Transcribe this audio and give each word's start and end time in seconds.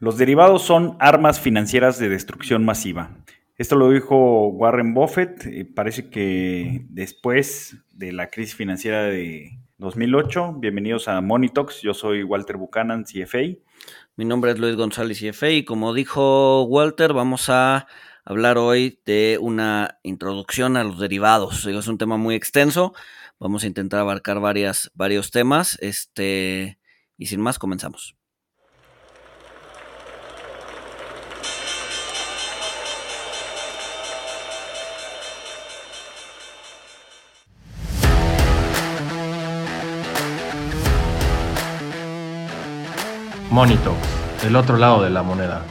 Los 0.00 0.16
derivados 0.16 0.62
son 0.62 0.96
armas 1.00 1.40
financieras 1.40 1.98
de 1.98 2.08
destrucción 2.08 2.64
masiva. 2.64 3.16
Esto 3.56 3.74
lo 3.74 3.90
dijo 3.90 4.46
Warren 4.46 4.94
Buffett, 4.94 5.44
eh, 5.46 5.64
parece 5.64 6.08
que 6.08 6.86
después 6.88 7.78
de 7.90 8.12
la 8.12 8.30
crisis 8.30 8.54
financiera 8.54 9.02
de 9.02 9.58
2008. 9.78 10.54
Bienvenidos 10.60 11.08
a 11.08 11.20
Monitox, 11.20 11.82
yo 11.82 11.94
soy 11.94 12.22
Walter 12.22 12.58
Buchanan, 12.58 13.02
CFA. 13.02 13.58
Mi 14.14 14.24
nombre 14.24 14.52
es 14.52 14.60
Luis 14.60 14.76
González, 14.76 15.18
CFA, 15.18 15.50
y 15.50 15.64
como 15.64 15.92
dijo 15.92 16.62
Walter, 16.62 17.12
vamos 17.12 17.50
a 17.50 17.88
hablar 18.24 18.56
hoy 18.56 19.00
de 19.04 19.38
una 19.40 19.98
introducción 20.04 20.76
a 20.76 20.84
los 20.84 21.00
derivados. 21.00 21.66
Es 21.66 21.88
un 21.88 21.98
tema 21.98 22.16
muy 22.16 22.36
extenso, 22.36 22.94
vamos 23.40 23.64
a 23.64 23.66
intentar 23.66 23.98
abarcar 23.98 24.38
varios 24.38 25.30
temas, 25.32 25.76
este, 25.80 26.78
y 27.16 27.26
sin 27.26 27.40
más, 27.40 27.58
comenzamos. 27.58 28.17
Monito, 43.58 43.92
el 44.46 44.54
otro 44.54 44.76
lado 44.76 45.02
de 45.02 45.10
la 45.10 45.24
moneda. 45.24 45.66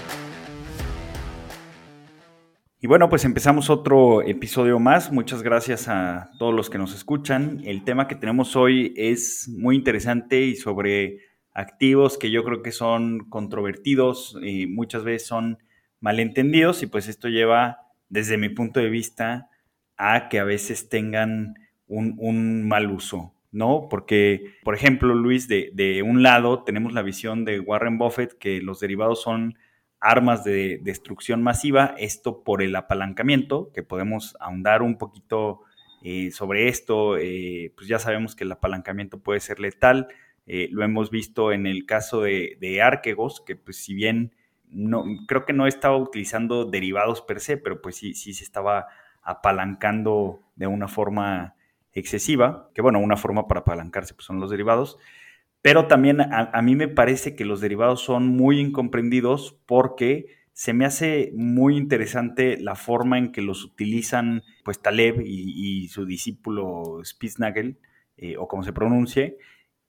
Y 2.82 2.88
bueno, 2.88 3.08
pues 3.08 3.23
empezamos 3.23 3.70
otro 3.70 4.22
episodio 4.23 4.77
más. 4.77 5.10
Muchas 5.10 5.41
gracias 5.41 5.88
a 5.88 6.30
todos 6.38 6.54
los 6.54 6.70
que 6.70 6.77
nos 6.77 6.94
escuchan. 6.94 7.62
El 7.63 7.86
tema 7.86 8.10
que 8.10 8.16
tenemos 8.16 8.58
hoy 8.58 8.94
es 8.98 9.48
muy 9.58 9.77
interesante 9.77 10.41
y 10.41 10.58
sobre 10.58 11.20
activos 11.54 12.18
que 12.18 12.30
yo 12.30 12.44
creo 12.44 12.62
que 12.62 12.73
son 12.73 13.20
controvertidos 13.30 14.38
y 14.44 14.68
muchas 14.68 15.05
veces 15.05 15.26
son 15.26 15.60
malentendidos 16.02 16.84
y 16.84 16.88
pues 16.88 17.08
esto 17.08 17.30
lleva, 17.30 17.88
desde 18.10 18.38
mi 18.38 18.49
punto 18.49 18.82
de 18.82 18.90
vista, 18.90 19.49
a 19.96 20.27
que 20.27 20.40
a 20.40 20.44
veces 20.44 20.90
tengan 20.90 21.54
un, 21.88 22.18
un 22.20 22.68
mal 22.68 22.91
uso. 22.91 23.37
¿No? 23.58 23.88
Porque, 23.90 24.54
por 24.63 24.76
ejemplo, 24.76 25.16
Luis, 25.16 25.48
de, 25.48 26.04
un 26.05 26.22
lado 26.22 26.63
tenemos 26.63 26.94
la 26.94 27.02
visión 27.02 27.44
de 27.44 27.60
Warren 27.60 27.98
Buffett 27.98 28.38
que 28.38 28.62
los 28.62 28.80
derivados 28.80 29.24
son 29.24 29.58
armas 30.00 30.44
de 30.44 30.80
destrucción 30.84 31.41
masiva, 31.41 31.96
esto 31.98 32.44
por 32.44 32.62
el 32.62 32.76
apalancamiento, 32.76 33.72
que 33.74 33.82
podemos 33.82 34.38
ahondar 34.40 34.84
un 34.84 35.00
poquito 35.00 35.62
eh, 36.04 36.30
sobre 36.30 36.68
esto, 36.68 37.18
eh, 37.18 37.74
pues 37.76 37.88
ya 37.88 37.98
sabemos 37.98 38.35
que 38.35 38.44
el 38.44 38.52
apalancamiento 38.52 39.20
puede 39.20 39.40
ser 39.40 39.60
letal, 39.60 40.08
eh, 40.46 40.70
lo 40.72 40.84
hemos 40.84 41.10
visto 41.10 41.52
en 41.52 41.66
el 41.66 41.88
caso 41.88 42.22
de, 42.22 42.58
de 42.62 42.84
Arquegos, 42.84 43.41
que 43.41 43.55
pues 43.55 43.78
si 43.78 43.96
bien 43.96 44.35
no, 44.70 45.04
creo 45.28 45.46
que 45.46 45.54
no 45.54 45.66
estaba 45.66 45.98
utilizando 45.98 46.66
derivados 46.66 47.24
per 47.24 47.40
se, 47.40 47.58
pero 47.58 47.82
pues 47.82 47.96
sí, 47.96 48.13
sí 48.13 48.35
se 48.35 48.44
estaba 48.44 48.85
apalancando 49.24 50.44
de 50.55 50.68
una 50.68 50.88
forma 50.88 51.57
excesiva, 51.99 52.70
que 52.73 52.81
bueno, 52.81 52.99
una 52.99 53.17
forma 53.17 53.48
para 53.48 53.62
apalancarse 53.62 54.13
pues, 54.13 54.26
son 54.26 54.40
los 54.40 54.51
derivados, 54.51 54.98
pero 55.62 55.87
también 55.87 56.21
a, 56.21 56.62
mí 56.62 56.76
me 56.76 56.87
parece 56.87 57.35
que 57.35 57.43
los 57.43 57.59
derivados 57.59 58.01
son 58.01 58.27
muy 58.27 58.59
incomprendidos 58.59 59.59
porque 59.65 60.27
se 60.54 60.73
me 60.73 60.85
hace 60.85 61.31
muy 61.35 61.76
interesante 61.76 62.57
la 62.57 62.76
forma 62.76 63.17
en 63.17 63.31
que 63.31 63.41
los 63.41 63.63
utilizan 63.65 64.44
pues 64.63 64.81
Taleb 64.81 65.22
y, 65.25 65.88
su 65.89 66.06
discípulo 66.06 67.01
Spitznagel, 67.03 67.79
eh, 68.17 68.38
o 68.38 68.47
como 68.47 68.63
se 68.63 68.73
pronuncie, 68.73 69.38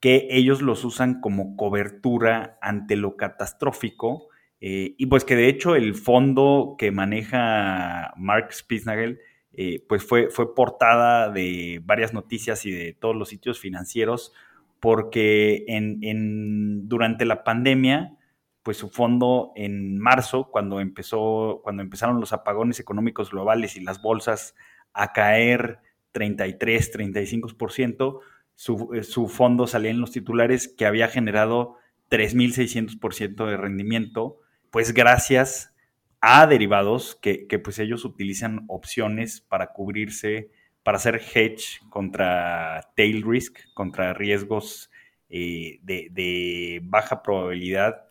que 0.01 0.27
ellos 0.31 0.63
los 0.63 0.85
usan 0.85 1.21
como 1.21 1.57
cobertura 1.57 2.59
ante 2.61 2.97
lo 2.97 3.17
catastrófico, 3.17 4.29
eh, 4.61 4.95
y 4.99 5.07
pues 5.07 5.25
que 5.25 5.37
de 5.37 5.49
hecho 5.49 5.77
el 5.77 5.95
fondo 5.95 6.75
que 6.79 6.91
maneja 6.91 8.13
Mark 8.17 8.53
Spitznagel 8.53 9.21
eh, 9.61 9.85
pues 9.89 10.05
fue, 10.05 10.31
fue 10.31 10.55
portada 10.55 11.31
de 11.31 11.83
varias 11.85 12.15
noticias 12.15 12.65
y 12.65 12.71
de 12.71 12.93
todos 12.93 13.17
los 13.17 13.31
sitios 13.31 13.59
financieros, 13.59 14.33
porque 14.79 15.65
en, 15.67 16.89
durante 16.89 17.25
la 17.25 17.43
pandemia, 17.43 18.17
pues 18.63 18.77
su 18.77 18.89
fondo 18.89 19.51
en 19.57 19.99
marzo, 19.99 20.49
cuando, 20.53 20.79
empezó, 20.79 21.61
cuando 21.65 21.83
empezaron 21.83 22.21
los 22.21 22.33
apagones 22.33 22.79
económicos 22.79 23.33
globales 23.33 23.75
y 23.75 23.81
las 23.81 24.01
bolsas 24.01 24.55
a 24.93 25.13
caer 25.13 25.81
33, 26.13 26.93
35%, 26.97 28.21
su, 28.55 28.95
eh, 28.95 29.03
su 29.03 29.27
fondo 29.27 29.67
salía 29.67 29.91
en 29.91 30.01
los 30.01 30.13
titulares 30.13 30.69
que 30.69 30.87
había 30.87 31.09
generado 31.09 31.79
3.600% 32.13 33.45
de 33.45 33.57
rendimiento, 33.57 34.39
pues 34.71 34.95
gracias 34.95 35.75
a 36.21 36.47
derivados 36.47 37.17
que, 37.17 37.47
pues 37.63 37.79
ellos 37.79 38.05
utilizan 38.05 38.65
opciones 38.69 39.41
para 39.41 39.73
cubrirse, 39.73 40.51
para 40.83 40.97
hacer 40.97 41.21
hedge 41.35 41.81
contra 41.91 42.93
tail 42.97 43.23
risk, 43.23 43.59
contra 43.75 44.15
riesgos 44.15 44.91
eh, 45.29 45.79
de, 45.83 46.81
baja 46.85 47.23
probabilidad, 47.23 48.07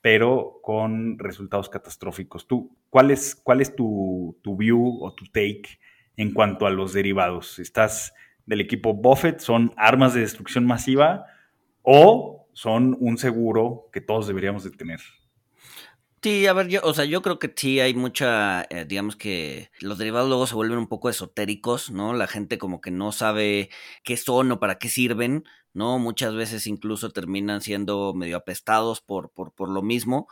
pero 0.00 0.60
con 0.62 1.18
resultados 1.18 1.68
catastróficos. 1.68 2.46
¿Tú, 2.46 2.76
¿Cuál 2.90 3.10
es, 3.10 3.34
cuál 3.34 3.60
es 3.60 3.74
tu, 3.74 4.38
tu 4.42 4.56
view 4.56 4.98
o 5.02 5.12
tu 5.14 5.24
take 5.26 5.80
en 6.16 6.32
cuanto 6.32 6.66
a 6.66 6.70
los 6.70 6.92
derivados? 6.92 7.58
¿Estás 7.58 8.14
del 8.46 8.60
equipo 8.60 8.94
Buffett? 8.94 9.40
¿Son 9.40 9.72
armas 9.76 10.14
de 10.14 10.20
destrucción 10.20 10.64
masiva 10.64 11.26
o 11.82 12.48
son 12.52 12.96
un 13.00 13.18
seguro 13.18 13.88
que 13.92 14.00
todos 14.00 14.26
deberíamos 14.28 14.64
de 14.64 14.70
tener? 14.70 15.00
Sí, 16.22 16.46
a 16.48 16.52
ver, 16.52 16.66
yo, 16.68 16.80
o 16.82 16.94
sea, 16.94 17.04
yo 17.04 17.22
creo 17.22 17.38
que 17.38 17.52
sí 17.54 17.78
hay 17.78 17.94
mucha, 17.94 18.62
eh, 18.70 18.84
digamos 18.88 19.14
que 19.14 19.70
los 19.80 19.98
derivados 19.98 20.28
luego 20.28 20.46
se 20.48 20.56
vuelven 20.56 20.78
un 20.78 20.88
poco 20.88 21.08
esotéricos, 21.08 21.90
¿no? 21.92 22.12
La 22.12 22.26
gente 22.26 22.58
como 22.58 22.80
que 22.80 22.90
no 22.90 23.12
sabe 23.12 23.70
qué 24.02 24.16
son 24.16 24.50
o 24.50 24.58
para 24.58 24.78
qué 24.78 24.88
sirven, 24.88 25.44
¿no? 25.74 25.98
Muchas 26.00 26.34
veces 26.34 26.66
incluso 26.66 27.10
terminan 27.12 27.60
siendo 27.60 28.14
medio 28.14 28.36
apestados 28.36 29.00
por, 29.00 29.30
por, 29.30 29.52
por 29.52 29.68
lo 29.70 29.82
mismo. 29.82 30.28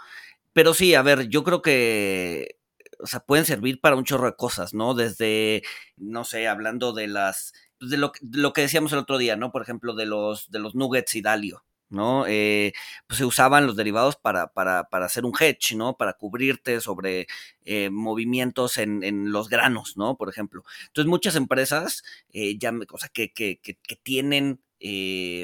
Pero 0.55 0.75
sí, 0.75 0.95
a 0.95 1.03
ver, 1.03 1.29
yo 1.29 1.45
creo 1.45 1.63
que, 1.63 2.59
o 3.01 3.07
sea, 3.09 3.21
pueden 3.21 3.45
servir 3.47 3.81
para 3.83 3.97
un 3.97 4.05
chorro 4.05 4.29
de 4.29 4.37
cosas, 4.37 4.75
¿no? 4.75 4.95
Desde, 4.95 5.65
no 5.99 6.25
sé, 6.25 6.49
hablando 6.49 6.95
de 6.95 7.09
las, 7.09 7.55
de 7.81 7.99
lo, 7.99 8.13
lo 8.33 8.55
que 8.55 8.63
decíamos 8.63 8.93
el 8.95 9.01
otro 9.01 9.19
día, 9.19 9.37
¿no? 9.37 9.53
Por 9.53 9.63
ejemplo, 9.63 9.95
de 9.97 10.07
los, 10.07 10.51
de 10.53 10.61
los 10.61 10.77
nuggets 10.77 11.17
y 11.17 11.23
Dalio, 11.23 11.66
¿no? 11.89 12.27
Eh, 12.27 12.73
pues 13.07 13.19
se 13.19 13.25
usaban 13.25 13.67
los 13.67 13.77
derivados 13.77 14.17
para, 14.17 14.49
para, 14.49 14.85
para, 14.85 15.07
hacer 15.07 15.25
un 15.25 15.33
hedge, 15.39 15.75
¿no? 15.77 15.97
Para 15.97 16.15
cubrirte 16.15 16.81
sobre 16.81 17.27
eh, 17.65 17.91
movimientos 17.91 18.79
en, 18.79 19.03
en, 19.05 19.33
los 19.33 19.49
granos, 19.49 19.97
¿no? 19.97 20.17
Por 20.17 20.29
ejemplo. 20.29 20.65
Entonces, 20.89 21.09
muchas 21.09 21.37
empresas 21.37 22.03
eh, 22.33 22.59
ya, 22.59 22.73
o 22.91 22.99
sea, 22.99 23.09
que, 23.09 23.33
que, 23.33 23.61
que, 23.61 23.77
que 23.77 23.97
tienen 23.97 24.61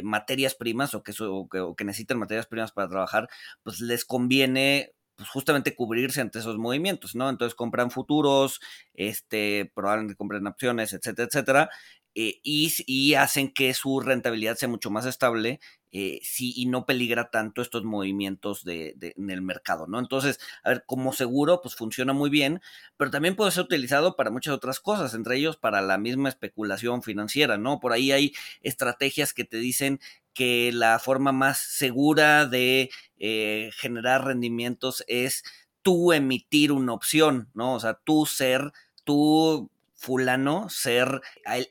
materias 0.04 0.54
primas 0.54 0.94
o 0.94 1.03
que, 1.03 1.12
o 1.20 1.75
que, 1.75 1.84
necesitan 1.84 2.19
materias 2.19 2.47
primas 2.47 2.70
para 2.72 2.88
trabajar, 2.88 3.28
pues 3.62 3.80
les 3.80 4.04
conviene 4.04 4.92
pues 5.16 5.28
justamente 5.28 5.74
cubrirse 5.74 6.20
ante 6.20 6.38
esos 6.38 6.59
movimientos, 6.59 7.14
¿no? 7.14 7.28
Entonces 7.28 7.54
compran 7.54 7.91
futuros, 7.91 8.60
este, 8.94 9.70
probablemente 9.74 10.16
compren 10.16 10.47
opciones, 10.47 10.92
etcétera, 10.92 11.28
etcétera, 11.28 11.70
y, 12.14 12.72
y, 12.86 13.14
hacen 13.14 13.53
que 13.53 13.72
su 13.74 14.00
rentabilidad 14.00 14.56
sea 14.56 14.69
mucho 14.69 14.91
más 14.91 15.06
estable 15.06 15.60
eh, 15.94 16.20
sí, 16.22 16.54
y 16.56 16.66
no 16.66 16.86
peligra 16.86 17.30
tanto 17.30 17.60
estos 17.60 17.84
movimientos 17.84 18.64
de, 18.64 18.97
en 18.98 19.28
el 19.30 19.42
mercado, 19.42 19.86
¿no? 19.86 19.98
Entonces, 19.98 20.41
a 20.62 20.70
ver, 20.70 20.84
como 20.86 21.12
seguro, 21.12 21.60
pues 21.60 21.75
funciona 21.75 22.14
muy 22.14 22.30
bien, 22.30 22.62
pero 22.97 23.10
también 23.10 23.36
puede 23.36 23.50
ser 23.50 23.64
utilizado 23.64 24.16
para 24.16 24.30
muchas 24.30 24.54
otras 24.54 24.80
cosas, 24.80 25.12
entre 25.12 25.36
ellos 25.36 25.58
para 25.58 25.82
la 25.82 25.98
misma 25.98 26.30
especulación 26.30 27.03
financiera, 27.03 27.58
¿no? 27.58 27.78
Por 27.78 27.92
ahí 27.92 28.10
hay 28.10 28.32
estrategias 28.62 29.34
que 29.34 29.44
te 29.44 29.58
dicen 29.58 30.00
que 30.32 30.72
la 30.72 30.98
forma 30.98 31.30
más 31.32 31.58
segura 31.58 32.47
de 32.47 32.91
eh, 33.19 33.70
generar 33.76 34.24
rendimientos 34.24 35.04
es 35.09 35.44
tú 35.83 36.15
emitir 36.15 36.72
una 36.72 36.94
opción, 36.94 37.50
¿no? 37.53 37.74
O 37.74 37.80
sea, 37.80 38.00
tú 38.03 38.24
ser, 38.24 38.72
tú 39.04 39.71
fulano, 39.94 40.68
ser 40.71 41.21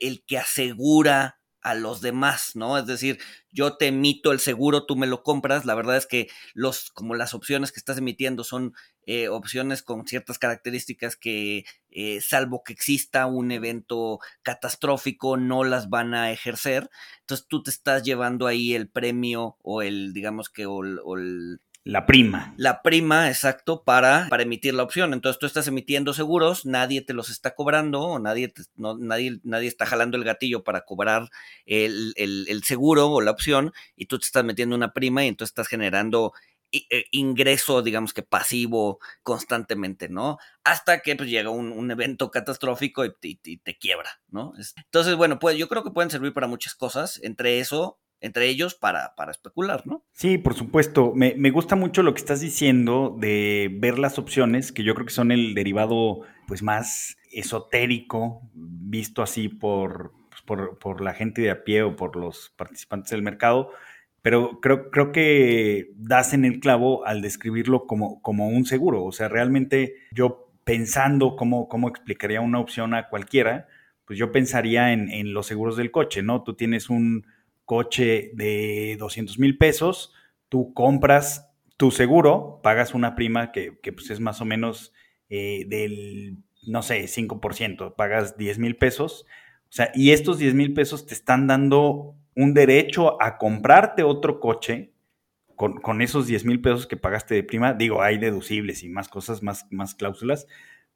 el 0.00 0.22
que 0.24 0.38
asegura 0.38 1.41
a 1.62 1.74
los 1.74 2.00
demás, 2.00 2.52
¿no? 2.54 2.76
Es 2.76 2.86
decir, 2.86 3.18
yo 3.50 3.76
te 3.76 3.86
emito 3.86 4.32
el 4.32 4.40
seguro, 4.40 4.84
tú 4.84 4.96
me 4.96 5.06
lo 5.06 5.22
compras. 5.22 5.64
La 5.64 5.74
verdad 5.74 5.96
es 5.96 6.06
que 6.06 6.28
los, 6.54 6.90
como 6.90 7.14
las 7.14 7.34
opciones 7.34 7.72
que 7.72 7.78
estás 7.78 7.98
emitiendo 7.98 8.44
son 8.44 8.74
eh, 9.06 9.28
opciones 9.28 9.82
con 9.82 10.06
ciertas 10.06 10.38
características 10.38 11.16
que, 11.16 11.64
eh, 11.90 12.20
salvo 12.20 12.62
que 12.64 12.72
exista 12.72 13.26
un 13.26 13.52
evento 13.52 14.18
catastrófico, 14.42 15.36
no 15.36 15.64
las 15.64 15.88
van 15.88 16.14
a 16.14 16.32
ejercer. 16.32 16.90
Entonces 17.20 17.46
tú 17.48 17.62
te 17.62 17.70
estás 17.70 18.02
llevando 18.02 18.46
ahí 18.46 18.74
el 18.74 18.88
premio 18.88 19.56
o 19.62 19.82
el, 19.82 20.12
digamos 20.12 20.50
que, 20.50 20.66
o 20.66 20.82
el 20.82 21.60
la 21.84 22.06
prima. 22.06 22.54
La 22.56 22.82
prima, 22.82 23.28
exacto, 23.28 23.82
para, 23.82 24.28
para 24.28 24.44
emitir 24.44 24.74
la 24.74 24.84
opción. 24.84 25.12
Entonces 25.12 25.38
tú 25.38 25.46
estás 25.46 25.66
emitiendo 25.66 26.14
seguros, 26.14 26.64
nadie 26.64 27.02
te 27.02 27.12
los 27.12 27.28
está 27.28 27.54
cobrando, 27.54 28.02
o 28.02 28.18
nadie, 28.18 28.52
no, 28.76 28.96
nadie, 28.96 29.40
nadie 29.42 29.68
está 29.68 29.86
jalando 29.86 30.16
el 30.16 30.24
gatillo 30.24 30.62
para 30.62 30.84
cobrar 30.84 31.30
el, 31.66 32.12
el, 32.16 32.46
el, 32.48 32.62
seguro 32.62 33.10
o 33.10 33.20
la 33.20 33.32
opción, 33.32 33.72
y 33.96 34.06
tú 34.06 34.18
te 34.18 34.26
estás 34.26 34.44
metiendo 34.44 34.76
una 34.76 34.92
prima 34.92 35.24
y 35.24 35.28
entonces 35.28 35.50
estás 35.50 35.68
generando 35.68 36.32
eh, 36.74 37.04
ingreso, 37.10 37.82
digamos 37.82 38.14
que 38.14 38.22
pasivo 38.22 38.98
constantemente, 39.22 40.08
¿no? 40.08 40.38
Hasta 40.64 41.00
que 41.00 41.14
pues, 41.16 41.28
llega 41.28 41.50
un, 41.50 41.90
evento 41.90 42.30
catastrófico 42.30 43.04
y, 43.04 43.12
te 43.58 43.76
quiebra, 43.76 44.08
¿no? 44.28 44.54
Entonces, 44.76 45.14
bueno, 45.16 45.38
pues 45.38 45.58
yo 45.58 45.68
creo 45.68 45.84
que 45.84 45.90
pueden 45.90 46.10
servir 46.10 46.32
para 46.32 46.46
muchas 46.46 46.74
cosas, 46.74 47.20
entre 47.22 47.58
eso, 47.58 47.98
entre 48.22 48.48
ellos 48.48 48.74
para, 48.74 49.14
para 49.14 49.30
especular, 49.30 49.86
¿no? 49.86 50.04
Sí, 50.12 50.38
por 50.38 50.54
supuesto. 50.54 51.12
Me, 51.14 51.34
me, 51.36 51.50
gusta 51.50 51.76
mucho 51.76 52.02
lo 52.02 52.14
que 52.14 52.20
estás 52.20 52.40
diciendo 52.40 53.14
de 53.20 53.68
ver 53.70 53.98
las 53.98 54.18
opciones, 54.18 54.72
que 54.72 54.84
yo 54.84 54.94
creo 54.94 55.06
que 55.06 55.12
son 55.12 55.30
el 55.30 55.54
derivado 55.54 56.20
pues 56.46 56.62
más 56.62 57.18
esotérico, 57.30 58.40
visto 58.54 59.22
así 59.22 59.48
por, 59.48 60.12
pues, 60.30 60.42
por, 60.42 60.78
por 60.78 61.00
la 61.02 61.12
gente 61.12 61.42
de 61.42 61.50
a 61.50 61.64
pie 61.64 61.82
o 61.82 61.96
por 61.96 62.16
los 62.16 62.54
participantes 62.56 63.10
del 63.10 63.22
mercado 63.22 63.70
pero 64.22 64.60
creo, 64.60 64.88
creo 64.90 65.10
que 65.10 65.90
das 65.96 66.32
en 66.32 66.44
el 66.44 66.60
clavo 66.60 67.04
al 67.04 67.20
describirlo 67.20 67.86
como, 67.86 68.22
como 68.22 68.48
un 68.48 68.64
seguro. 68.64 69.04
O 69.04 69.10
sea, 69.10 69.28
realmente 69.28 69.96
yo 70.12 70.48
pensando 70.64 71.34
cómo, 71.34 71.68
cómo 71.68 71.88
explicaría 71.88 72.40
una 72.40 72.60
opción 72.60 72.94
a 72.94 73.08
cualquiera, 73.08 73.66
pues 74.06 74.18
yo 74.18 74.30
pensaría 74.30 74.92
en, 74.92 75.10
en 75.10 75.34
los 75.34 75.46
seguros 75.46 75.76
del 75.76 75.90
coche, 75.90 76.22
¿no? 76.22 76.44
Tú 76.44 76.54
tienes 76.54 76.88
un 76.88 77.26
coche 77.64 78.30
de 78.34 78.96
200 78.98 79.38
mil 79.38 79.58
pesos, 79.58 80.12
tú 80.48 80.72
compras 80.74 81.50
tu 81.76 81.90
seguro, 81.90 82.60
pagas 82.62 82.94
una 82.94 83.14
prima 83.14 83.52
que, 83.52 83.78
que 83.82 83.92
pues 83.92 84.10
es 84.10 84.20
más 84.20 84.40
o 84.40 84.44
menos 84.44 84.92
eh, 85.28 85.64
del, 85.66 86.36
no 86.66 86.82
sé, 86.82 87.04
5%, 87.04 87.96
pagas 87.96 88.36
10 88.36 88.58
mil 88.58 88.76
pesos. 88.76 89.26
O 89.64 89.72
sea, 89.72 89.90
y 89.94 90.10
estos 90.10 90.38
10 90.38 90.54
mil 90.54 90.74
pesos 90.74 91.06
te 91.06 91.14
están 91.14 91.46
dando 91.46 92.14
un 92.34 92.54
derecho 92.54 93.20
a 93.22 93.38
comprarte 93.38 94.02
otro 94.02 94.40
coche 94.40 94.92
con, 95.56 96.02
esos 96.02 96.26
10 96.26 96.44
mil 96.44 96.60
pesos 96.60 96.86
que 96.86 96.96
pagaste 96.96 97.34
de 97.34 97.44
prima. 97.44 97.72
Digo, 97.72 98.02
hay 98.02 98.18
deducibles 98.18 98.82
y 98.82 98.88
más 98.88 99.08
cosas, 99.08 99.42
más, 99.42 99.66
más 99.70 99.94
cláusulas, 99.94 100.46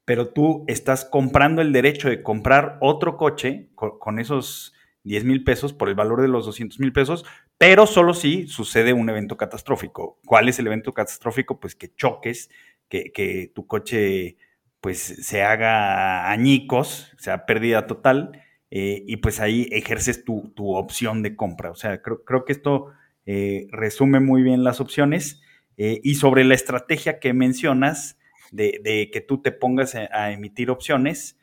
pero 0.04 0.28
tú 0.28 0.64
estás 0.66 1.04
comprando 1.04 1.62
el 1.62 1.72
derecho 1.72 2.08
de 2.08 2.22
comprar 2.22 2.78
otro 2.80 3.16
coche 3.16 3.70
con, 3.74 4.18
esos 4.18 4.74
10 5.06 5.24
mil 5.24 5.44
pesos 5.44 5.72
por 5.72 5.88
el 5.88 5.94
valor 5.94 6.20
de 6.20 6.28
los 6.28 6.46
200 6.46 6.78
mil 6.80 6.92
pesos, 6.92 7.24
pero 7.58 7.86
solo 7.86 8.14
si 8.14 8.46
sucede 8.46 8.92
un 8.92 9.08
evento 9.08 9.36
catastrófico. 9.36 10.18
¿Cuál 10.24 10.48
es 10.48 10.58
el 10.58 10.66
evento 10.66 10.92
catastrófico? 10.92 11.58
Pues 11.58 11.74
que 11.74 11.94
choques, 11.94 12.50
que, 12.88 13.12
que 13.12 13.50
tu 13.54 13.66
coche 13.66 14.36
pues 14.80 14.98
se 15.00 15.42
haga 15.42 16.30
añicos, 16.30 17.12
sea 17.18 17.46
pérdida 17.46 17.86
total 17.86 18.42
eh, 18.70 19.04
y 19.06 19.16
pues 19.18 19.40
ahí 19.40 19.68
ejerces 19.70 20.24
tu, 20.24 20.52
opción 20.56 21.22
de 21.22 21.36
compra. 21.36 21.70
O 21.70 21.74
sea, 21.74 22.02
creo, 22.02 22.24
creo 22.24 22.44
que 22.44 22.52
esto 22.52 22.92
eh, 23.24 23.68
resume 23.70 24.20
muy 24.20 24.42
bien 24.42 24.64
las 24.64 24.80
opciones. 24.80 25.40
Eh, 25.78 26.00
y 26.02 26.14
sobre 26.14 26.44
la 26.44 26.54
estrategia 26.54 27.18
que 27.18 27.32
mencionas 27.32 28.18
de, 28.50 29.10
que 29.12 29.20
tú 29.20 29.42
te 29.42 29.52
pongas 29.52 29.94
a, 29.94 30.32
emitir 30.32 30.70
opciones, 30.70 31.38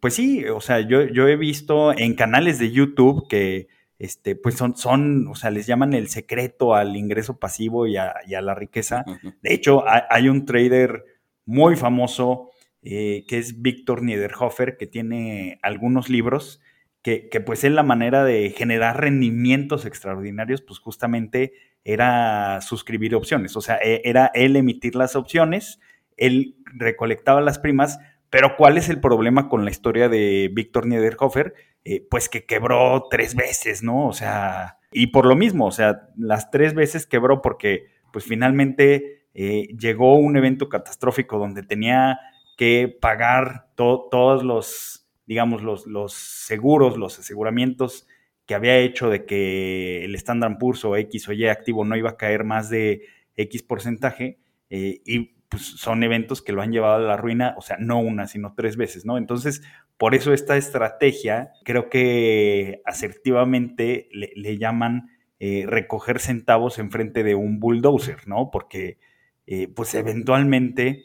pues 0.00 0.14
sí, 0.14 0.44
o 0.46 0.60
sea, 0.60 0.80
yo, 0.80 1.04
yo, 1.04 1.26
he 1.28 1.36
visto 1.36 1.96
en 1.96 2.14
canales 2.14 2.58
de 2.58 2.70
YouTube 2.70 3.26
que 3.28 3.68
este, 3.98 4.36
pues 4.36 4.56
son, 4.56 4.76
son, 4.76 5.26
o 5.28 5.34
sea, 5.34 5.50
les 5.50 5.66
llaman 5.66 5.94
el 5.94 6.08
secreto 6.08 6.74
al 6.74 6.96
ingreso 6.96 7.38
pasivo 7.38 7.86
y 7.86 7.96
a, 7.96 8.14
la 8.28 8.54
riqueza. 8.54 9.04
De 9.42 9.54
hecho, 9.54 9.84
hay 9.86 10.28
un 10.28 10.44
trader 10.44 11.04
muy 11.46 11.76
famoso 11.76 12.50
eh, 12.82 13.24
que 13.26 13.38
es 13.38 13.62
Víctor 13.62 14.02
Niederhofer, 14.02 14.76
que 14.76 14.86
tiene 14.86 15.58
algunos 15.62 16.08
libros, 16.10 16.60
que, 17.02 17.28
pues 17.44 17.64
es 17.64 17.72
la 17.72 17.82
manera 17.82 18.24
de 18.24 18.50
generar 18.50 19.00
rendimientos 19.00 19.84
extraordinarios, 19.84 20.62
pues 20.62 20.78
justamente 20.78 21.52
era 21.84 22.60
suscribir 22.62 23.14
opciones, 23.14 23.56
o 23.56 23.60
sea, 23.60 23.76
e, 23.76 24.00
era 24.04 24.30
él 24.32 24.56
emitir 24.56 24.94
las 24.94 25.14
opciones, 25.14 25.80
él 26.16 26.56
recolectaba 26.64 27.42
las 27.42 27.58
primas, 27.58 27.98
pero 28.34 28.56
¿cuál 28.56 28.78
es 28.78 28.88
el 28.88 28.98
problema 28.98 29.48
con 29.48 29.64
la 29.64 29.70
historia 29.70 30.08
de 30.08 30.50
Víctor 30.52 30.88
Niederhofer? 30.88 31.54
Eh, 31.84 32.04
pues 32.10 32.28
que 32.28 32.44
quebró 32.46 33.06
tres 33.08 33.36
veces, 33.36 33.84
¿no? 33.84 34.08
O 34.08 34.12
sea, 34.12 34.78
y 34.90 35.06
por 35.06 35.24
lo 35.24 35.36
mismo, 35.36 35.66
o 35.66 35.70
sea, 35.70 36.08
las 36.16 36.50
tres 36.50 36.74
veces 36.74 37.06
quebró 37.06 37.42
porque 37.42 37.86
pues 38.12 38.24
finalmente 38.24 39.28
eh, 39.34 39.68
llegó 39.78 40.16
un 40.16 40.36
evento 40.36 40.68
catastrófico 40.68 41.38
donde 41.38 41.62
tenía 41.62 42.18
que 42.56 42.88
pagar 43.00 43.68
todos 43.76 44.42
los, 44.42 45.06
digamos, 45.26 45.62
los, 45.62 45.86
los, 45.86 46.12
seguros, 46.14 46.96
los 46.96 47.20
aseguramientos 47.20 48.08
que 48.46 48.56
había 48.56 48.78
hecho 48.78 49.10
de 49.10 49.26
que 49.26 50.04
el 50.04 50.16
Standard 50.16 50.58
Poor's 50.58 50.84
o 50.84 50.96
X 50.96 51.28
o 51.28 51.32
Y 51.32 51.46
activo 51.46 51.84
no 51.84 51.96
iba 51.96 52.10
a 52.10 52.16
caer 52.16 52.42
más 52.42 52.68
de 52.68 53.02
X 53.36 53.62
porcentaje, 53.62 54.40
eh, 54.70 55.02
y 55.06 55.36
pues 55.54 55.66
son 55.66 56.02
eventos 56.02 56.42
que 56.42 56.52
lo 56.52 56.62
han 56.62 56.72
llevado 56.72 56.96
a 56.96 56.98
la 56.98 57.16
ruina, 57.16 57.54
o 57.56 57.62
sea, 57.62 57.76
no 57.78 58.00
una, 58.00 58.26
sino 58.26 58.54
tres 58.56 58.76
veces, 58.76 59.06
¿no? 59.06 59.18
Entonces, 59.18 59.62
por 59.98 60.16
eso 60.16 60.32
esta 60.32 60.56
estrategia, 60.56 61.52
creo 61.64 61.88
que 61.90 62.82
asertivamente 62.84 64.08
le, 64.10 64.58
llaman 64.58 65.10
eh, 65.38 65.64
recoger 65.68 66.18
centavos 66.18 66.80
enfrente 66.80 67.22
de 67.22 67.36
un 67.36 67.60
bulldozer, 67.60 68.26
¿no? 68.26 68.50
Porque, 68.50 68.98
eh, 69.46 69.68
pues 69.68 69.94
eventualmente 69.94 71.04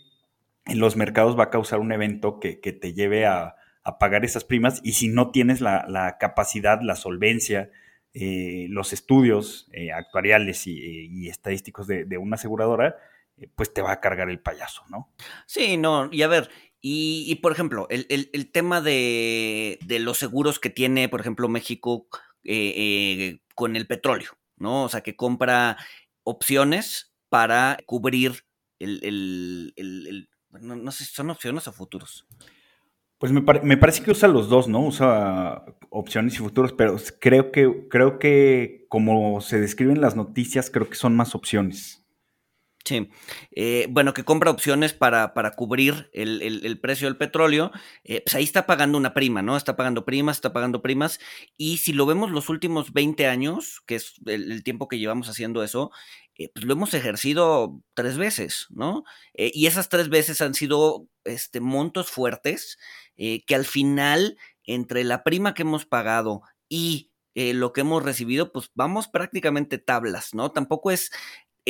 en 0.65 0.79
los 0.79 0.95
mercados 0.95 1.37
va 1.37 1.43
a 1.43 1.49
causar 1.51 1.79
un 1.79 1.91
evento 1.91 2.39
que, 2.39 2.55
te 2.55 2.93
lleve 2.93 3.27
a, 3.27 3.55
pagar 3.99 4.25
esas 4.25 4.43
primas 4.43 4.81
y 4.83 4.93
si 4.93 5.09
no 5.09 5.31
tienes 5.31 5.61
la, 5.61 6.17
capacidad, 6.19 6.81
la 6.81 6.95
solvencia, 6.95 7.69
eh, 8.15 8.65
los 8.69 8.93
estudios 8.93 9.69
actuariales 9.95 10.65
y, 10.65 11.27
estadísticos 11.27 11.85
de, 11.85 12.17
una 12.17 12.35
aseguradora, 12.35 12.95
pues 13.47 13.73
te 13.73 13.81
va 13.81 13.91
a 13.93 13.99
cargar 13.99 14.29
el 14.29 14.39
payaso, 14.39 14.83
¿no? 14.89 15.13
Sí, 15.45 15.77
no, 15.77 16.09
y 16.11 16.21
a 16.21 16.27
ver, 16.27 16.49
y, 16.81 17.35
por 17.35 17.51
ejemplo, 17.51 17.87
el, 17.89 18.51
tema 18.51 18.79
de, 18.81 19.79
de, 19.85 19.99
los 19.99 20.17
seguros 20.17 20.59
que 20.59 20.69
tiene, 20.69 21.09
por 21.09 21.19
ejemplo, 21.19 21.49
México 21.49 22.07
con 23.55 23.75
el 23.75 23.87
petróleo, 23.87 24.37
¿no? 24.57 24.83
O 24.83 24.89
sea, 24.89 25.01
que 25.01 25.15
compra 25.15 25.77
opciones 26.23 27.13
para 27.29 27.77
cubrir 27.85 28.45
el, 28.79 30.29
no, 30.51 30.91
sé 30.91 31.05
si 31.05 31.13
son 31.13 31.29
opciones 31.29 31.67
o 31.67 31.73
futuros. 31.73 32.25
Pues 33.17 33.33
me, 33.33 33.41
parece 33.77 34.01
que 34.01 34.11
usa 34.11 34.29
los 34.29 34.47
dos, 34.47 34.69
¿no? 34.69 34.79
Usa 34.85 35.65
opciones 35.89 36.35
y 36.35 36.37
futuros, 36.37 36.71
pero 36.71 36.95
creo 37.19 37.51
que, 37.51 37.87
creo 37.89 38.17
que 38.17 38.85
como 38.87 39.41
se 39.41 39.59
describen 39.59 39.99
las 39.99 40.15
noticias, 40.15 40.69
creo 40.69 40.89
que 40.89 40.95
son 40.95 41.17
más 41.17 41.35
opciones. 41.35 42.05
Sí, 42.89 43.07
eh, 43.51 43.85
bueno, 43.91 44.15
que 44.15 44.23
compra 44.25 44.49
opciones 44.49 44.93
para, 44.93 45.35
para 45.35 45.51
cubrir 45.51 46.09
el, 46.11 46.79
precio 46.81 47.07
del 47.07 47.17
petróleo, 47.17 47.69
eh, 48.03 48.23
pues 48.25 48.33
ahí 48.33 48.43
está 48.43 48.65
pagando 48.65 48.97
una 48.97 49.13
prima, 49.13 49.43
¿no? 49.43 49.55
Está 49.55 49.75
pagando 49.75 50.05
primas, 50.05 50.37
está 50.37 50.53
pagando 50.53 50.81
primas, 50.81 51.19
y 51.55 51.77
si 51.77 51.93
lo 51.93 52.07
vemos 52.07 52.31
los 52.31 52.49
últimos 52.49 52.91
20 52.91 53.27
años, 53.27 53.83
que 53.85 53.93
es 53.93 54.15
el, 54.25 54.63
tiempo 54.63 54.87
que 54.87 54.97
llevamos 54.97 55.29
haciendo 55.29 55.61
eso, 55.61 55.91
eh, 56.33 56.49
pues 56.51 56.65
lo 56.65 56.73
hemos 56.73 56.95
ejercido 56.95 57.79
tres 57.93 58.17
veces, 58.17 58.65
¿no? 58.71 59.03
y 59.35 59.67
esas 59.67 59.87
tres 59.89 60.09
veces 60.09 60.41
han 60.41 60.55
sido 60.55 61.07
este, 61.25 61.59
montos 61.59 62.09
fuertes 62.09 62.79
que 63.15 63.53
al 63.53 63.65
final, 63.65 64.35
entre 64.63 65.03
la 65.03 65.23
prima 65.23 65.53
que 65.53 65.61
hemos 65.61 65.85
pagado 65.85 66.41
y 66.67 67.11
lo 67.35 67.71
que 67.71 67.81
hemos 67.81 68.01
recibido, 68.03 68.51
pues 68.51 68.71
vamos 68.73 69.07
prácticamente 69.07 69.77
tablas, 69.77 70.33
¿no? 70.33 70.51
Tampoco 70.51 70.91
es 70.91 71.11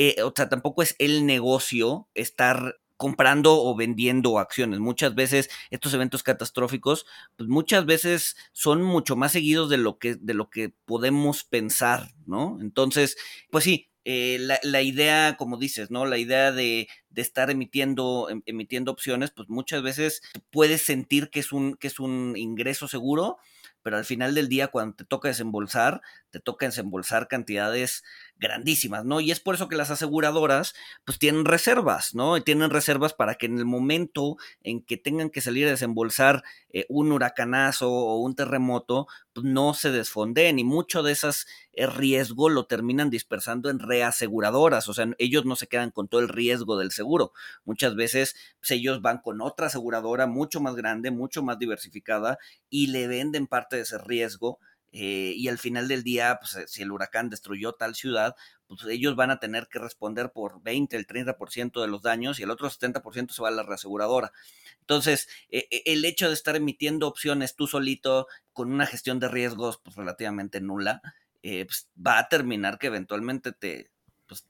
eh, 0.02 0.22
o 0.22 0.32
sea, 0.34 0.48
tampoco 0.48 0.82
es 0.82 0.96
el 0.98 1.26
negocio 1.26 2.08
estar 2.14 2.80
comprando 2.96 3.62
o 3.62 3.76
vendiendo 3.76 4.38
acciones. 4.38 4.80
Muchas 4.80 5.14
veces 5.14 5.50
estos 5.68 5.92
eventos 5.92 6.22
catastróficos, 6.22 7.04
pues 7.36 7.50
muchas 7.50 7.84
veces 7.84 8.34
son 8.52 8.82
mucho 8.82 9.14
más 9.14 9.32
seguidos 9.32 9.68
de 9.68 9.76
lo 9.76 9.98
que, 9.98 10.14
de 10.14 10.32
lo 10.32 10.48
que 10.48 10.72
podemos 10.86 11.44
pensar, 11.44 12.14
¿no? 12.24 12.58
Entonces, 12.62 13.18
pues 13.50 13.64
sí, 13.64 13.90
eh, 14.06 14.38
la, 14.62 14.80
idea, 14.82 15.36
como 15.36 15.58
dices, 15.58 15.90
¿no? 15.90 16.06
La 16.06 16.16
idea 16.16 16.50
de, 16.50 16.88
de, 17.10 17.20
estar 17.20 17.50
emitiendo, 17.50 18.28
em, 18.30 18.42
emitiendo 18.46 18.90
opciones, 18.90 19.30
pues 19.30 19.50
muchas 19.50 19.82
veces 19.82 20.22
puedes 20.48 20.80
sentir 20.82 21.28
que 21.28 21.40
es 21.40 21.52
un, 21.52 21.74
que 21.74 21.88
es 21.88 22.00
un 22.00 22.34
ingreso 22.38 22.88
seguro, 22.88 23.36
pero 23.82 23.96
al 23.96 24.04
final 24.04 24.34
del 24.34 24.48
día, 24.48 24.68
cuando 24.68 24.96
te 24.96 25.04
toca 25.04 25.28
desembolsar, 25.28 26.00
te 26.30 26.40
toca 26.40 26.66
desembolsar 26.66 27.28
cantidades 27.28 28.04
grandísimas, 28.36 29.04
¿no? 29.04 29.20
Y 29.20 29.30
es 29.30 29.40
por 29.40 29.54
eso 29.54 29.68
que 29.68 29.76
las 29.76 29.90
aseguradoras 29.90 30.74
pues 31.04 31.18
tienen 31.18 31.44
reservas, 31.44 32.14
¿no? 32.14 32.36
Y 32.36 32.40
tienen 32.40 32.70
reservas 32.70 33.12
para 33.12 33.34
que 33.34 33.46
en 33.46 33.58
el 33.58 33.66
momento 33.66 34.36
en 34.62 34.82
que 34.82 34.96
tengan 34.96 35.30
que 35.30 35.40
salir 35.40 35.66
a 35.66 35.70
desembolsar 35.70 36.42
eh, 36.70 36.86
un 36.88 37.12
huracanazo 37.12 37.90
o 37.90 38.20
un 38.20 38.34
terremoto, 38.34 39.06
pues 39.32 39.44
no 39.44 39.74
se 39.74 39.90
desfonden 39.90 40.58
y 40.58 40.64
mucho 40.64 41.02
de 41.02 41.12
esas 41.12 41.46
eh, 41.72 41.86
riesgo 41.86 42.48
lo 42.48 42.66
terminan 42.66 43.10
dispersando 43.10 43.70
en 43.70 43.78
reaseguradoras, 43.78 44.88
o 44.88 44.94
sea, 44.94 45.06
ellos 45.18 45.44
no 45.44 45.56
se 45.56 45.66
quedan 45.66 45.90
con 45.90 46.08
todo 46.08 46.20
el 46.20 46.28
riesgo 46.28 46.78
del 46.78 46.90
seguro. 46.92 47.32
Muchas 47.64 47.94
veces 47.94 48.34
pues, 48.60 48.70
ellos 48.72 49.02
van 49.02 49.18
con 49.18 49.40
otra 49.40 49.66
aseguradora 49.66 50.26
mucho 50.26 50.60
más 50.60 50.74
grande, 50.76 51.10
mucho 51.10 51.42
más 51.42 51.58
diversificada 51.58 52.38
y 52.68 52.88
le 52.88 53.06
venden 53.06 53.46
parte 53.46 53.76
de 53.76 53.82
ese 53.82 53.98
riesgo 53.98 54.58
eh, 54.92 55.34
y 55.36 55.48
al 55.48 55.58
final 55.58 55.86
del 55.86 56.02
día, 56.02 56.38
pues 56.40 56.56
eh, 56.56 56.64
si 56.66 56.82
el 56.82 56.90
huracán 56.90 57.30
destruyó 57.30 57.72
tal 57.72 57.94
ciudad, 57.94 58.34
pues 58.66 58.84
ellos 58.84 59.14
van 59.14 59.30
a 59.30 59.38
tener 59.38 59.68
que 59.68 59.78
responder 59.78 60.32
por 60.32 60.62
20, 60.62 60.96
el 60.96 61.06
30% 61.06 61.80
de 61.80 61.88
los 61.88 62.02
daños 62.02 62.40
y 62.40 62.42
el 62.42 62.50
otro 62.50 62.68
70% 62.68 63.30
se 63.30 63.42
va 63.42 63.48
a 63.48 63.52
la 63.52 63.62
reaseguradora. 63.62 64.32
Entonces, 64.80 65.28
e, 65.48 65.68
e, 65.70 65.82
el 65.86 66.04
hecho 66.04 66.28
de 66.28 66.34
estar 66.34 66.56
emitiendo 66.56 67.06
opciones 67.06 67.54
tú 67.54 67.66
solito 67.66 68.26
con 68.52 68.72
una 68.72 68.86
gestión 68.86 69.20
de 69.20 69.28
riesgos 69.28 69.80
pues 69.82 69.96
relativamente 69.96 70.60
nula, 70.60 71.00
eh, 71.42 71.66
pues, 71.66 71.88
va 71.96 72.18
a 72.18 72.28
terminar 72.28 72.78
que 72.78 72.88
eventualmente 72.88 73.52
te, 73.52 73.90
pues, 74.26 74.44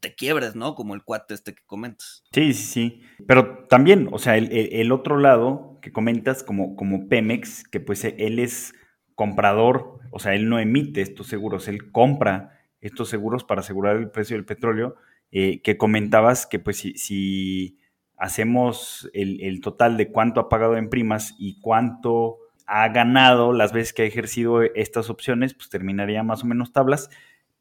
te, 0.00 0.14
quiebres, 0.14 0.54
¿no? 0.54 0.74
Como 0.74 0.94
el 0.94 1.02
cuate 1.02 1.34
este 1.34 1.54
que 1.54 1.64
comentas. 1.64 2.22
Sí, 2.32 2.52
sí, 2.52 2.64
sí. 2.64 3.02
Pero 3.26 3.66
también, 3.68 4.08
o 4.12 4.18
sea, 4.18 4.36
el, 4.36 4.52
el 4.52 4.92
otro 4.92 5.18
lado 5.18 5.78
que 5.82 5.90
comentas 5.90 6.42
como, 6.42 6.76
como 6.76 7.08
Pemex, 7.08 7.64
que 7.64 7.80
pues 7.80 8.04
él 8.04 8.38
es 8.38 8.72
comprador, 9.16 9.98
o 10.12 10.20
sea, 10.20 10.34
él 10.34 10.48
no 10.48 10.60
emite 10.60 11.00
estos 11.00 11.26
seguros, 11.26 11.66
él 11.66 11.90
compra 11.90 12.60
estos 12.80 13.08
seguros 13.08 13.42
para 13.42 13.62
asegurar 13.62 13.96
el 13.96 14.10
precio 14.10 14.36
del 14.36 14.44
petróleo, 14.44 14.94
eh, 15.32 15.60
que 15.62 15.76
comentabas 15.76 16.46
que 16.46 16.60
pues 16.60 16.76
si, 16.78 17.78
hacemos 18.18 19.10
el, 19.12 19.60
total 19.60 19.96
de 19.96 20.10
cuánto 20.12 20.40
ha 20.40 20.48
pagado 20.48 20.76
en 20.76 20.88
primas 20.88 21.34
y 21.38 21.60
cuánto 21.60 22.38
ha 22.66 22.88
ganado 22.88 23.52
las 23.52 23.72
veces 23.72 23.92
que 23.92 24.02
ha 24.02 24.06
ejercido 24.06 24.62
estas 24.62 25.10
opciones, 25.10 25.54
pues 25.54 25.68
terminaría 25.68 26.22
más 26.22 26.42
o 26.42 26.46
menos 26.46 26.72
tablas, 26.72 27.10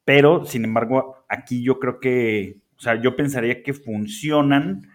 pero 0.03 0.45
sin 0.45 0.65
embargo 0.65 1.25
aquí 1.29 1.63
yo 1.63 1.79
creo 1.79 1.99
que, 1.99 2.59
o 2.77 2.81
sea, 2.81 3.01
yo 3.01 3.15
pensaría 3.15 3.63
que 3.63 3.73
funcionan 3.73 4.89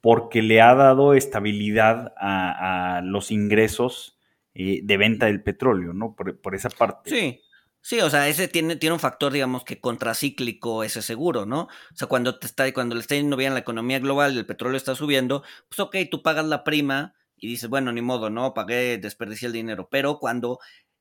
porque 0.00 0.42
le 0.42 0.60
ha 0.60 0.74
dado 0.74 1.14
estabilidad 1.14 2.12
a 2.16 3.02
los 3.04 3.30
ingresos 3.30 4.18
eh, 4.54 4.80
de 4.82 4.96
venta 4.96 5.26
del 5.26 5.42
petróleo, 5.42 5.92
¿no? 5.92 6.14
Por, 6.14 6.54
esa 6.54 6.70
parte. 6.70 7.10
Sí. 7.10 7.40
Sí, 7.84 7.98
o 7.98 8.08
sea, 8.08 8.28
ese 8.28 8.46
tiene, 8.46 8.76
tiene 8.76 8.92
un 8.92 9.00
factor, 9.00 9.32
digamos, 9.32 9.64
que 9.64 9.80
contracíclico 9.80 10.84
ese 10.84 11.02
seguro, 11.02 11.46
¿no? 11.46 11.62
O 11.62 11.96
sea, 11.96 12.06
cuando 12.06 12.38
te 12.38 12.46
está, 12.46 12.72
cuando 12.72 12.94
le 12.94 13.00
está 13.00 13.16
yendo 13.16 13.36
bien 13.36 13.54
la 13.54 13.60
economía 13.60 13.98
global 13.98 14.34
y 14.34 14.38
el 14.38 14.46
petróleo 14.46 14.76
está 14.76 14.94
subiendo, 14.94 15.42
pues 15.68 15.80
ok, 15.80 15.96
tú 16.08 16.22
pagas 16.22 16.46
la 16.46 16.62
prima 16.62 17.14
y 17.36 17.48
dices, 17.48 17.68
bueno, 17.68 17.90
ni 17.90 18.00
modo, 18.00 18.30
¿no? 18.30 18.54
Pagué, 18.54 18.98
desperdicié 18.98 19.46
el 19.46 19.52
dinero. 19.52 19.88
Pero 19.90 20.20
cuando, 20.20 20.60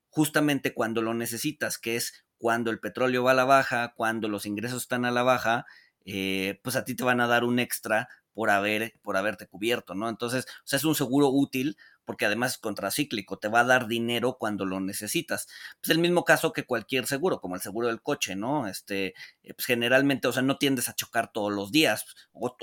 justamente 0.10 0.74
cuando 0.74 1.04
lo 1.04 1.14
necesitas, 1.14 1.78
que 1.78 1.98
es 1.98 2.26
cuando 2.40 2.72
el 2.72 2.80
petróleo 2.80 3.24
va 3.24 3.32
a 3.32 3.36
la 3.36 3.46
baja, 3.46 3.94
cuando 3.96 4.28
los 4.28 4.48
ingresos 4.48 4.82
están 4.82 5.06
a 5.06 5.12
la 5.12 5.22
baja, 5.22 5.68
eh, 6.04 6.60
pues 6.64 6.76
a 6.76 6.84
ti 6.84 6.96
te 6.96 7.04
van 7.04 7.22
a 7.22 7.28
dar 7.28 7.44
un 7.44 7.60
extra 7.60 8.10
por 8.34 8.50
haber, 8.50 8.94
por 9.04 9.18
haberte 9.18 9.48
cubierto, 9.48 9.94
¿no? 9.94 10.10
Entonces, 10.10 10.46
o 10.46 10.68
sea, 10.68 10.78
es 10.78 10.86
un 10.86 10.96
seguro 10.96 11.30
útil 11.30 11.78
porque 12.06 12.26
además 12.26 12.54
es 12.54 12.58
contracíclico, 12.58 13.38
te 13.38 13.48
va 13.48 13.62
a 13.62 13.66
dar 13.66 13.88
dinero 13.88 14.38
cuando 14.40 14.66
lo 14.66 14.80
necesitas. 14.80 15.48
Pues 15.82 15.92
el 15.92 16.00
mismo 16.00 16.26
caso 16.26 16.54
que 16.54 16.66
cualquier 16.66 17.08
seguro, 17.08 17.40
como 17.40 17.56
el 17.56 17.62
seguro 17.62 17.88
del 17.88 18.02
coche, 18.02 18.36
¿no? 18.36 18.68
Este, 18.68 19.14
eh, 19.44 19.54
pues 19.54 19.66
generalmente, 19.66 20.28
o 20.28 20.34
sea, 20.34 20.42
no 20.42 20.58
tiendes 20.58 20.90
a 20.90 20.96
chocar 20.96 21.32
todos 21.32 21.54
los 21.54 21.72
días, 21.72 22.06
o, 22.34 22.56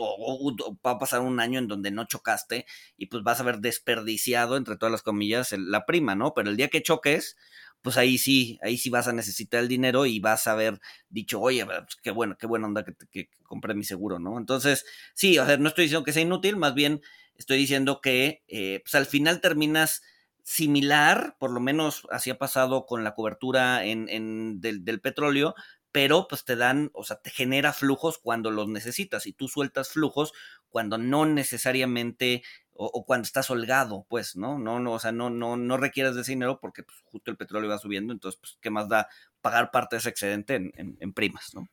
va 0.87 0.93
a 0.93 0.99
pasar 0.99 1.21
un 1.21 1.41
año 1.41 1.59
en 1.59 1.69
donde 1.69 1.91
no 1.91 2.05
chocaste 2.05 2.67
y 2.97 3.07
pues 3.07 3.23
vas 3.23 3.39
a 3.41 3.43
haber 3.43 3.59
desperdiciado, 3.61 4.57
entre 4.57 4.77
todas 4.77 4.93
las 4.93 5.03
comillas, 5.03 5.53
la 5.53 5.87
prima, 5.87 6.15
¿no? 6.15 6.35
Pero 6.35 6.51
el 6.51 6.57
día 6.57 6.69
que 6.69 6.83
choques, 6.83 7.37
pues 7.83 7.97
ahí 7.97 8.19
sí, 8.19 8.59
ahí 8.63 8.77
sí 8.77 8.91
vas 8.91 9.09
a 9.09 9.13
necesitar 9.13 9.61
el 9.61 9.69
dinero 9.69 10.07
y 10.07 10.21
vas 10.21 10.47
a 10.47 10.53
haber 10.53 10.81
dicho, 11.09 11.41
oye, 11.41 11.65
pues 11.65 11.97
qué 12.03 12.11
bueno, 12.11 12.37
qué 12.39 12.47
buena 12.47 12.67
onda 12.67 12.85
que, 12.85 12.95
que, 13.11 13.31
compré 13.45 13.75
mi 13.75 13.85
seguro, 13.85 14.19
¿no? 14.19 14.39
Entonces, 14.39 14.85
sí, 15.15 15.39
o 15.39 15.47
sea, 15.47 15.57
no 15.57 15.69
estoy 15.69 15.85
diciendo 15.85 16.05
que 16.05 16.13
sea 16.13 16.23
inútil, 16.23 16.57
más 16.57 16.75
bien 16.75 17.01
estoy 17.39 17.57
diciendo 17.57 18.01
que 18.03 18.43
eh, 18.49 18.81
pues 18.85 18.95
al 18.95 19.07
final 19.07 19.41
terminas 19.41 20.03
similar, 20.43 21.37
por 21.39 21.51
lo 21.51 21.61
menos 21.61 22.07
así 22.11 22.31
ha 22.31 22.39
pasado 22.39 22.87
con 22.87 23.05
la 23.05 23.15
cobertura 23.15 23.85
en, 23.85 24.61
del, 24.61 25.01
petróleo, 25.01 25.55
pero 25.93 26.27
pues 26.29 26.45
te 26.45 26.57
dan, 26.57 26.91
o 26.95 27.05
sea, 27.05 27.21
te 27.21 27.31
genera 27.31 27.73
flujos 27.73 28.19
cuando 28.19 28.51
los 28.51 28.67
necesitas 28.67 29.27
y 29.27 29.33
tú 29.33 29.49
sueltas 29.49 29.91
flujos 29.91 30.33
cuando 30.69 30.99
no 30.99 31.27
necesariamente 31.27 32.43
o, 32.73 33.05
cuando 33.05 33.27
estás 33.27 33.51
holgado, 33.51 34.07
pues, 34.09 34.37
¿no? 34.37 34.59
No, 34.59 34.79
no, 34.79 34.93
o 34.93 34.99
sea, 34.99 35.11
no, 35.11 35.31
no, 35.31 35.57
no 35.57 35.77
requieres 35.77 36.15
de 36.15 36.21
ese 36.23 36.33
dinero 36.33 36.61
porque 36.61 36.85
pues, 36.85 36.97
justo 37.05 37.31
el 37.31 37.37
petróleo 37.37 37.69
va 37.69 37.79
subiendo, 37.79 38.13
entonces, 38.13 38.41
pues, 38.41 38.57
¿qué 38.61 38.71
más 38.71 38.89
da 38.89 39.09
pagar 39.41 39.71
parte 39.71 39.97
de 39.97 40.01
ese 40.01 40.11
excedente 40.11 40.55
en, 40.55 40.97
en, 40.99 41.13
primas, 41.13 41.55
¿no? 41.55 41.69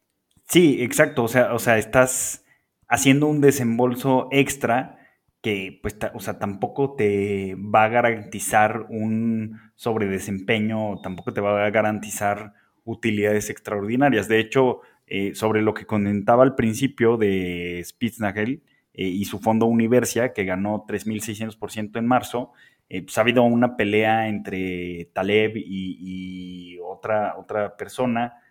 Sí, 0.49 0.81
exacto, 0.81 1.23
o 1.23 1.27
sea, 1.27 1.53
o 1.53 1.59
sea, 1.59 1.77
estás 1.77 2.43
haciendo 2.87 3.27
un 3.27 3.39
desembolso 3.39 4.27
extra 4.31 5.04
que, 5.45 5.77
pues, 5.79 5.95
o 6.15 6.19
sea, 6.19 6.39
tampoco 6.39 6.95
te 6.95 7.53
va 7.53 7.83
a 7.83 7.89
garantizar 7.89 8.87
un 8.89 9.59
sobredesempeño, 9.75 11.01
tampoco 11.03 11.33
te 11.33 11.41
va 11.41 11.63
a 11.63 11.69
garantizar 11.69 12.53
utilidades 12.83 13.51
extraordinarias. 13.51 14.27
De 14.27 14.39
hecho, 14.39 14.79
eh, 15.05 15.35
sobre 15.35 15.61
lo 15.61 15.75
que 15.75 15.85
comentaba 15.85 16.41
al 16.41 16.55
principio 16.55 17.17
de 17.17 17.79
Spitznagel, 17.85 18.63
eh, 18.95 19.03
y 19.03 19.25
su 19.25 19.37
fondo 19.37 19.67
Universia, 19.67 20.33
que 20.33 20.45
ganó 20.45 20.83
3.600% 20.87 21.99
en 21.99 22.07
marzo. 22.07 22.51
Eh, 22.89 23.03
pues 23.03 23.15
ha 23.19 23.21
habido 23.21 23.43
una 23.43 23.77
pelea 23.77 24.27
entre 24.27 25.11
Taleb 25.13 25.57
y, 25.57 26.79
otra, 26.83 27.35
otra 27.37 27.77
persona 27.77 28.41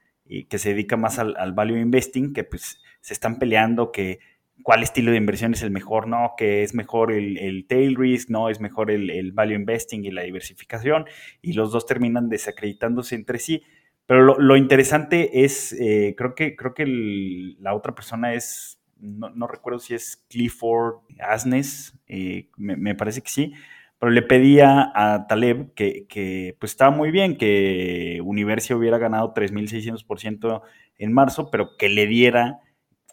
que 0.48 0.58
se 0.58 0.68
dedica 0.70 0.96
más 0.96 1.18
al, 1.18 1.52
value 1.54 1.80
investing, 1.80 2.32
que 2.32 2.44
pues 2.44 2.80
se 3.00 3.14
están 3.14 3.40
peleando 3.40 3.90
que 3.90 4.20
cuál 4.64 4.83
estilo 4.83 5.12
de 5.12 5.18
inversión 5.18 5.54
es 5.54 5.62
el 5.62 5.71
mejor, 5.71 6.09
no, 6.09 6.33
que 6.37 6.64
es 6.64 6.75
mejor 6.75 7.12
el, 7.12 7.64
tail 7.68 7.94
risk, 7.94 8.30
no, 8.30 8.49
es 8.49 8.61
mejor 8.61 8.90
el, 8.90 9.30
value 9.30 9.54
investing 9.54 10.04
y 10.04 10.11
la 10.11 10.23
diversificación, 10.23 11.04
y 11.40 11.52
los 11.52 11.71
dos 11.71 11.87
terminan 11.87 12.28
desacreditándose 12.28 13.14
entre 13.14 13.38
sí. 13.38 13.62
Pero 14.06 14.37
lo, 14.38 14.56
interesante 14.56 15.44
es, 15.44 15.76
creo 16.16 16.35
que, 16.35 16.56
creo 16.56 16.75
que 16.75 16.85
la 17.61 17.75
otra 17.75 17.94
persona 17.94 18.35
es 18.35 18.80
no, 19.04 19.47
recuerdo 19.47 19.78
si 19.78 19.94
es 19.94 20.25
Clifford 20.28 20.97
Asnes, 21.21 21.99
eh, 22.09 22.49
me, 22.56 22.94
parece 22.94 23.21
que 23.23 23.28
sí, 23.28 23.52
pero 23.99 24.11
le 24.11 24.23
pedía 24.23 24.90
a 24.94 25.26
Taleb 25.26 25.75
que, 25.75 26.56
pues 26.59 26.73
estaba 26.73 26.90
muy 26.90 27.11
bien 27.11 27.37
que 27.37 28.21
Universia 28.25 28.76
hubiera 28.76 28.99
ganado 28.99 29.35
3.600% 29.35 30.62
en 30.99 31.12
marzo, 31.12 31.50
pero 31.50 31.76
que 31.76 31.88
le 31.88 32.06
diera 32.06 32.61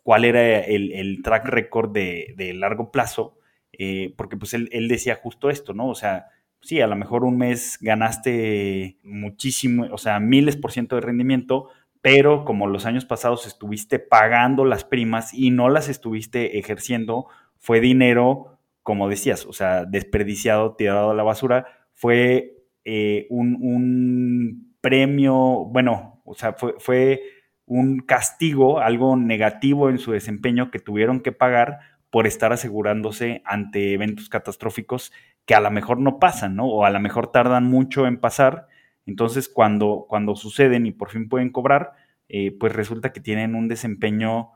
cuál 0.03 0.25
era 0.25 0.59
el, 0.59 1.21
track 1.23 1.45
record 1.45 1.91
de, 1.91 2.53
largo 2.55 2.91
plazo, 2.91 3.37
eh, 3.73 4.13
porque 4.17 4.37
pues 4.37 4.53
él, 4.53 4.69
él, 4.71 4.87
decía 4.87 5.15
justo 5.15 5.49
esto, 5.49 5.73
¿no? 5.73 5.87
O 5.87 5.95
sea, 5.95 6.27
sí, 6.61 6.81
a 6.81 6.87
lo 6.87 6.95
mejor 6.95 7.23
un 7.23 7.37
mes 7.37 7.77
ganaste 7.81 8.97
muchísimo, 9.03 9.87
o 9.91 9.97
sea, 9.97 10.19
miles 10.19 10.57
por 10.57 10.71
ciento 10.71 10.95
de 10.95 11.01
rendimiento, 11.01 11.69
pero 12.01 12.45
como 12.45 12.67
los 12.67 12.85
años 12.85 13.05
pasados 13.05 13.45
estuviste 13.45 13.99
pagando 13.99 14.65
las 14.65 14.83
primas 14.83 15.33
y 15.33 15.51
no 15.51 15.69
las 15.69 15.87
estuviste 15.87 16.57
ejerciendo, 16.57 17.27
fue 17.57 17.79
dinero, 17.79 18.59
como 18.81 19.07
decías, 19.07 19.45
o 19.45 19.53
sea, 19.53 19.85
desperdiciado, 19.85 20.75
tirado 20.75 21.11
a 21.11 21.15
la 21.15 21.23
basura, 21.23 21.67
fue 21.93 22.55
eh, 22.85 23.27
un, 23.29 24.71
premio, 24.81 25.65
bueno, 25.69 26.23
o 26.25 26.33
sea, 26.33 26.55
fue 26.79 27.21
un 27.71 27.99
castigo, 27.99 28.79
algo 28.79 29.15
negativo 29.15 29.89
en 29.89 29.97
su 29.97 30.11
desempeño 30.11 30.71
que 30.71 30.79
tuvieron 30.79 31.21
que 31.21 31.31
pagar 31.31 31.79
por 32.09 32.27
estar 32.27 32.51
asegurándose 32.51 33.41
ante 33.45 33.93
eventos 33.93 34.29
catastróficos 34.29 35.11
que 35.45 35.55
a 35.55 35.61
lo 35.61 35.71
mejor 35.71 35.99
no 35.99 36.19
pasan, 36.19 36.55
¿no? 36.55 36.65
O 36.67 36.85
a 36.85 36.89
lo 36.89 36.99
mejor 36.99 37.31
tardan 37.31 37.63
mucho 37.63 38.05
en 38.05 38.19
pasar 38.19 38.67
entonces, 39.05 39.49
cuando, 39.49 40.05
cuando 40.07 40.35
suceden 40.35 40.85
y 40.85 40.91
por 40.91 41.09
fin 41.09 41.27
pueden 41.27 41.51
cobrar, 41.51 41.93
eh, 42.29 42.55
pues 42.57 42.73
resulta 42.73 43.11
que 43.11 43.19
tienen 43.19 43.55
un 43.55 43.67
desempeño 43.67 44.51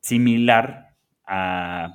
similar 0.00 0.94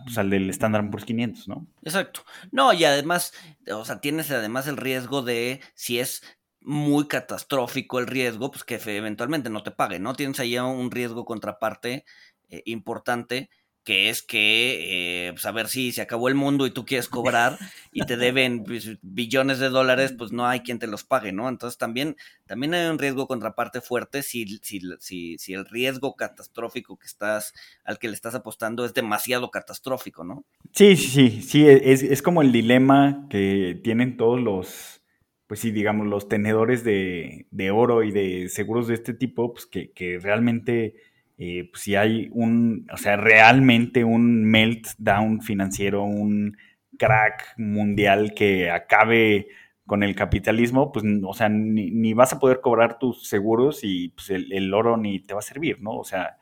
pues, 0.05 0.17
al 0.17 0.29
del 0.29 0.49
Standard 0.49 0.89
Poor's 0.89 1.05
500, 1.05 1.47
¿no? 1.47 1.67
Exacto. 1.83 2.21
No, 2.51 2.73
y 2.73 2.85
además, 2.85 3.33
o 3.71 3.85
sea, 3.85 3.99
tienes 3.99 4.31
además 4.31 4.67
el 4.67 4.77
riesgo 4.77 5.21
de 5.21 5.61
si 5.73 5.99
es 5.99 6.23
muy 6.65 7.07
catastrófico 7.07 7.99
el 7.99 8.07
riesgo, 8.07 8.51
pues 8.51 8.63
que 8.63 8.79
eventualmente 8.97 9.49
no 9.49 9.63
te 9.63 9.71
pague, 9.71 9.99
¿no? 9.99 10.15
Tienes 10.15 10.39
ahí 10.39 10.57
un 10.57 10.91
riesgo 10.91 11.25
contraparte 11.25 12.05
eh, 12.49 12.63
importante 12.65 13.49
que 13.85 14.09
es 14.09 14.23
que, 14.23 15.27
eh, 15.27 15.31
pues 15.31 15.45
a 15.45 15.51
ver 15.51 15.67
si 15.67 15.91
se 15.91 16.01
acabó 16.01 16.27
el 16.27 16.33
mundo 16.33 16.65
y 16.65 16.71
tú 16.71 16.85
quieres 16.85 17.07
cobrar 17.07 17.59
y 17.91 18.03
te 18.03 18.17
deben 18.17 18.63
pues, 18.65 18.97
billones 19.03 19.59
de 19.59 19.69
dólares, 19.69 20.13
pues 20.17 20.31
no 20.31 20.47
hay 20.47 20.61
quien 20.61 20.79
te 20.79 20.87
los 20.87 21.03
pague, 21.03 21.31
¿no? 21.31 21.47
Entonces 21.47 21.77
también, 21.77 22.17
también 22.47 22.73
hay 22.73 22.87
un 22.87 22.97
riesgo 22.97 23.27
contraparte 23.27 23.81
fuerte 23.81 24.23
si, 24.23 24.57
si, 24.63 24.81
si, 24.99 25.37
si 25.37 25.53
el 25.53 25.65
riesgo 25.65 26.15
catastrófico 26.15 26.97
que 26.97 27.05
estás, 27.05 27.53
al 27.83 27.99
que 27.99 28.07
le 28.07 28.15
estás 28.15 28.33
apostando 28.33 28.85
es 28.85 28.95
demasiado 28.95 29.51
catastrófico, 29.51 30.23
¿no? 30.23 30.45
Sí, 30.73 30.97
sí, 30.97 31.29
sí, 31.29 31.41
sí, 31.43 31.67
es, 31.67 32.01
es 32.01 32.23
como 32.23 32.41
el 32.41 32.51
dilema 32.51 33.27
que 33.29 33.79
tienen 33.83 34.17
todos 34.17 34.41
los, 34.41 35.01
pues 35.47 35.59
sí, 35.59 35.71
digamos, 35.71 36.07
los 36.07 36.27
tenedores 36.27 36.83
de, 36.83 37.47
de 37.51 37.71
oro 37.71 38.03
y 38.03 38.11
de 38.11 38.49
seguros 38.49 38.87
de 38.87 38.95
este 38.95 39.13
tipo, 39.13 39.53
pues 39.53 39.65
que, 39.65 39.91
que 39.91 40.19
realmente 40.19 40.95
eh, 41.37 41.67
pues, 41.71 41.83
si 41.83 41.95
hay 41.95 42.29
un, 42.31 42.87
o 42.93 42.97
sea, 42.97 43.17
realmente 43.17 44.03
un 44.03 44.45
meltdown 44.45 45.41
financiero, 45.41 46.03
un 46.03 46.57
crack 46.97 47.55
mundial 47.57 48.33
que 48.33 48.71
acabe 48.71 49.47
con 49.85 50.03
el 50.03 50.15
capitalismo, 50.15 50.91
pues, 50.91 51.05
o 51.23 51.33
sea, 51.33 51.49
ni, 51.49 52.13
vas 52.13 52.33
a 52.33 52.39
poder 52.39 52.61
cobrar 52.61 52.97
tus 52.99 53.27
seguros 53.27 53.81
y 53.83 54.09
pues, 54.09 54.29
el, 54.29 54.73
oro 54.73 54.97
ni 54.97 55.19
te 55.19 55.33
va 55.33 55.39
a 55.39 55.43
servir, 55.43 55.81
¿no? 55.81 55.91
O 55.97 56.03
sea, 56.03 56.37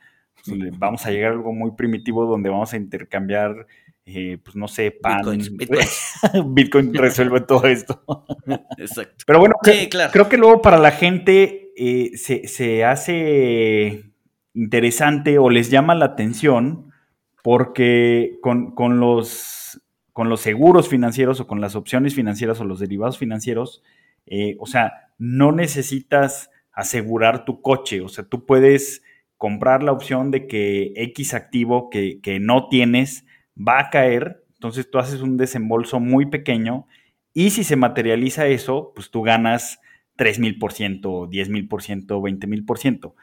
pues, 0.46 0.78
vamos 0.78 1.04
a 1.06 1.10
llegar 1.10 1.32
a 1.32 1.34
algo 1.34 1.52
muy 1.52 1.72
primitivo 1.72 2.26
donde 2.26 2.50
vamos 2.50 2.72
a 2.72 2.76
intercambiar, 2.76 3.66
eh, 4.06 4.38
pues, 4.42 4.56
no 4.56 4.68
sé, 4.68 4.90
pan. 4.90 5.22
Bitcoin, 6.46 6.94
resuelve 6.94 7.40
todo 7.40 7.66
esto. 7.66 8.02
Exacto. 8.78 9.24
Pero 9.26 9.38
bueno, 9.38 9.54
creo 9.62 10.28
que 10.28 10.36
luego 10.36 10.62
para 10.62 10.78
la 10.78 10.90
gente 10.92 11.72
eh, 11.76 12.16
se, 12.16 12.46
se 12.48 12.84
hace 12.84 14.12
interesante 14.54 15.38
o 15.38 15.50
les 15.50 15.70
llama 15.70 15.94
la 15.94 16.04
atención 16.06 16.92
porque 17.42 18.38
con, 18.40 18.74
con 18.74 19.00
los 19.00 19.64
con 20.14 20.28
los 20.28 20.40
seguros 20.40 20.88
financieros 20.88 21.40
o 21.40 21.48
con 21.48 21.60
las 21.60 21.74
opciones 21.74 22.14
financieras 22.14 22.60
o 22.60 22.64
los 22.64 22.78
derivados 22.78 23.18
financieros, 23.18 23.82
eh, 24.26 24.56
o 24.60 24.66
sea, 24.66 25.10
no 25.18 25.50
necesitas 25.50 26.50
asegurar 26.72 27.44
tu 27.44 27.60
coche, 27.60 28.00
o 28.00 28.08
sea, 28.08 28.24
tú 28.24 28.46
puedes 28.46 29.02
comprar 29.36 29.82
la 29.82 29.90
opción 29.90 30.30
de 30.30 30.46
que 30.46 30.92
X 30.94 31.34
activo 31.34 31.90
que, 31.90 32.38
no 32.40 32.68
tienes 32.68 33.26
va 33.56 33.78
a 33.78 33.90
caer, 33.90 34.44
entonces 34.54 34.90
tú 34.90 34.98
haces 34.98 35.20
un 35.20 35.36
desembolso 35.36 36.00
muy 36.00 36.26
pequeño 36.26 36.86
y 37.32 37.50
si 37.50 37.64
se 37.64 37.76
materializa 37.76 38.46
eso, 38.46 38.92
pues 38.94 39.10
tú 39.10 39.22
ganas 39.22 39.80
3 40.16 40.38
mil 40.38 40.58
por 40.58 40.72
ciento, 40.72 41.26
10 41.26 41.48
mil 41.48 41.68
por 41.68 41.82
ciento, 41.82 42.22
20 42.22 42.46
mil 42.46 42.64
por 42.64 42.78
ciento. 42.78 43.16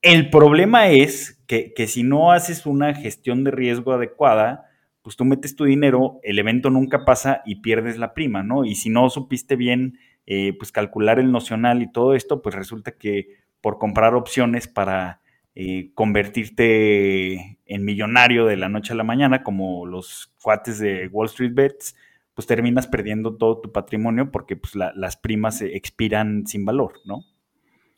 El 0.00 0.30
problema 0.30 0.88
es 0.88 1.42
que, 1.46 1.72
que 1.74 1.86
si 1.86 2.02
no 2.02 2.32
haces 2.32 2.66
una 2.66 2.94
gestión 2.94 3.44
de 3.44 3.50
riesgo 3.50 3.92
adecuada, 3.92 4.68
pues 5.02 5.16
tú 5.16 5.24
metes 5.24 5.56
tu 5.56 5.64
dinero, 5.64 6.20
el 6.22 6.38
evento 6.38 6.70
nunca 6.70 7.04
pasa 7.04 7.42
y 7.44 7.56
pierdes 7.56 7.98
la 7.98 8.14
prima, 8.14 8.42
¿no? 8.42 8.64
Y 8.64 8.74
si 8.74 8.90
no 8.90 9.08
supiste 9.10 9.56
bien, 9.56 9.98
eh, 10.26 10.52
pues 10.58 10.72
calcular 10.72 11.18
el 11.18 11.32
nocional 11.32 11.82
y 11.82 11.90
todo 11.90 12.14
esto, 12.14 12.42
pues 12.42 12.54
resulta 12.54 12.92
que 12.92 13.28
por 13.62 13.78
comprar 13.78 14.14
opciones 14.14 14.68
para 14.68 15.20
eh, 15.60 15.90
convertirte 15.92 17.58
en 17.66 17.84
millonario 17.84 18.46
de 18.46 18.56
la 18.56 18.68
noche 18.68 18.92
a 18.92 18.96
la 18.96 19.02
mañana, 19.02 19.42
como 19.42 19.86
los 19.86 20.32
cuates 20.40 20.78
de 20.78 21.08
Wall 21.08 21.26
Street 21.26 21.50
Bets, 21.52 21.96
pues 22.32 22.46
terminas 22.46 22.86
perdiendo 22.86 23.36
todo 23.36 23.60
tu 23.60 23.72
patrimonio 23.72 24.30
porque 24.30 24.54
pues, 24.54 24.76
las 24.76 25.16
primas 25.16 25.60
expiran 25.60 26.46
sin 26.46 26.64
valor, 26.64 27.00
¿no? 27.04 27.24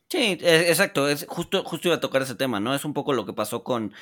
Sí, 0.08 0.38
e, 0.40 0.70
exacto. 0.70 1.06
Es 1.06 1.26
justo, 1.28 1.62
justo 1.62 1.88
iba 1.88 1.96
a 1.96 2.00
tocar 2.00 2.22
ese 2.22 2.34
tema, 2.34 2.60
¿no? 2.60 2.74
Es 2.74 2.86
un 2.86 2.94
poco 2.94 3.12
lo 3.12 3.26
que 3.26 3.34
pasó 3.34 3.62
con, 3.62 3.92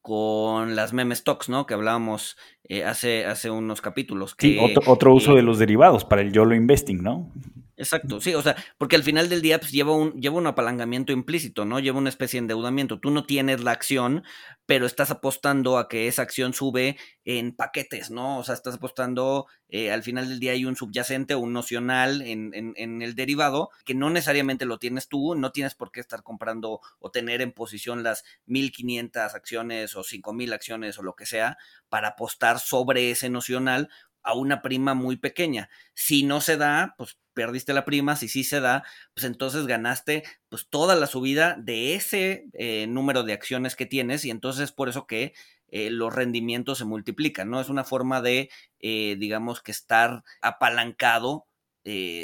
con 0.00 0.76
las 0.76 0.92
meme 0.92 1.14
stocks, 1.14 1.48
¿no? 1.48 1.66
Que 1.66 1.74
hablábamos 1.74 2.36
eh, 2.64 2.84
hace, 2.84 3.26
hace 3.26 3.50
unos 3.50 3.80
capítulos. 3.80 4.34
sí, 4.38 4.58
otro, 4.86 5.14
uso 5.14 5.34
de 5.34 5.42
los 5.42 5.58
derivados 5.58 6.04
para 6.04 6.22
el 6.22 6.32
YOLO 6.32 6.54
investing, 6.54 7.02
¿no? 7.02 7.32
Exacto, 7.76 8.20
sí, 8.20 8.34
o 8.34 8.42
sea, 8.42 8.56
porque 8.76 8.96
al 8.96 9.04
final 9.04 9.28
del 9.28 9.40
día 9.40 9.60
pues, 9.60 9.70
lleva, 9.70 9.92
un, 9.92 10.20
lleva 10.20 10.36
un 10.36 10.48
apalancamiento 10.48 11.12
implícito, 11.12 11.64
¿no? 11.64 11.78
Lleva 11.78 11.98
una 11.98 12.08
especie 12.08 12.38
de 12.38 12.44
endeudamiento. 12.44 12.98
Tú 12.98 13.10
no 13.10 13.24
tienes 13.24 13.62
la 13.62 13.70
acción, 13.70 14.24
pero 14.68 14.84
estás 14.84 15.10
apostando 15.10 15.78
a 15.78 15.88
que 15.88 16.08
esa 16.08 16.20
acción 16.20 16.52
sube 16.52 16.98
en 17.24 17.56
paquetes, 17.56 18.10
¿no? 18.10 18.36
O 18.38 18.44
sea, 18.44 18.54
estás 18.54 18.74
apostando, 18.74 19.46
eh, 19.70 19.90
al 19.90 20.02
final 20.02 20.28
del 20.28 20.40
día 20.40 20.52
hay 20.52 20.66
un 20.66 20.76
subyacente 20.76 21.32
o 21.32 21.38
un 21.38 21.54
nocional 21.54 22.20
en, 22.20 22.52
en, 22.52 23.00
el 23.00 23.14
derivado 23.14 23.70
que 23.86 23.94
no 23.94 24.10
necesariamente 24.10 24.66
lo 24.66 24.78
tienes 24.78 25.08
tú, 25.08 25.34
no 25.34 25.52
tienes 25.52 25.74
por 25.74 25.90
qué 25.90 26.00
estar 26.00 26.22
comprando 26.22 26.82
o 26.98 27.10
tener 27.10 27.40
en 27.40 27.52
posición 27.52 28.02
las 28.02 28.24
1500 28.44 29.34
acciones 29.34 29.96
o 29.96 30.04
5000 30.04 30.52
acciones 30.52 30.98
o 30.98 31.02
lo 31.02 31.16
que 31.16 31.24
sea 31.24 31.56
para 31.88 32.08
apostar 32.08 32.58
sobre 32.58 33.10
ese 33.10 33.30
nocional 33.30 33.88
a 34.22 34.34
una 34.34 34.62
prima 34.62 34.94
muy 34.94 35.16
pequeña. 35.16 35.70
Si 35.94 36.22
no 36.24 36.40
se 36.40 36.56
da, 36.56 36.94
pues 36.98 37.18
perdiste 37.34 37.72
la 37.72 37.84
prima, 37.84 38.16
si 38.16 38.28
sí 38.28 38.44
se 38.44 38.60
da, 38.60 38.84
pues 39.14 39.24
entonces 39.24 39.66
ganaste 39.66 40.24
pues 40.48 40.68
toda 40.68 40.96
la 40.96 41.06
subida 41.06 41.56
de 41.58 41.94
ese 41.94 42.46
eh, 42.54 42.86
número 42.88 43.22
de 43.22 43.32
acciones 43.32 43.76
que 43.76 43.86
tienes 43.86 44.24
y 44.24 44.30
entonces 44.30 44.64
es 44.64 44.72
por 44.72 44.88
eso 44.88 45.06
que 45.06 45.34
eh, 45.68 45.90
los 45.90 46.14
rendimientos 46.14 46.78
se 46.78 46.84
multiplican, 46.84 47.50
¿no? 47.50 47.60
Es 47.60 47.68
una 47.68 47.84
forma 47.84 48.22
de, 48.22 48.50
eh, 48.80 49.16
digamos, 49.18 49.62
que 49.62 49.72
estar 49.72 50.24
apalancado 50.42 51.46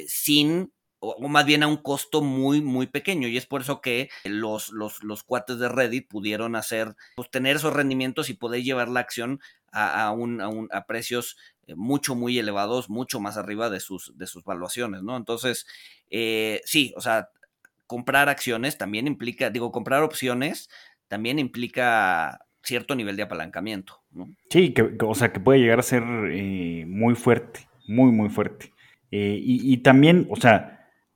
sin 0.06 0.74
o, 1.04 1.28
más 1.28 1.46
bien 1.46 1.62
a 1.62 1.66
un 1.66 1.76
costo 1.76 2.22
muy, 2.22 2.62
muy 2.62 2.86
pequeño. 2.86 3.28
Y 3.28 3.36
es 3.36 3.46
por 3.46 3.60
eso 3.60 3.80
que 3.80 4.08
los, 4.24 4.70
los, 4.70 5.02
los 5.02 5.22
cuates 5.22 5.58
de 5.58 5.68
Reddit 5.68 6.08
pudieron 6.08 6.56
hacer, 6.56 6.94
pues 7.16 7.30
tener 7.30 7.56
esos 7.56 7.72
rendimientos 7.72 8.30
y 8.30 8.34
poder 8.34 8.62
llevar 8.62 8.88
la 8.88 9.00
acción 9.00 9.40
a, 9.72 10.12
un, 10.12 10.40
a, 10.40 10.48
un, 10.48 10.68
a 10.70 10.86
precios 10.86 11.36
eh, 11.66 11.74
mucho, 11.74 12.14
muy 12.14 12.38
elevados, 12.38 12.90
mucho 12.90 13.20
más 13.20 13.36
arriba 13.36 13.70
de 13.70 13.80
sus, 13.80 14.16
de 14.16 14.26
sus 14.26 14.44
valuaciones, 14.44 15.02
¿no? 15.02 15.16
Entonces, 15.16 15.66
eh, 16.10 16.60
sí, 16.64 16.92
o 16.96 17.00
sea, 17.00 17.30
comprar 17.86 18.28
acciones 18.28 18.78
también 18.78 19.06
implica, 19.06 19.50
digo, 19.50 19.72
comprar 19.72 20.02
opciones 20.02 20.68
también 21.08 21.38
implica 21.38 22.46
cierto 22.62 22.94
nivel 22.94 23.16
de 23.16 23.24
apalancamiento, 23.24 24.00
¿no? 24.12 24.28
Sí, 24.50 24.72
que, 24.72 24.96
o 25.00 25.14
sea, 25.14 25.32
que 25.32 25.40
puede 25.40 25.60
llegar 25.60 25.78
a 25.78 25.82
ser 25.82 26.02
eh, 26.32 26.84
muy 26.86 27.14
fuerte, 27.14 27.68
muy, 27.86 28.10
muy 28.10 28.28
fuerte. 28.30 28.72
y, 29.10 29.72
y, 29.72 29.76
también, 29.78 30.26
o 30.30 30.36
sea, 30.36 30.73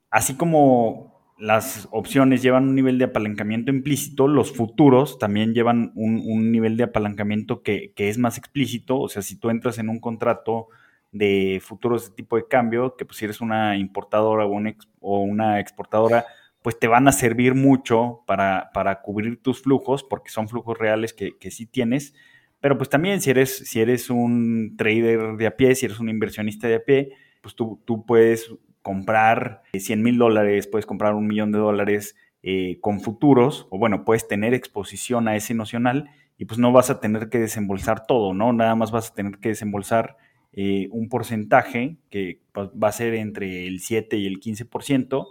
así 0.09 0.35
como 0.35 1.09
las 1.39 1.87
opciones 1.91 2.41
llevan 2.41 2.67
un 2.67 2.75
nivel 2.75 2.97
de 2.97 3.05
apalancamiento 3.05 3.71
implícito, 3.71 4.27
los 4.27 4.51
futuros 4.51 5.17
también 5.17 5.53
llevan 5.53 5.93
un, 5.95 6.51
nivel 6.51 6.75
de 6.75 6.83
apalancamiento 6.83 7.63
que, 7.63 7.93
es 7.95 8.17
más 8.17 8.37
explícito, 8.37 8.99
o 8.99 9.07
sea, 9.07 9.21
si 9.21 9.37
tú 9.39 9.49
entras 9.49 9.77
en 9.77 9.87
un 9.89 9.99
contrato 9.99 10.67
de 11.11 11.61
futuros 11.63 12.09
de 12.09 12.15
tipo 12.15 12.35
de 12.35 12.47
cambio, 12.47 12.95
que 12.97 13.05
pues 13.05 13.17
si 13.17 13.25
eres 13.25 13.39
una 13.39 13.77
importadora 13.77 14.45
o, 14.45 15.21
una 15.21 15.59
exportadora, 15.61 16.25
pues 16.61 16.77
te 16.77 16.87
van 16.87 17.07
a 17.07 17.13
servir 17.13 17.55
mucho 17.55 18.21
para, 18.27 18.69
cubrir 19.01 19.41
tus 19.41 19.61
flujos, 19.61 20.03
porque 20.03 20.29
son 20.29 20.49
flujos 20.49 20.77
reales 20.77 21.13
que, 21.13 21.37
que 21.37 21.51
sí 21.51 21.65
tienes, 21.65 22.13
pero 22.59 22.77
pues 22.77 22.89
también 22.89 23.21
si 23.21 23.29
eres, 23.29 23.55
si 23.59 23.79
eres 23.79 24.09
un 24.09 24.75
trader 24.77 25.37
de 25.37 25.47
a 25.47 25.55
pie, 25.55 25.73
si 25.75 25.85
eres 25.85 26.01
un 26.01 26.09
inversionista 26.09 26.67
de 26.67 26.75
a 26.75 26.83
pie, 26.83 27.13
pues 27.41 27.55
tú, 27.55 27.81
tú 27.85 28.05
puedes 28.05 28.51
comprar 28.89 29.61
100 29.71 30.01
mil 30.01 30.17
dólares, 30.17 30.65
puedes 30.65 30.87
comprar 30.87 31.13
un 31.13 31.27
millón 31.27 31.51
de 31.51 31.59
dólares 31.59 32.15
eh, 32.41 32.79
con 32.81 33.01
futuros, 33.01 33.67
o 33.69 33.77
bueno, 33.77 34.03
puedes 34.03 34.27
tener 34.27 34.55
exposición 34.55 35.27
a 35.27 35.35
ese 35.35 35.53
nocional 35.53 36.09
y 36.39 36.45
pues 36.45 36.57
no 36.57 36.71
vas 36.71 36.89
a 36.89 36.99
tener 36.99 37.29
que 37.29 37.37
desembolsar 37.37 38.07
todo, 38.07 38.33
¿no? 38.33 38.51
Nada 38.51 38.73
más 38.73 38.89
vas 38.89 39.11
a 39.11 39.13
tener 39.13 39.37
que 39.37 39.49
desembolsar 39.49 40.17
eh, 40.53 40.87
un 40.89 41.07
porcentaje 41.07 41.97
que 42.09 42.41
pues, 42.51 42.69
va 42.69 42.87
a 42.87 42.91
ser 42.91 43.13
entre 43.13 43.67
el 43.67 43.79
7 43.79 44.17
y 44.17 44.25
el 44.25 44.39
15%, 44.39 45.27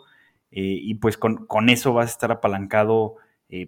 eh, 0.52 0.60
y 0.80 0.94
pues 0.94 1.18
con, 1.18 1.68
eso 1.68 1.92
vas 1.92 2.10
a 2.10 2.12
estar 2.12 2.30
apalancado 2.30 3.16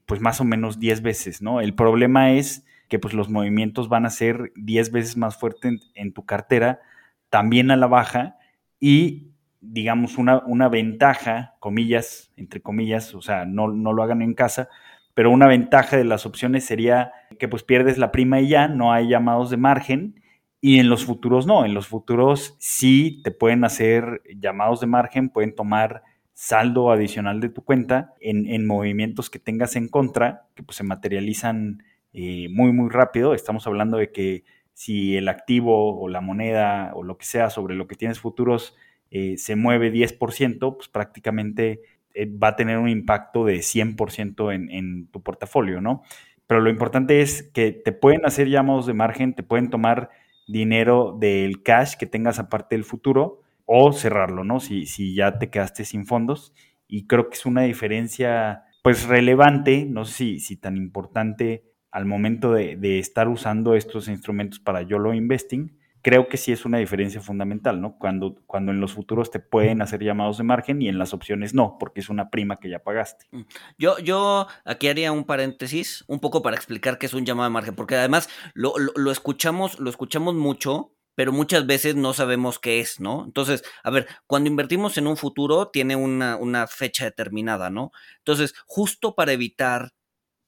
pues 0.07 0.21
más 0.21 0.41
o 0.41 0.45
menos 0.45 0.79
10 0.79 1.03
veces, 1.03 1.43
¿no? 1.43 1.61
El 1.61 1.75
problema 1.75 2.31
es 2.33 2.65
que 2.89 3.01
pues 3.01 3.13
los 3.13 3.29
movimientos 3.29 3.89
van 3.89 4.07
a 4.07 4.11
ser 4.11 4.53
10 4.55 4.93
veces 4.93 5.17
más 5.17 5.37
fuertes 5.37 5.73
en, 5.73 5.81
en 5.95 6.13
tu 6.13 6.25
cartera, 6.25 6.81
también 7.29 7.73
a 7.73 7.77
la 7.77 7.89
baja, 7.89 8.37
y 8.79 9.30
digamos, 9.61 10.19
una, 10.19 10.39
una 10.47 10.69
ventaja, 10.69 11.55
comillas, 11.61 12.33
entre 12.37 12.61
comillas, 12.61 13.15
o 13.15 13.23
sea, 13.23 13.45
no, 13.45 13.69
no 13.69 13.93
lo 13.93 14.03
hagan 14.03 14.23
en 14.23 14.35
casa, 14.35 14.69
pero 15.15 15.31
una 15.31 15.47
ventaja 15.47 15.97
de 15.97 16.05
las 16.05 16.27
opciones 16.27 16.65
sería 16.65 17.13
que 17.39 17.49
pues 17.49 17.63
pierdes 17.63 17.99
la 17.99 18.13
prima 18.13 18.41
y 18.41 18.49
ya, 18.49 18.69
no 18.69 18.93
hay 18.93 19.09
llamados 19.09 19.51
de 19.51 19.57
margen, 19.57 20.21
y 20.61 20.79
en 20.79 20.91
los 20.91 21.05
futuros 21.05 21.47
no, 21.47 21.65
en 21.65 21.75
los 21.75 21.89
futuros 21.89 22.57
sí 22.59 23.21
te 23.25 23.31
pueden 23.31 23.65
hacer 23.65 24.23
llamados 24.37 24.81
de 24.81 24.87
margen, 24.87 25.31
pueden 25.31 25.55
tomar 25.55 26.03
saldo 26.35 26.91
adicional 26.91 27.41
de 27.41 27.49
tu 27.49 27.63
cuenta 27.65 28.15
en, 28.21 28.67
movimientos 28.67 29.31
que 29.31 29.39
tengas 29.39 29.77
en 29.77 29.89
contra, 29.89 30.49
que 30.55 30.63
pues 30.63 30.77
se 30.77 30.85
materializan 30.85 31.83
eh, 32.13 32.49
muy, 32.51 32.73
muy 32.73 32.91
rápido. 32.91 33.35
Estamos 33.35 33.67
hablando 33.67 33.97
de 33.97 34.11
que 34.11 34.45
si 34.73 35.17
el 35.17 35.29
activo 35.29 36.01
o 36.01 36.09
la 36.09 36.21
moneda 36.21 36.93
o 36.95 37.03
lo 37.03 37.19
que 37.19 37.27
sea 37.27 37.51
sobre 37.51 37.75
lo 37.75 37.87
que 37.87 37.97
tienes 37.97 38.21
futuros 38.21 38.75
eh, 39.11 39.37
se 39.37 39.57
mueve 39.57 39.91
10%, 39.91 40.77
pues 40.77 40.89
prácticamente 40.89 41.81
eh, 42.15 42.27
va 42.27 42.49
a 42.49 42.57
tener 42.57 42.79
un 42.79 42.89
impacto 42.89 43.45
de 43.45 43.63
100% 43.63 44.55
en, 44.55 44.71
en 44.71 45.07
tu 45.09 45.23
portafolio, 45.23 45.81
¿no? 45.81 46.03
Pero 46.47 46.61
lo 46.61 46.71
importante 46.71 47.21
es 47.21 47.45
que 47.55 47.73
te 47.73 47.93
pueden 47.93 48.27
hacer 48.27 48.49
llamados 48.49 48.87
de 48.87 48.95
margen, 48.95 49.35
te 49.35 49.45
pueden 49.45 49.71
tomar 49.71 50.11
dinero 50.49 51.17
del 51.19 51.63
cash 51.63 51.95
que 51.95 52.07
tengas 52.07 52.39
aparte 52.41 52.75
del 52.75 52.85
futuro 52.85 53.41
o 53.67 53.93
cerrarlo, 53.93 54.43
¿no? 54.43 54.59
Si, 54.59 54.87
si 54.87 55.15
ya 55.15 55.39
te 55.39 55.49
quedaste 55.49 55.85
sin 55.85 56.07
fondos. 56.07 56.53
Y 56.89 57.07
creo 57.07 57.29
que 57.29 57.37
es 57.37 57.47
una 57.47 57.63
diferencia, 57.63 58.65
pues, 58.83 59.07
relevante, 59.07 59.87
no 59.89 60.05
sé 60.05 60.15
si, 60.15 60.41
si 60.41 60.57
tan 60.57 60.77
importante 60.77 61.63
al 61.93 62.05
momento 62.05 62.53
de, 62.53 62.77
de 62.77 62.99
estar 62.99 63.29
usando 63.29 63.77
estos 63.77 64.09
instrumentos 64.09 64.59
para 64.59 64.83
YOLO 64.83 65.15
Investing, 65.15 65.79
creo 66.03 66.29
que 66.29 66.37
sí 66.37 66.53
es 66.53 66.65
una 66.65 66.79
diferencia 66.79 67.21
fundamental, 67.21 67.81
¿no? 67.81 67.97
Cuando, 67.99 68.37
cuando 68.47 68.73
en 68.73 68.81
los 68.81 68.93
futuros 68.93 69.31
te 69.31 69.41
pueden 69.41 69.83
hacer 69.83 70.03
llamados 70.03 70.39
de 70.39 70.45
margen 70.45 70.81
y 70.83 70.89
en 70.89 70.99
las 70.99 71.13
opciones 71.13 71.55
no, 71.55 71.77
porque 71.79 72.01
es 72.01 72.09
una 72.09 72.31
prima 72.31 72.59
que 72.59 72.71
ya 72.71 72.79
pagaste. 72.81 73.27
Mm. 73.31 73.43
Yo, 73.79 73.99
yo 73.99 74.47
aquí 74.65 74.89
haría 74.89 75.13
un 75.13 75.25
paréntesis, 75.25 76.05
un 76.07 76.21
poco 76.21 76.43
para 76.43 76.57
explicar 76.57 76.99
qué 76.99 77.07
es 77.07 77.15
un 77.15 77.27
llamado 77.27 77.49
de 77.49 77.55
margen, 77.55 77.75
porque 77.75 77.97
además 77.97 78.29
lo, 78.55 78.75
lo, 78.79 79.11
escuchamos, 79.11 79.79
lo 79.79 79.91
escuchamos 79.91 80.35
mucho 80.35 80.93
pero 81.17 81.33
muchas 81.33 81.67
veces 81.67 81.97
no 81.97 82.15
sabemos 82.15 82.59
qué 82.59 82.81
es, 82.81 82.99
¿no? 82.99 83.25
Entonces, 83.27 83.63
a 83.83 83.91
ver, 83.91 84.07
cuando 84.27 84.49
invertimos 84.49 84.97
en 84.97 85.07
un 85.07 85.19
futuro 85.19 85.69
tiene 85.69 85.95
una, 85.95 86.37
una 86.37 86.67
fecha 86.67 87.05
determinada, 87.05 87.69
¿no? 87.69 87.91
Entonces, 88.19 88.55
justo 88.65 89.15
para 89.15 89.33
evitar 89.33 89.93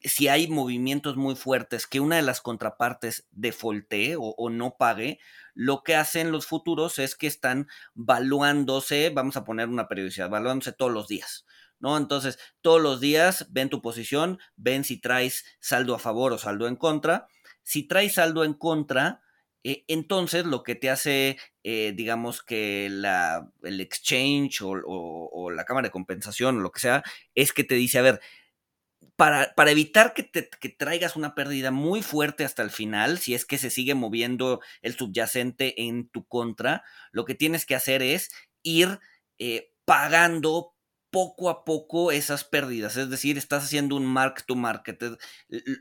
si 0.05 0.29
hay 0.29 0.49
movimientos 0.49 1.17
muy 1.17 1.37
fuertes 1.37 1.87
que 1.87 2.01
una 2.01 2.17
de 2.17 2.23
las 2.23 2.41
contrapartes 2.41 3.27
defaultee 3.31 4.17
o, 4.19 4.51
no 4.51 4.77
pague, 4.77 5.19
lo 5.55 5.83
que 5.83 5.95
hacen 5.95 6.33
los 6.33 6.47
futuros 6.47 6.99
es 6.99 7.15
que 7.15 7.27
están 7.27 7.69
valuándose, 7.95 9.11
vamos 9.11 9.37
a 9.37 9.45
poner 9.45 9.69
una 9.69 9.89
periodicidad, 9.89 10.31
valuándose 10.31 10.73
todos 10.73 10.93
los 10.93 11.09
días. 11.09 11.47
¿No? 11.79 11.97
Entonces, 11.97 12.39
todos 12.61 12.81
los 12.81 13.01
días 13.01 13.49
ven 13.51 13.69
tu 13.69 13.83
posición, 13.83 14.39
ven 14.55 14.85
si 14.85 15.01
traes 15.01 15.45
saldo 15.59 15.97
a 15.97 15.99
favor 15.99 16.33
o 16.33 16.39
saldo 16.39 16.69
en 16.69 16.77
contra. 16.77 17.27
Si 17.65 17.89
traes 17.89 18.15
saldo 18.15 18.45
en 18.45 18.55
contra, 18.55 19.21
eh, 19.65 19.85
entonces 19.89 20.45
lo 20.45 20.63
que 20.63 20.75
te 20.75 20.91
hace, 20.91 21.39
eh, 21.63 21.93
digamos 21.95 22.43
que 22.43 22.89
la, 22.89 23.51
el 23.63 23.81
exchange 23.81 24.63
o, 24.63 24.71
o, 24.81 25.51
la 25.51 25.65
cámara 25.65 25.89
de 25.89 25.93
compensación 25.93 26.59
o 26.59 26.61
lo 26.61 26.73
que 26.73 26.81
sea, 26.81 27.03
es 27.35 27.53
que 27.53 27.65
te 27.65 27.75
dice, 27.77 27.99
a 27.99 28.03
ver, 28.03 28.21
para, 29.17 29.55
para 29.55 29.71
evitar 29.71 30.15
que, 30.15 30.23
te, 30.23 30.49
que 30.49 30.69
traigas 30.69 31.17
una 31.17 31.35
pérdida 31.35 31.71
muy 31.71 32.03
fuerte 32.03 32.45
hasta 32.45 32.63
el 32.63 32.71
final, 32.71 33.19
si 33.19 33.35
es 33.35 33.45
que 33.45 33.59
se 33.59 33.71
sigue 33.71 33.95
moviendo 33.95 34.61
el 34.83 34.97
subyacente 34.97 35.83
en 35.83 36.09
tu 36.09 36.27
contra, 36.27 36.85
lo 37.13 37.25
que 37.25 37.35
tienes 37.35 37.67
que 37.67 37.75
hacer 37.75 38.03
es 38.03 38.31
ir 38.63 39.01
eh, 39.39 39.73
pagando 39.85 40.75
poco 41.11 41.51
a 41.51 41.65
poco 41.65 42.11
esas 42.11 42.43
pérdidas. 42.43 42.97
Es 42.97 43.11
decir, 43.11 43.37
estás 43.37 43.65
haciendo 43.65 43.97
un 43.97 44.07
mark 44.07 44.45
to 44.47 44.57
market. 44.57 44.99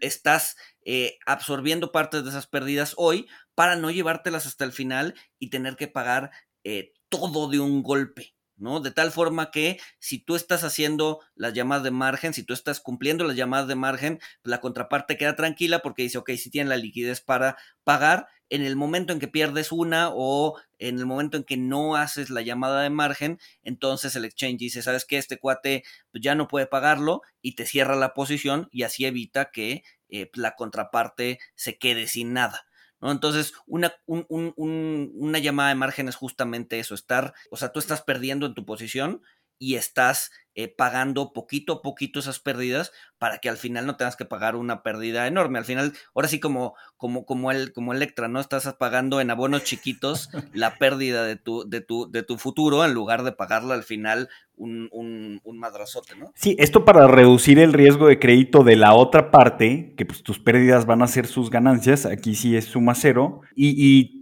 Estás 0.01 0.57
eh, 0.84 1.17
absorbiendo 1.25 1.93
partes 1.93 2.23
de 2.23 2.29
esas 2.29 2.47
pérdidas 2.47 2.93
hoy 2.97 3.27
para 3.55 3.77
no 3.77 3.91
llevártelas 3.91 4.45
hasta 4.45 4.65
el 4.65 4.73
final 4.73 5.15
y 5.39 5.49
tener 5.49 5.77
que 5.77 5.88
pagar 5.88 6.31
eh, 6.65 6.93
todo 7.07 7.49
de 7.49 7.60
un 7.62 7.81
golpe. 7.81 8.36
¿No? 8.62 8.80
De 8.80 8.91
tal 8.91 9.12
forma 9.12 9.52
que 9.52 9.80
si 10.00 10.19
tú 10.19 10.36
estás 10.36 10.63
haciendo 10.63 11.19
las 11.36 11.54
llamadas 11.54 11.84
de 11.84 11.91
margen, 11.91 12.34
si 12.34 12.43
tú 12.43 12.54
estás 12.54 12.80
cumpliendo 12.80 13.26
las 13.26 13.36
llamadas 13.36 13.67
de 13.67 13.76
margen, 13.76 14.19
pues 14.41 14.52
la 14.52 14.62
contraparte 14.62 15.17
queda 15.17 15.36
tranquila 15.36 15.80
porque 15.80 16.04
dice, 16.04 16.17
ok, 16.19 16.32
si 16.38 16.50
tiene 16.50 16.69
la 16.69 16.78
liquidez 16.78 17.21
para 17.21 17.58
pagar, 17.84 18.28
en 18.52 18.63
el 18.63 18.76
momento 18.76 19.13
en 19.13 19.19
que 19.19 19.30
pierdes 19.30 19.71
una 19.71 20.10
o 20.13 20.60
en 20.78 21.00
el 21.00 21.06
momento 21.06 21.38
en 21.38 21.45
que 21.45 21.56
no 21.56 21.95
haces 21.95 22.30
la 22.30 22.41
llamada 22.41 22.82
de 22.82 22.89
margen, 22.89 23.39
entonces 23.63 24.15
el 24.17 24.26
exchange 24.26 24.58
dice, 24.58 24.82
¿sabes 24.82 25.06
qué? 25.06 25.17
Este 25.17 25.39
cuate 25.39 25.84
pues 26.12 26.21
ya 26.21 26.36
no 26.36 26.50
puede 26.50 26.67
pagarlo 26.67 27.21
y 27.41 27.56
te 27.56 27.65
cierra 27.65 27.95
la 27.95 28.13
posición 28.13 28.67
y 28.69 28.84
así 28.84 29.06
evita 29.06 29.52
que 29.52 29.84
eh, 30.10 30.30
la 30.34 30.56
contraparte 30.58 31.39
se 31.56 31.78
quede 31.78 32.08
sin 32.08 32.34
nada. 32.34 32.65
¿No? 33.02 33.12
Entonces, 33.12 33.54
una, 33.66 33.94
un, 34.06 34.26
un, 34.30 34.54
un, 34.56 35.12
una 35.16 35.40
llamada 35.40 35.70
de 35.70 35.76
margen 35.76 36.08
es 36.08 36.16
justamente 36.16 36.80
eso, 36.80 36.96
estar, 36.96 37.34
o 37.50 37.58
sea, 37.58 37.72
tú 37.72 37.80
estás 37.80 38.02
perdiendo 38.02 38.46
en 38.46 38.54
tu 38.54 38.66
posición 38.66 39.22
y 39.62 39.76
estás 39.76 40.32
eh, 40.56 40.67
pagando 40.67 41.34
poquito 41.34 41.74
a 41.74 41.82
poquito 41.84 42.19
esas 42.19 42.39
pérdidas 42.39 42.91
para 43.19 43.38
que 43.38 43.47
al 43.47 43.58
final 43.58 43.86
no 43.86 43.95
tengas 43.95 44.15
que 44.15 44.26
pagar 44.26 44.56
una 44.56 44.82
pérdida 44.82 45.28
enorme. 45.28 45.60
Al 45.60 45.65
final, 45.65 45.93
ahora 46.15 46.28
sí 46.28 46.39
como, 46.39 46.74
como, 46.97 47.26
como, 47.26 47.52
el, 47.52 47.71
como 47.71 47.93
Electra, 47.93 48.28
¿no? 48.28 48.39
Estás 48.39 48.74
pagando 48.74 49.21
en 49.21 49.30
abonos 49.30 49.63
chiquitos 49.63 50.30
la 50.54 50.78
pérdida 50.80 51.24
de 51.24 51.36
tu, 51.36 51.69
de, 51.69 51.82
tu, 51.82 52.10
de 52.12 52.24
tu 52.24 52.39
futuro 52.39 52.84
en 52.84 52.93
lugar 52.93 53.24
de 53.24 53.34
pagarla 53.34 53.76
al 53.76 53.84
final 53.84 54.30
un, 54.58 54.89
un, 54.91 55.41
un, 55.43 55.60
madrazote, 55.60 56.15
¿no? 56.15 56.32
Sí, 56.36 56.56
esto 56.58 56.86
para 56.86 57.08
reducir 57.08 57.60
el 57.60 57.71
riesgo 57.71 58.08
de 58.08 58.19
crédito 58.19 58.63
de 58.63 58.78
la 58.78 58.95
otra 58.95 59.30
parte, 59.30 59.93
que 59.95 60.06
pues 60.06 60.24
tus 60.24 60.39
pérdidas 60.39 60.88
van 60.88 61.04
a 61.04 61.08
ser 61.08 61.28
sus 61.28 61.52
ganancias, 61.52 62.06
aquí 62.08 62.34
sí 62.36 62.58
es 62.58 62.65
suma 62.65 62.95
cero, 62.95 63.41
y, 63.56 63.69
y 63.69 64.20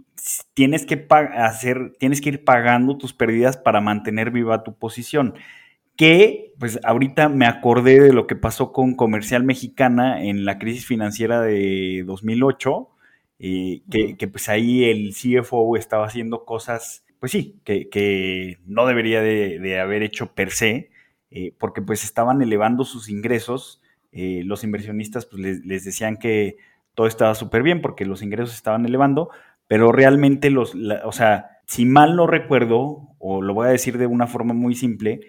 tienes 0.54 0.86
que 0.86 1.06
hacer, 1.36 1.92
tienes 1.98 2.20
que 2.20 2.30
ir 2.30 2.44
pagando 2.44 2.96
tus 2.98 3.12
pérdidas 3.12 3.56
para 3.56 3.80
mantener 3.80 4.30
viva 4.30 4.64
tu 4.64 4.76
posición. 4.76 5.34
Que, 5.96 6.54
pues 6.58 6.80
ahorita 6.84 7.28
me 7.28 7.46
acordé 7.46 8.00
de 8.00 8.12
lo 8.12 8.26
que 8.26 8.36
pasó 8.36 8.72
con 8.72 8.94
Comercial 8.94 9.44
Mexicana 9.44 10.22
en 10.24 10.44
la 10.44 10.58
crisis 10.58 10.86
financiera 10.86 11.42
de 11.42 12.04
2008, 12.06 12.88
eh, 13.38 13.82
que, 13.90 14.16
que, 14.16 14.28
pues 14.28 14.48
ahí 14.48 14.84
el 14.84 15.14
CFO 15.14 15.76
estaba 15.76 16.06
haciendo 16.06 16.44
cosas, 16.44 17.04
pues 17.18 17.32
sí, 17.32 17.60
que, 17.64 17.88
que 17.88 18.58
no 18.66 18.86
debería 18.86 19.22
de, 19.22 19.58
de, 19.58 19.80
haber 19.80 20.02
hecho 20.02 20.34
per 20.34 20.50
se, 20.50 20.90
eh, 21.30 21.54
porque 21.58 21.82
pues 21.82 22.04
estaban 22.04 22.42
elevando 22.42 22.84
sus 22.84 23.08
ingresos, 23.08 23.82
eh, 24.12 24.42
los 24.44 24.64
inversionistas 24.64 25.26
pues 25.26 25.42
les, 25.42 25.64
les 25.64 25.84
decían 25.84 26.16
que 26.16 26.56
todo 26.94 27.06
estaba 27.06 27.34
súper 27.34 27.62
bien 27.62 27.80
porque 27.80 28.04
los 28.04 28.22
ingresos 28.22 28.54
estaban 28.54 28.84
elevando, 28.84 29.30
pero 29.70 29.92
realmente 29.92 30.50
los, 30.50 30.74
o 31.04 31.12
sea, 31.12 31.60
si 31.64 31.86
mal 31.86 32.16
no 32.16 32.26
recuerdo, 32.26 33.14
o 33.20 33.40
lo 33.40 33.54
voy 33.54 33.68
a 33.68 33.70
decir 33.70 33.98
de 33.98 34.08
una 34.08 34.26
forma 34.26 34.52
muy 34.52 34.74
simple, 34.74 35.20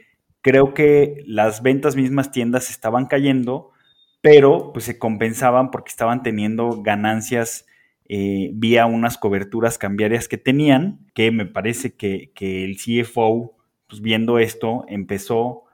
creo 0.41 0.73
que 0.73 1.21
las 1.27 1.61
ventas 1.61 1.95
mismas 1.95 2.31
tiendas 2.31 2.71
estaban 2.71 3.05
cayendo, 3.05 3.69
pero 4.19 4.73
pues 4.73 4.85
se 4.85 4.97
compensaban 4.97 5.69
porque 5.69 5.89
estaban 5.89 6.23
teniendo 6.23 6.81
ganancias 6.81 7.67
eh, 8.09 8.49
vía 8.55 8.87
unas 8.87 9.19
coberturas 9.19 9.77
cambiarias 9.77 10.27
que 10.27 10.39
tenían, 10.39 11.05
que 11.13 11.29
me 11.29 11.45
parece 11.45 11.95
que, 11.95 12.31
que 12.33 12.65
el 12.65 12.77
CFO, 12.77 13.55
pues 13.85 14.01
viendo 14.01 14.39
esto, 14.39 14.85
empezó 14.87 15.65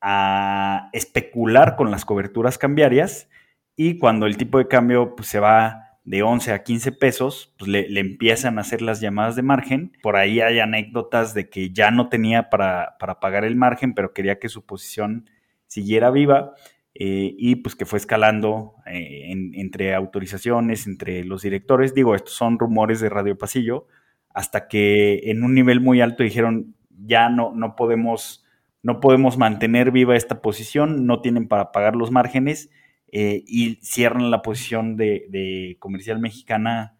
a 0.00 0.88
especular 0.92 1.76
con 1.76 1.92
las 1.92 2.04
coberturas 2.04 2.58
cambiarias 2.58 3.28
y 3.76 3.98
cuando 3.98 4.26
el 4.26 4.36
tipo 4.36 4.58
de 4.58 4.66
cambio 4.66 5.14
pues, 5.14 5.28
se 5.28 5.38
va 5.38 5.85
de 6.06 6.22
11 6.22 6.52
a 6.52 6.62
15 6.62 6.92
pesos, 6.92 7.52
pues 7.58 7.68
le, 7.68 8.00
empiezan 8.00 8.58
a 8.58 8.60
hacer 8.60 8.80
las 8.80 9.00
llamadas 9.00 9.34
de 9.34 9.42
margen. 9.42 9.92
Por 10.02 10.16
ahí 10.16 10.40
hay 10.40 10.60
anécdotas 10.60 11.34
de 11.34 11.50
que 11.50 11.70
ya 11.70 11.90
no 11.90 12.08
tenía 12.08 12.48
para, 12.48 12.96
para 13.00 13.18
pagar 13.18 13.44
el 13.44 13.56
margen, 13.56 13.92
pero 13.92 14.14
quería 14.14 14.38
que 14.38 14.48
su 14.48 14.64
posición 14.64 15.28
siguiera 15.66 16.10
viva. 16.10 16.54
Eh, 16.94 17.34
y 17.36 17.56
pues 17.56 17.74
que 17.74 17.84
fue 17.84 17.98
escalando 17.98 18.76
eh, 18.86 19.32
en, 19.32 19.52
entre 19.54 19.94
autorizaciones, 19.94 20.86
entre 20.86 21.24
los 21.24 21.42
directores. 21.42 21.92
Digo, 21.92 22.14
estos 22.14 22.34
son 22.34 22.58
rumores 22.58 23.00
de 23.00 23.10
Radio 23.10 23.36
Pasillo, 23.36 23.88
hasta 24.30 24.68
que 24.68 25.30
en 25.30 25.42
un 25.42 25.54
nivel 25.54 25.80
muy 25.80 26.00
alto 26.00 26.22
dijeron, 26.22 26.76
ya 26.88 27.28
no, 27.28 27.52
no, 27.52 27.74
podemos, 27.74 28.46
no 28.82 29.00
podemos 29.00 29.36
mantener 29.36 29.90
viva 29.90 30.16
esta 30.16 30.40
posición, 30.40 31.04
no 31.04 31.20
tienen 31.20 31.48
para 31.48 31.72
pagar 31.72 31.96
los 31.96 32.12
márgenes 32.12 32.70
eh, 33.12 33.44
y 33.46 33.76
cierran 33.82 34.30
la 34.30 34.42
posición 34.42 34.96
de, 34.96 35.26
de, 35.28 35.76
comercial 35.78 36.18
mexicana. 36.18 36.96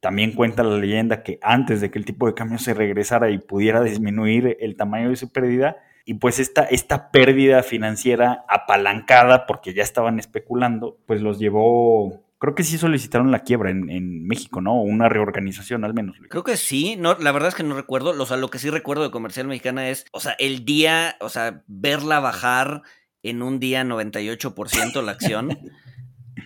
También 0.00 0.32
cuenta 0.32 0.62
la 0.62 0.76
leyenda 0.76 1.22
que 1.22 1.38
antes 1.42 1.80
de 1.80 1.90
que 1.90 1.98
el 1.98 2.04
tipo 2.04 2.26
de 2.26 2.34
cambio 2.34 2.58
se 2.58 2.74
regresara 2.74 3.30
y 3.30 3.38
pudiera 3.38 3.82
disminuir 3.82 4.56
el 4.60 4.76
tamaño 4.76 5.10
de 5.10 5.16
su 5.16 5.32
pérdida, 5.32 5.78
y 6.04 6.14
pues 6.14 6.38
esta, 6.38 6.64
esta 6.64 7.10
pérdida 7.10 7.62
financiera 7.62 8.44
apalancada, 8.48 9.46
porque 9.46 9.72
ya 9.72 9.82
estaban 9.82 10.18
especulando, 10.18 10.98
pues 11.06 11.22
los 11.22 11.38
llevó 11.38 12.24
creo 12.44 12.54
que 12.54 12.62
sí 12.62 12.76
solicitaron 12.76 13.30
la 13.30 13.38
quiebra 13.38 13.70
en, 13.70 13.88
en, 13.88 14.26
México, 14.26 14.60
¿no? 14.60 14.82
Una 14.82 15.08
reorganización 15.08 15.82
al 15.82 15.94
menos. 15.94 16.18
Creo 16.28 16.44
que 16.44 16.58
sí, 16.58 16.94
no, 16.94 17.16
la 17.18 17.32
verdad 17.32 17.48
es 17.48 17.54
que 17.54 17.62
no 17.62 17.74
recuerdo, 17.74 18.10
o 18.10 18.26
sea, 18.26 18.36
lo 18.36 18.50
que 18.50 18.58
sí 18.58 18.68
recuerdo 18.68 19.02
de 19.02 19.10
Comercial 19.10 19.46
Mexicana 19.46 19.88
es, 19.88 20.04
o 20.12 20.20
sea, 20.20 20.36
el 20.38 20.66
día, 20.66 21.16
o 21.20 21.30
sea, 21.30 21.62
verla 21.68 22.20
bajar 22.20 22.82
en 23.24 23.42
un 23.42 23.58
día 23.58 23.82
98% 23.82 25.02
la 25.02 25.12
acción. 25.12 25.58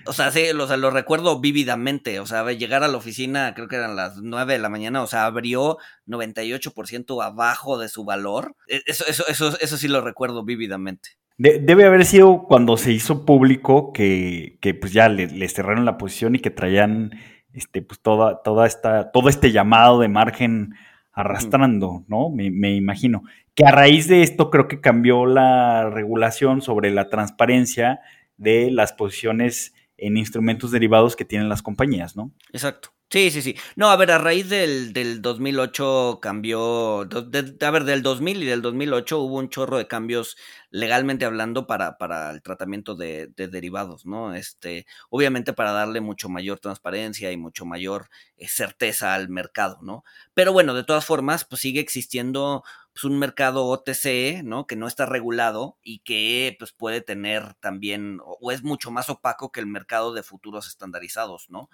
O 0.06 0.12
sea, 0.12 0.30
sí, 0.30 0.42
o 0.50 0.66
sea, 0.66 0.76
lo 0.76 0.90
recuerdo 0.90 1.40
vívidamente. 1.40 2.20
O 2.20 2.26
sea, 2.26 2.50
llegar 2.52 2.82
a 2.82 2.88
la 2.88 2.96
oficina, 2.96 3.54
creo 3.54 3.68
que 3.68 3.76
eran 3.76 3.96
las 3.96 4.16
9 4.16 4.54
de 4.54 4.58
la 4.58 4.68
mañana, 4.68 5.02
o 5.02 5.06
sea, 5.06 5.26
abrió 5.26 5.78
98% 6.06 7.22
abajo 7.22 7.78
de 7.78 7.88
su 7.88 8.04
valor. 8.04 8.54
E, 8.68 8.82
eso, 8.86 9.04
eso, 9.06 9.26
eso, 9.28 9.58
eso 9.60 9.76
sí 9.76 9.88
lo 9.88 10.00
recuerdo 10.00 10.44
vívidamente. 10.44 11.10
De, 11.36 11.58
debe 11.58 11.84
haber 11.84 12.04
sido 12.04 12.44
cuando 12.48 12.76
se 12.76 12.92
hizo 12.92 13.24
público 13.24 13.92
que, 13.92 14.58
que 14.60 14.74
pues 14.74 14.92
ya 14.92 15.08
le, 15.08 15.26
le, 15.26 15.48
cerraron 15.48 15.84
la 15.84 15.98
posición 15.98 16.34
y 16.34 16.40
que 16.40 16.50
traían 16.50 17.12
este, 17.52 17.82
pues 17.82 18.00
toda, 18.00 18.42
toda 18.42 18.66
esta, 18.66 19.10
todo 19.10 19.28
este 19.28 19.52
llamado 19.52 20.00
de 20.00 20.08
margen 20.08 20.74
arrastrando, 21.12 22.04
¿no? 22.06 22.30
Me, 22.30 22.50
me, 22.50 22.74
imagino. 22.76 23.24
Que 23.58 23.66
a 23.66 23.72
raíz 23.72 24.06
de 24.06 24.22
esto 24.22 24.50
creo 24.50 24.68
que 24.68 24.80
cambió 24.80 25.26
la 25.26 25.90
regulación 25.90 26.62
sobre 26.62 26.92
la 26.92 27.08
transparencia 27.08 27.98
de 28.36 28.70
las 28.70 28.92
posiciones 28.92 29.74
en 29.96 30.16
instrumentos 30.16 30.70
derivados 30.70 31.16
que 31.16 31.24
tienen 31.24 31.48
las 31.48 31.60
compañías, 31.60 32.14
¿no? 32.14 32.30
Exacto. 32.52 32.90
Sí, 33.10 33.30
sí, 33.30 33.40
sí. 33.40 33.56
No, 33.74 33.88
a 33.88 33.96
ver, 33.96 34.10
a 34.10 34.18
raíz 34.18 34.50
del, 34.50 34.92
del 34.92 35.22
2008 35.22 36.18
cambió, 36.20 37.00
a 37.00 37.70
ver, 37.70 37.84
del 37.84 38.02
2000 38.02 38.42
y 38.42 38.46
del 38.46 38.60
2008 38.60 39.18
hubo 39.18 39.38
un 39.38 39.48
chorro 39.48 39.78
de 39.78 39.88
cambios 39.88 40.36
legalmente 40.70 41.24
hablando 41.24 41.66
para, 41.66 41.96
para 41.96 42.30
el 42.30 42.42
tratamiento 42.42 42.94
de, 42.94 43.28
de, 43.28 43.48
derivados, 43.48 44.04
¿no? 44.04 44.34
Este, 44.34 44.86
obviamente 45.08 45.54
para 45.54 45.72
darle 45.72 46.02
mucho 46.02 46.28
mayor 46.28 46.60
transparencia 46.60 47.32
y 47.32 47.38
mucho 47.38 47.64
mayor 47.64 48.10
eh, 48.36 48.46
certeza 48.46 49.14
al 49.14 49.30
mercado, 49.30 49.78
¿no? 49.80 50.04
Pero 50.34 50.52
bueno, 50.52 50.74
de 50.74 50.84
todas 50.84 51.06
formas, 51.06 51.46
pues 51.46 51.62
sigue 51.62 51.80
existiendo 51.80 52.62
pues, 53.00 53.12
un 53.12 53.18
mercado 53.18 53.66
OTC, 53.66 54.42
¿no? 54.42 54.66
Que 54.66 54.76
no 54.76 54.88
está 54.88 55.06
regulado 55.06 55.78
y 55.82 56.00
que 56.00 56.56
pues 56.58 56.72
puede 56.72 57.00
tener 57.00 57.54
también, 57.61 58.20
o 58.24 58.50
es 58.50 58.62
mucho 58.62 58.90
más 58.90 59.08
opaco 59.08 59.52
que 59.52 59.61
el 59.61 59.66
mercado 59.66 60.12
de 60.12 60.22
futuros 60.22 60.66
estandarizados, 60.66 61.48
¿no? 61.50 61.68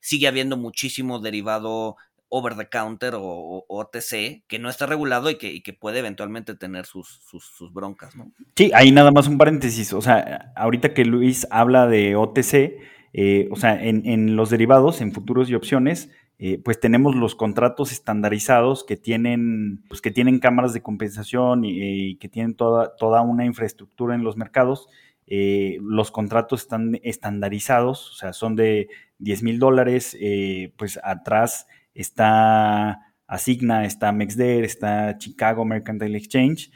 sigue 0.00 0.28
habiendo 0.28 0.56
muchísimo 0.56 1.18
derivado 1.18 1.96
over 2.30 2.56
the 2.56 2.68
counter 2.68 3.14
o, 3.16 3.64
OTC 3.68 4.44
que 4.46 4.58
no 4.58 4.68
está 4.68 4.86
regulado 4.86 5.30
y 5.30 5.36
que, 5.36 5.72
puede 5.72 6.00
eventualmente 6.00 6.54
tener 6.54 6.84
sus, 6.84 7.20
sus, 7.30 7.72
broncas, 7.72 8.16
¿no? 8.16 8.30
Sí, 8.54 8.70
ahí 8.74 8.92
nada 8.92 9.10
más 9.10 9.28
un 9.28 9.38
paréntesis. 9.38 9.92
O 9.92 10.02
sea, 10.02 10.52
ahorita 10.56 10.92
que 10.92 11.04
Luis 11.04 11.46
habla 11.50 11.86
de 11.86 12.16
OTC, 12.16 12.80
eh, 13.14 13.48
o 13.50 13.56
sea, 13.56 13.82
en, 13.82 14.36
los 14.36 14.50
derivados, 14.50 15.00
en 15.00 15.12
futuros 15.12 15.48
y 15.48 15.54
opciones, 15.54 16.10
eh, 16.38 16.60
pues 16.62 16.78
tenemos 16.80 17.16
los 17.16 17.34
contratos 17.34 17.92
estandarizados 17.92 18.84
que 18.84 18.96
tienen, 18.96 19.82
pues 19.88 20.00
que 20.00 20.10
tienen 20.10 20.38
cámaras 20.38 20.72
de 20.72 20.82
compensación 20.82 21.64
y, 21.64 22.16
que 22.16 22.28
tienen 22.28 22.54
toda, 22.54 22.96
toda 22.96 23.22
una 23.22 23.44
infraestructura 23.44 24.14
en 24.14 24.24
los 24.24 24.36
mercados. 24.36 24.88
Eh, 25.26 25.78
los 25.82 26.10
contratos 26.10 26.62
están 26.62 26.98
estandarizados, 27.02 28.10
o 28.10 28.14
sea, 28.14 28.32
son 28.32 28.56
de 28.56 28.88
10 29.18 29.42
mil 29.42 29.58
dólares, 29.58 30.16
pues 30.76 30.98
atrás 31.02 31.66
está 31.92 33.00
Asigna, 33.26 33.84
está 33.84 34.12
Mexder, 34.12 34.64
está 34.64 35.18
Chicago 35.18 35.64
Mercantile 35.64 36.16
Exchange 36.16 36.70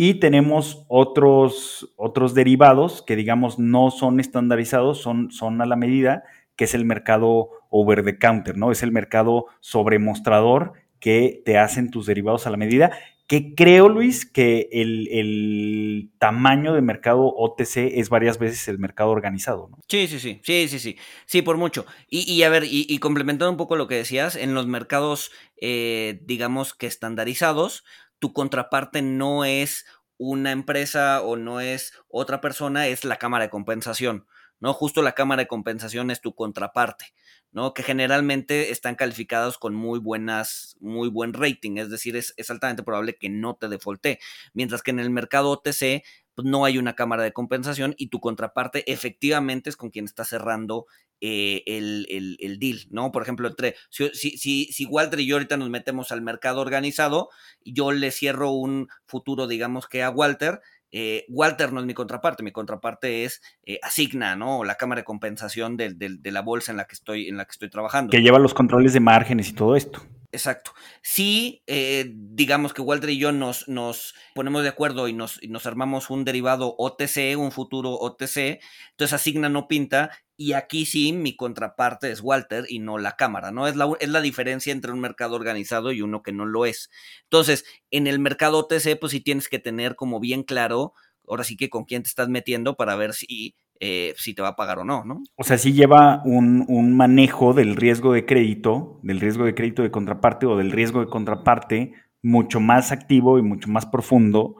y 0.00 0.20
tenemos 0.20 0.84
otros, 0.86 1.92
otros 1.96 2.32
derivados 2.32 3.02
que 3.02 3.16
digamos 3.16 3.58
no 3.58 3.90
son 3.90 4.20
estandarizados, 4.20 4.98
son, 4.98 5.32
son 5.32 5.60
a 5.60 5.66
la 5.66 5.74
medida, 5.74 6.22
que 6.54 6.64
es 6.64 6.74
el 6.74 6.84
mercado 6.84 7.50
over 7.70 8.04
the 8.04 8.18
counter, 8.18 8.56
¿no? 8.56 8.70
Es 8.70 8.82
el 8.82 8.92
mercado 8.92 9.46
sobre 9.60 9.98
mostrador 9.98 10.72
que 11.00 11.42
te 11.44 11.58
hacen 11.58 11.90
tus 11.90 12.06
derivados 12.06 12.46
a 12.46 12.50
la 12.50 12.56
medida 12.56 12.92
que 13.28 13.54
creo, 13.54 13.90
Luis, 13.90 14.24
que 14.24 14.70
el, 14.72 16.10
tamaño 16.18 16.72
de 16.72 16.80
mercado 16.80 17.26
OTC 17.26 17.98
es 17.98 18.08
varias 18.08 18.38
veces 18.38 18.66
el 18.68 18.78
mercado 18.78 19.10
organizado, 19.10 19.68
¿no? 19.70 19.78
Sí, 19.86 20.08
sí, 20.08 20.18
sí, 20.18 20.40
sí, 20.42 20.66
sí, 20.66 20.78
sí, 20.78 20.96
sí, 21.26 21.42
por 21.42 21.58
mucho. 21.58 21.84
Y, 22.08 22.42
a 22.42 22.48
ver, 22.48 22.64
y, 22.66 22.98
complementando 23.00 23.50
un 23.50 23.58
poco 23.58 23.76
lo 23.76 23.86
que 23.86 23.96
decías, 23.96 24.34
en 24.34 24.54
los 24.54 24.66
mercados, 24.66 25.30
eh, 25.60 26.20
digamos 26.24 26.72
que 26.72 26.86
estandarizados, 26.86 27.84
tu 28.18 28.32
contraparte 28.32 29.02
no 29.02 29.44
es 29.44 29.84
una 30.16 30.50
empresa 30.50 31.20
o 31.20 31.36
no 31.36 31.60
es 31.60 31.92
otra 32.08 32.40
persona, 32.40 32.86
es 32.86 33.04
la 33.04 33.16
cámara 33.16 33.44
de 33.44 33.50
compensación, 33.50 34.26
¿no? 34.58 34.72
Justo 34.72 35.02
la 35.02 35.12
cámara 35.12 35.42
de 35.42 35.48
compensación 35.48 36.10
es 36.10 36.22
tu 36.22 36.34
contraparte. 36.34 37.12
¿No? 37.52 37.74
Que 37.74 37.82
generalmente 37.82 38.70
están 38.70 38.94
calificados 38.94 39.58
con 39.58 39.74
muy 39.74 39.98
buenas, 39.98 40.76
muy 40.80 41.08
buen 41.08 41.32
rating, 41.32 41.78
es 41.78 41.90
decir, 41.90 42.16
es, 42.16 42.34
altamente 42.50 42.82
probable 42.82 43.16
que 43.16 43.28
no 43.28 43.56
te 43.56 43.68
defalte. 43.68 44.18
Mientras 44.52 44.82
que 44.82 44.90
en 44.90 45.00
el 45.00 45.10
mercado 45.10 45.50
OTC, 45.50 46.02
pues 46.34 46.46
no 46.46 46.64
hay 46.64 46.78
una 46.78 46.94
cámara 46.94 47.22
de 47.22 47.32
compensación 47.32 47.94
y 47.98 48.08
tu 48.08 48.20
contraparte 48.20 48.90
efectivamente 48.90 49.70
es 49.70 49.76
con 49.76 49.90
quien 49.90 50.04
está 50.04 50.24
cerrando 50.24 50.86
eh, 51.20 51.64
el, 51.66 52.58
deal, 52.60 52.86
¿no? 52.90 53.10
Por 53.10 53.22
ejemplo, 53.22 53.48
entre, 53.48 53.74
si, 53.90 54.08
si, 54.12 54.66
si, 54.66 54.84
Walter 54.84 55.18
y 55.18 55.26
yo 55.26 55.34
ahorita 55.34 55.56
nos 55.56 55.68
metemos 55.68 56.12
al 56.12 56.22
mercado 56.22 56.60
organizado, 56.60 57.28
yo 57.64 57.90
le 57.90 58.12
cierro 58.12 58.52
un 58.52 58.88
futuro, 59.04 59.48
digamos 59.48 59.88
que 59.88 60.04
a 60.04 60.10
Walter, 60.10 60.60
eh, 60.92 61.24
Walter 61.28 61.72
no 61.72 61.80
es 61.80 61.86
mi 61.86 61.94
contraparte, 61.94 62.42
mi 62.42 62.52
contraparte 62.52 63.24
es 63.24 63.42
eh, 63.64 63.78
Asigna, 63.82 64.36
¿no? 64.36 64.64
La 64.64 64.76
cámara 64.76 65.00
de 65.00 65.04
compensación 65.04 65.76
de, 65.76 65.94
la 66.24 66.42
bolsa 66.42 66.72
en 66.72 66.78
la 66.78 66.84
que 66.86 66.94
estoy, 66.94 67.28
en 67.28 67.36
la 67.36 67.44
que 67.44 67.52
estoy 67.52 67.70
trabajando. 67.70 68.10
Que 68.10 68.22
lleva 68.22 68.38
los 68.38 68.54
controles 68.54 68.92
de 68.92 69.00
márgenes 69.00 69.50
y 69.50 69.52
todo 69.52 69.76
esto. 69.76 70.00
Exacto. 70.30 70.72
Si 71.02 71.62
eh, 71.66 72.12
digamos 72.14 72.74
que 72.74 72.82
Walter 72.82 73.08
y 73.08 73.18
yo 73.18 73.32
nos, 73.32 73.66
nos 73.66 74.14
ponemos 74.34 74.62
de 74.62 74.68
acuerdo 74.68 75.08
y 75.08 75.14
nos, 75.14 75.40
nos, 75.48 75.64
armamos 75.64 76.10
un 76.10 76.24
derivado 76.24 76.74
OTC, 76.76 77.38
un 77.38 77.50
futuro 77.50 77.92
OTC, 77.94 78.60
entonces 78.90 79.14
Asigna 79.14 79.48
no 79.48 79.68
pinta 79.68 80.10
y 80.36 80.52
aquí 80.52 80.84
sí 80.84 81.14
mi 81.14 81.34
contraparte 81.34 82.10
es 82.10 82.20
Walter 82.20 82.66
y 82.68 82.78
no 82.78 82.98
la 82.98 83.16
cámara, 83.16 83.50
¿no? 83.52 83.66
Es 83.66 83.74
la, 83.74 83.90
es 84.00 84.08
la 84.10 84.20
diferencia 84.20 84.70
entre 84.70 84.92
un 84.92 85.00
mercado 85.00 85.34
organizado 85.34 85.92
y 85.92 86.02
uno 86.02 86.22
que 86.22 86.32
no 86.32 86.44
lo 86.44 86.66
es. 86.66 86.90
Entonces, 87.24 87.64
en 87.90 88.06
el 88.06 88.18
mercado 88.18 88.58
OTC, 88.58 88.98
pues 89.00 89.12
sí 89.12 89.20
tienes 89.20 89.48
que 89.48 89.58
tener 89.58 89.96
como 89.96 90.20
bien 90.20 90.42
claro, 90.42 90.92
ahora 91.26 91.42
sí 91.44 91.56
que 91.56 91.70
con 91.70 91.84
quién 91.84 92.02
te 92.02 92.08
estás 92.08 92.28
metiendo 92.28 92.76
para 92.76 92.96
ver 92.96 93.14
si 93.14 93.56
eh, 93.80 94.14
si 94.16 94.34
te 94.34 94.42
va 94.42 94.48
a 94.48 94.56
pagar 94.56 94.78
o 94.78 94.84
no, 94.84 95.04
¿no? 95.04 95.22
O 95.36 95.44
sea, 95.44 95.58
sí 95.58 95.72
lleva 95.72 96.22
un, 96.24 96.96
manejo 96.96 97.52
del 97.52 97.76
riesgo 97.76 98.12
de 98.12 98.26
crédito, 98.26 98.98
del 99.02 99.20
riesgo 99.20 99.44
de 99.44 99.54
crédito 99.54 99.82
de 99.82 99.90
contraparte 99.90 100.46
o 100.46 100.56
del 100.56 100.72
riesgo 100.72 101.00
de 101.00 101.06
contraparte 101.06 101.92
mucho 102.22 102.60
más 102.60 102.90
activo 102.90 103.38
y 103.38 103.42
mucho 103.42 103.68
más 103.68 103.86
profundo 103.86 104.56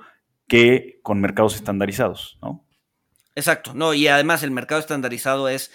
que 0.46 1.00
con 1.02 1.20
mercados 1.20 1.56
estandarizados, 1.56 2.38
¿no? 2.42 2.64
Exacto, 3.34 3.72
no, 3.74 3.94
y 3.94 4.08
además 4.08 4.42
el 4.42 4.50
mercado 4.50 4.80
estandarizado 4.80 5.48
es 5.48 5.72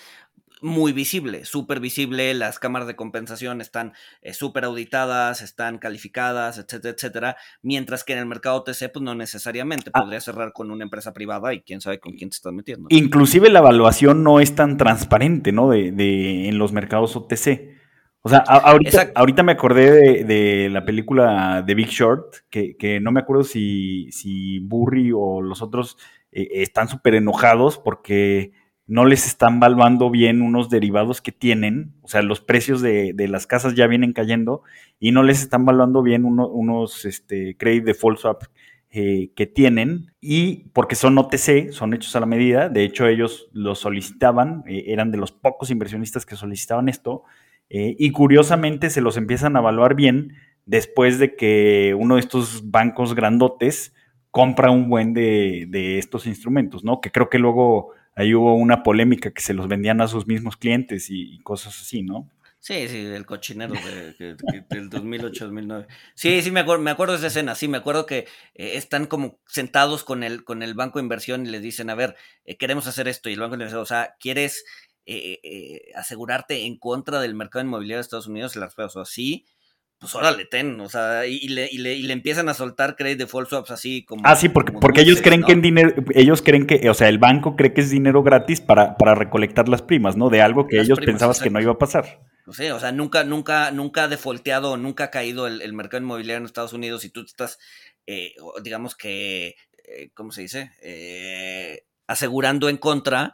muy 0.63 0.93
visible, 0.93 1.45
súper 1.45 1.80
visible, 1.80 2.34
las 2.34 2.58
cámaras 2.58 2.88
de 2.88 2.95
compensación 2.95 3.62
están 3.62 3.93
eh, 4.21 4.34
súper 4.34 4.65
auditadas, 4.65 5.41
están 5.41 5.78
calificadas, 5.78 6.58
etcétera, 6.58 6.93
etcétera, 6.95 7.38
mientras 7.62 8.04
que 8.04 8.13
en 8.13 8.19
el 8.19 8.26
mercado 8.26 8.58
OTC, 8.58 8.91
pues 8.91 9.04
no 9.04 9.13
necesariamente, 9.13 9.91
ah. 9.93 10.02
podría 10.02 10.21
cerrar 10.21 10.54
con 10.54 10.71
una 10.71 10.84
empresa 10.84 11.13
privada 11.13 11.54
y 11.54 11.62
quién 11.62 11.82
sabe 11.82 11.99
con 11.99 12.13
quién 12.13 12.30
te 12.30 12.36
estás 12.36 12.54
metiendo. 12.54 12.88
Inclusive 12.89 13.49
la 13.49 13.60
evaluación 13.60 14.23
no 14.23 14.39
es 14.39 14.56
tan 14.56 14.78
transparente, 14.78 15.52
¿no? 15.52 15.69
De, 15.69 15.91
de 15.91 16.47
en 16.47 16.58
los 16.58 16.71
mercados 16.71 17.15
OTC. 17.15 17.73
O 18.26 18.30
sea, 18.30 18.39
ahorita, 18.39 19.12
ahorita, 19.15 19.43
me 19.43 19.52
acordé 19.52 20.23
de, 20.23 20.69
la 20.69 20.86
película 20.86 21.62
The 21.67 21.76
Big 21.76 21.89
Short, 21.89 22.36
que, 22.49 22.78
que 22.78 23.02
no 23.02 23.12
me 23.12 23.19
acuerdo 23.19 23.43
si, 23.43 24.10
si 24.12 24.60
Burry 24.60 25.12
o 25.13 25.41
los 25.41 25.62
otros 25.62 25.97
eh, 26.32 26.47
están 26.62 26.88
súper 26.88 27.15
enojados 27.15 27.78
porque 27.78 28.54
no 28.93 29.06
les 29.06 29.25
están 29.25 29.60
valuando 29.60 30.12
bien 30.12 30.43
unos 30.43 30.69
derivados 30.69 31.19
que 31.19 31.32
tienen, 31.32 31.95
o 32.03 32.08
sea, 32.08 32.21
los 32.21 32.41
precios 32.41 32.79
de, 32.79 33.15
las 33.27 33.47
casas 33.47 33.73
ya 33.73 33.88
vienen 33.88 34.13
cayendo 34.13 34.62
y 34.99 35.12
no 35.12 35.23
les 35.23 35.41
están 35.41 35.65
valuando 35.65 36.03
bien 36.03 36.25
unos 36.25 37.03
este, 37.06 37.58
credit 37.58 37.86
default 37.86 38.19
swap 38.19 38.43
eh, 38.91 39.32
que 39.36 39.47
tienen 39.47 40.13
y 40.21 40.69
porque 40.73 40.93
son 40.93 41.17
OTC, 41.17 41.71
son 41.71 41.95
hechos 41.95 42.15
a 42.15 42.19
la 42.19 42.27
medida, 42.27 42.69
de 42.69 42.84
hecho 42.84 43.08
ellos 43.08 43.49
lo 43.51 43.73
solicitaban, 43.73 44.63
eh, 44.67 44.84
eran 44.89 45.10
de 45.10 45.17
los 45.17 45.32
pocos 45.32 45.71
inversionistas 45.71 46.27
que 46.27 46.36
solicitaban 46.36 46.88
esto 46.88 47.23
eh, 47.71 47.95
y 47.97 48.12
curiosamente 48.12 48.91
se 48.91 49.01
los 49.01 49.17
empiezan 49.17 49.56
a 49.56 49.62
evaluar 49.62 49.95
bien 49.95 50.36
después 50.67 51.17
de 51.17 51.36
que 51.36 51.95
uno 51.97 52.13
de 52.13 52.19
estos 52.19 52.69
bancos 52.69 53.15
grandotes 53.15 53.95
compra 54.29 54.69
un 54.69 54.88
buen 54.88 55.15
de, 55.15 55.65
de 55.67 55.97
estos 55.97 56.27
instrumentos, 56.27 56.84
¿no? 56.84 57.01
Que 57.01 57.12
creo 57.12 57.29
que 57.32 57.39
luego 57.39 57.93
ahí 58.15 58.34
hubo 58.34 58.56
una 58.56 58.84
polémica 58.84 59.32
que 59.32 59.41
se 59.41 59.54
los 59.54 59.67
vendían 59.67 60.02
a 60.02 60.08
sus 60.08 60.28
mismos 60.28 60.58
clientes 60.58 61.08
y, 61.10 61.39
cosas 61.39 61.80
así, 61.82 62.04
¿no? 62.04 62.30
Sí, 62.60 62.88
sí, 62.88 63.06
el 63.06 63.26
cochinero 63.26 63.73
del 63.73 64.89
2008-2009. 64.89 65.88
Sí, 66.15 66.41
sí, 66.41 66.49
me 66.49 66.62
acuerdo, 66.62 66.82
me 66.82 66.91
acuerdo 66.91 67.13
de 67.13 67.17
esa 67.17 67.28
escena, 67.28 67.56
sí, 67.56 67.67
me 67.67 67.78
acuerdo 67.78 68.06
que 68.06 68.19
eh, 68.56 68.78
están 68.78 69.06
como 69.06 69.39
sentados 69.47 70.06
con 70.06 70.23
el, 70.23 70.45
con 70.45 70.63
el 70.63 70.73
banco 70.73 70.99
de 70.99 71.04
inversión 71.04 71.45
y 71.45 71.49
les 71.49 71.62
dicen, 71.62 71.89
a 71.89 71.95
ver, 71.95 72.15
eh, 72.45 72.56
queremos 72.56 72.88
hacer 72.88 73.10
esto, 73.10 73.30
y 73.30 73.34
el 73.34 73.41
banco 73.41 73.52
de 73.52 73.63
inversión, 73.63 73.82
o 73.82 73.86
sea, 73.86 74.15
¿quieres 74.17 74.63
eh, 75.06 75.91
asegurarte 75.95 76.65
en 76.65 76.78
contra 76.78 77.19
del 77.19 77.36
mercado 77.36 77.65
inmobiliario 77.65 77.97
de 77.97 78.02
Estados 78.02 78.28
Unidos? 78.28 78.56
Y 78.56 78.60
las 78.60 78.80
o 78.80 78.89
sea, 78.89 79.04
sí, 79.06 79.45
pues 80.03 80.15
órale, 80.15 80.43
ten, 80.43 80.81
o 80.81 80.89
sea, 80.89 81.25
y, 81.25 81.47
le, 81.47 81.69
y, 81.71 81.77
le, 81.77 81.93
y 81.93 82.03
le, 82.03 82.11
empiezan 82.11 82.49
a 82.49 82.53
soltar 82.53 82.97
credit 82.97 83.19
default 83.19 83.47
swaps 83.47 83.71
así 83.71 84.03
como. 84.03 84.21
Ah, 84.25 84.35
sí, 84.35 84.49
porque, 84.49 84.73
porque 84.73 84.99
ellos 84.99 85.21
creen 85.21 85.43
que 85.43 85.53
en 85.53 85.61
dinero, 85.61 85.93
ellos 86.13 86.41
creen 86.41 86.67
que, 86.67 86.89
o 86.89 86.93
sea, 86.93 87.07
el 87.07 87.19
banco 87.19 87.55
cree 87.55 87.73
que 87.73 87.79
es 87.79 87.89
dinero 87.89 88.21
gratis 88.21 88.59
para, 88.59 88.97
para 88.97 89.15
recolectar 89.15 89.69
las 89.69 89.81
primas, 89.81 90.17
¿no? 90.17 90.29
De 90.29 90.41
algo 90.41 90.67
que 90.67 90.81
ellos 90.81 90.99
pensaban 90.99 91.37
que 91.41 91.49
no 91.49 91.61
iba 91.61 91.71
a 91.71 91.77
pasar. 91.77 92.19
No 92.45 92.51
sé, 92.51 92.73
o 92.73 92.81
sea, 92.81 92.91
nunca, 92.91 93.23
nunca, 93.23 93.71
nunca 93.71 94.03
ha 94.03 94.07
defaulteado, 94.09 94.75
nunca 94.75 95.05
ha 95.05 95.09
caído 95.09 95.47
el, 95.47 95.71
mercado 95.71 96.03
inmobiliario 96.03 96.39
en 96.39 96.45
Estados 96.45 96.73
Unidos 96.73 97.05
y 97.05 97.09
tú 97.09 97.21
estás, 97.21 97.57
eh, 98.05 98.33
digamos 98.61 98.95
que, 98.95 99.55
eh, 99.85 100.09
¿cómo 100.13 100.33
se 100.33 100.41
dice? 100.41 100.71
Eh, 100.81 101.85
asegurando 102.07 102.67
en 102.67 102.75
contra 102.75 103.33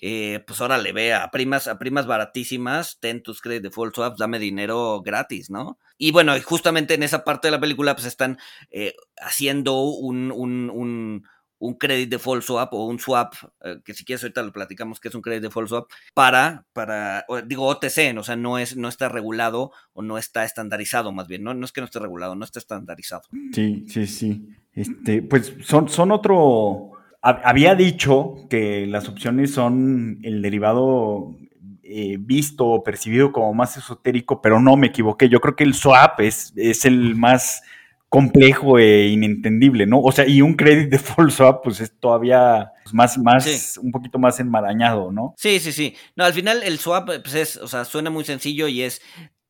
eh, 0.00 0.42
pues 0.46 0.60
ahora 0.60 0.78
le 0.78 0.92
ve 0.92 1.12
a 1.12 1.30
primas, 1.30 1.68
a 1.68 1.78
primas 1.78 2.06
baratísimas, 2.06 2.98
ten 3.00 3.22
tus 3.22 3.40
credit 3.42 3.62
default 3.62 3.94
swaps, 3.94 4.18
dame 4.18 4.38
dinero 4.38 5.02
gratis, 5.02 5.50
¿no? 5.50 5.78
Y 5.98 6.12
bueno, 6.12 6.32
justamente 6.42 6.94
en 6.94 7.02
esa 7.02 7.22
parte 7.24 7.48
de 7.48 7.52
la 7.52 7.60
película, 7.60 7.94
pues 7.94 8.06
están 8.06 8.38
eh, 8.70 8.94
haciendo 9.20 9.82
un, 9.82 10.32
un, 10.32 10.70
un, 10.70 11.24
un, 11.58 11.74
credit 11.74 12.08
default 12.08 12.42
swap 12.42 12.72
o 12.72 12.86
un 12.86 12.98
swap, 12.98 13.34
eh, 13.62 13.80
que 13.84 13.92
si 13.92 14.06
quieres 14.06 14.22
ahorita 14.22 14.42
lo 14.42 14.52
platicamos 14.52 15.00
que 15.00 15.08
es 15.08 15.14
un 15.14 15.20
credit 15.20 15.42
default 15.42 15.68
swap, 15.68 15.90
para, 16.14 16.64
para 16.72 17.26
digo 17.46 17.66
OTC, 17.66 18.16
o 18.16 18.22
sea, 18.22 18.36
no, 18.36 18.58
es, 18.58 18.78
no 18.78 18.88
está 18.88 19.10
regulado 19.10 19.72
o 19.92 20.00
no 20.00 20.16
está 20.16 20.44
estandarizado 20.44 21.12
más 21.12 21.28
bien, 21.28 21.42
¿no? 21.42 21.52
No 21.52 21.66
es 21.66 21.72
que 21.72 21.82
no 21.82 21.84
esté 21.84 21.98
regulado, 21.98 22.34
no 22.34 22.44
está 22.46 22.58
estandarizado. 22.58 23.24
Sí, 23.52 23.84
sí, 23.86 24.06
sí. 24.06 24.48
Este, 24.72 25.20
pues 25.20 25.52
son, 25.62 25.90
son 25.90 26.12
otro 26.12 26.92
había 27.22 27.74
dicho 27.74 28.34
que 28.48 28.86
las 28.86 29.08
opciones 29.08 29.52
son 29.52 30.20
el 30.22 30.40
derivado 30.42 31.36
eh, 31.82 32.16
visto 32.18 32.66
o 32.66 32.84
percibido 32.84 33.32
como 33.32 33.52
más 33.52 33.76
esotérico, 33.76 34.40
pero 34.40 34.60
no 34.60 34.76
me 34.76 34.88
equivoqué. 34.88 35.28
Yo 35.28 35.40
creo 35.40 35.56
que 35.56 35.64
el 35.64 35.74
swap 35.74 36.20
es, 36.20 36.52
es 36.56 36.84
el 36.84 37.16
más 37.16 37.62
complejo 38.08 38.78
e 38.78 39.08
inentendible, 39.08 39.86
¿no? 39.86 40.00
O 40.00 40.10
sea, 40.12 40.26
y 40.26 40.42
un 40.42 40.54
credit 40.54 40.90
default 40.90 41.30
swap, 41.30 41.62
pues 41.62 41.80
es 41.80 41.92
todavía 41.98 42.72
más, 42.92 43.16
más, 43.18 43.78
un 43.78 43.92
poquito 43.92 44.18
más 44.18 44.40
enmarañado, 44.40 45.12
¿no? 45.12 45.34
Sí, 45.36 45.60
sí, 45.60 45.72
sí. 45.72 45.96
No, 46.16 46.24
al 46.24 46.32
final 46.32 46.62
el 46.62 46.78
swap, 46.78 47.06
pues 47.22 47.34
es, 47.34 47.56
o 47.56 47.68
sea, 47.68 47.84
suena 47.84 48.10
muy 48.10 48.24
sencillo 48.24 48.66
y 48.66 48.82
es, 48.82 49.00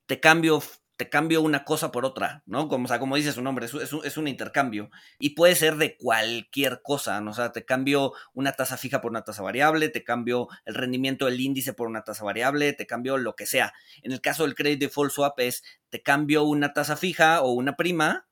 te 0.06 0.20
cambio 0.20 0.62
te 1.00 1.08
cambio 1.08 1.40
una 1.40 1.64
cosa 1.64 1.90
por 1.92 2.04
otra, 2.04 2.42
¿no? 2.44 2.68
Como, 2.68 2.84
o 2.84 2.88
sea, 2.88 2.98
como 2.98 3.16
dice 3.16 3.32
su 3.32 3.40
nombre, 3.40 3.64
es, 3.64 3.72
es, 3.72 4.16
un 4.18 4.28
intercambio. 4.28 4.90
Y 5.18 5.30
puede 5.30 5.54
ser 5.54 5.76
de 5.76 5.96
cualquier 5.96 6.82
cosa, 6.82 7.22
¿no? 7.22 7.30
O 7.30 7.32
sea, 7.32 7.52
te 7.52 7.64
cambio 7.64 8.12
una 8.34 8.52
tasa 8.52 8.76
fija 8.76 9.00
por 9.00 9.10
una 9.10 9.24
tasa 9.24 9.42
variable, 9.42 9.88
te 9.88 10.04
cambio 10.04 10.48
el 10.66 10.74
rendimiento 10.74 11.24
del 11.24 11.40
índice 11.40 11.72
por 11.72 11.88
una 11.88 12.04
tasa 12.04 12.22
variable, 12.22 12.74
te 12.74 12.86
cambio 12.86 13.16
lo 13.16 13.34
que 13.34 13.46
sea. 13.46 13.72
En 14.02 14.12
el 14.12 14.20
caso 14.20 14.42
del 14.42 14.54
credit 14.54 14.78
default 14.78 15.10
swap 15.10 15.40
es, 15.40 15.64
te 15.88 16.02
cambio 16.02 16.44
una 16.44 16.74
tasa 16.74 16.98
fija 16.98 17.40
o 17.40 17.52
una 17.52 17.76
prima 17.76 18.28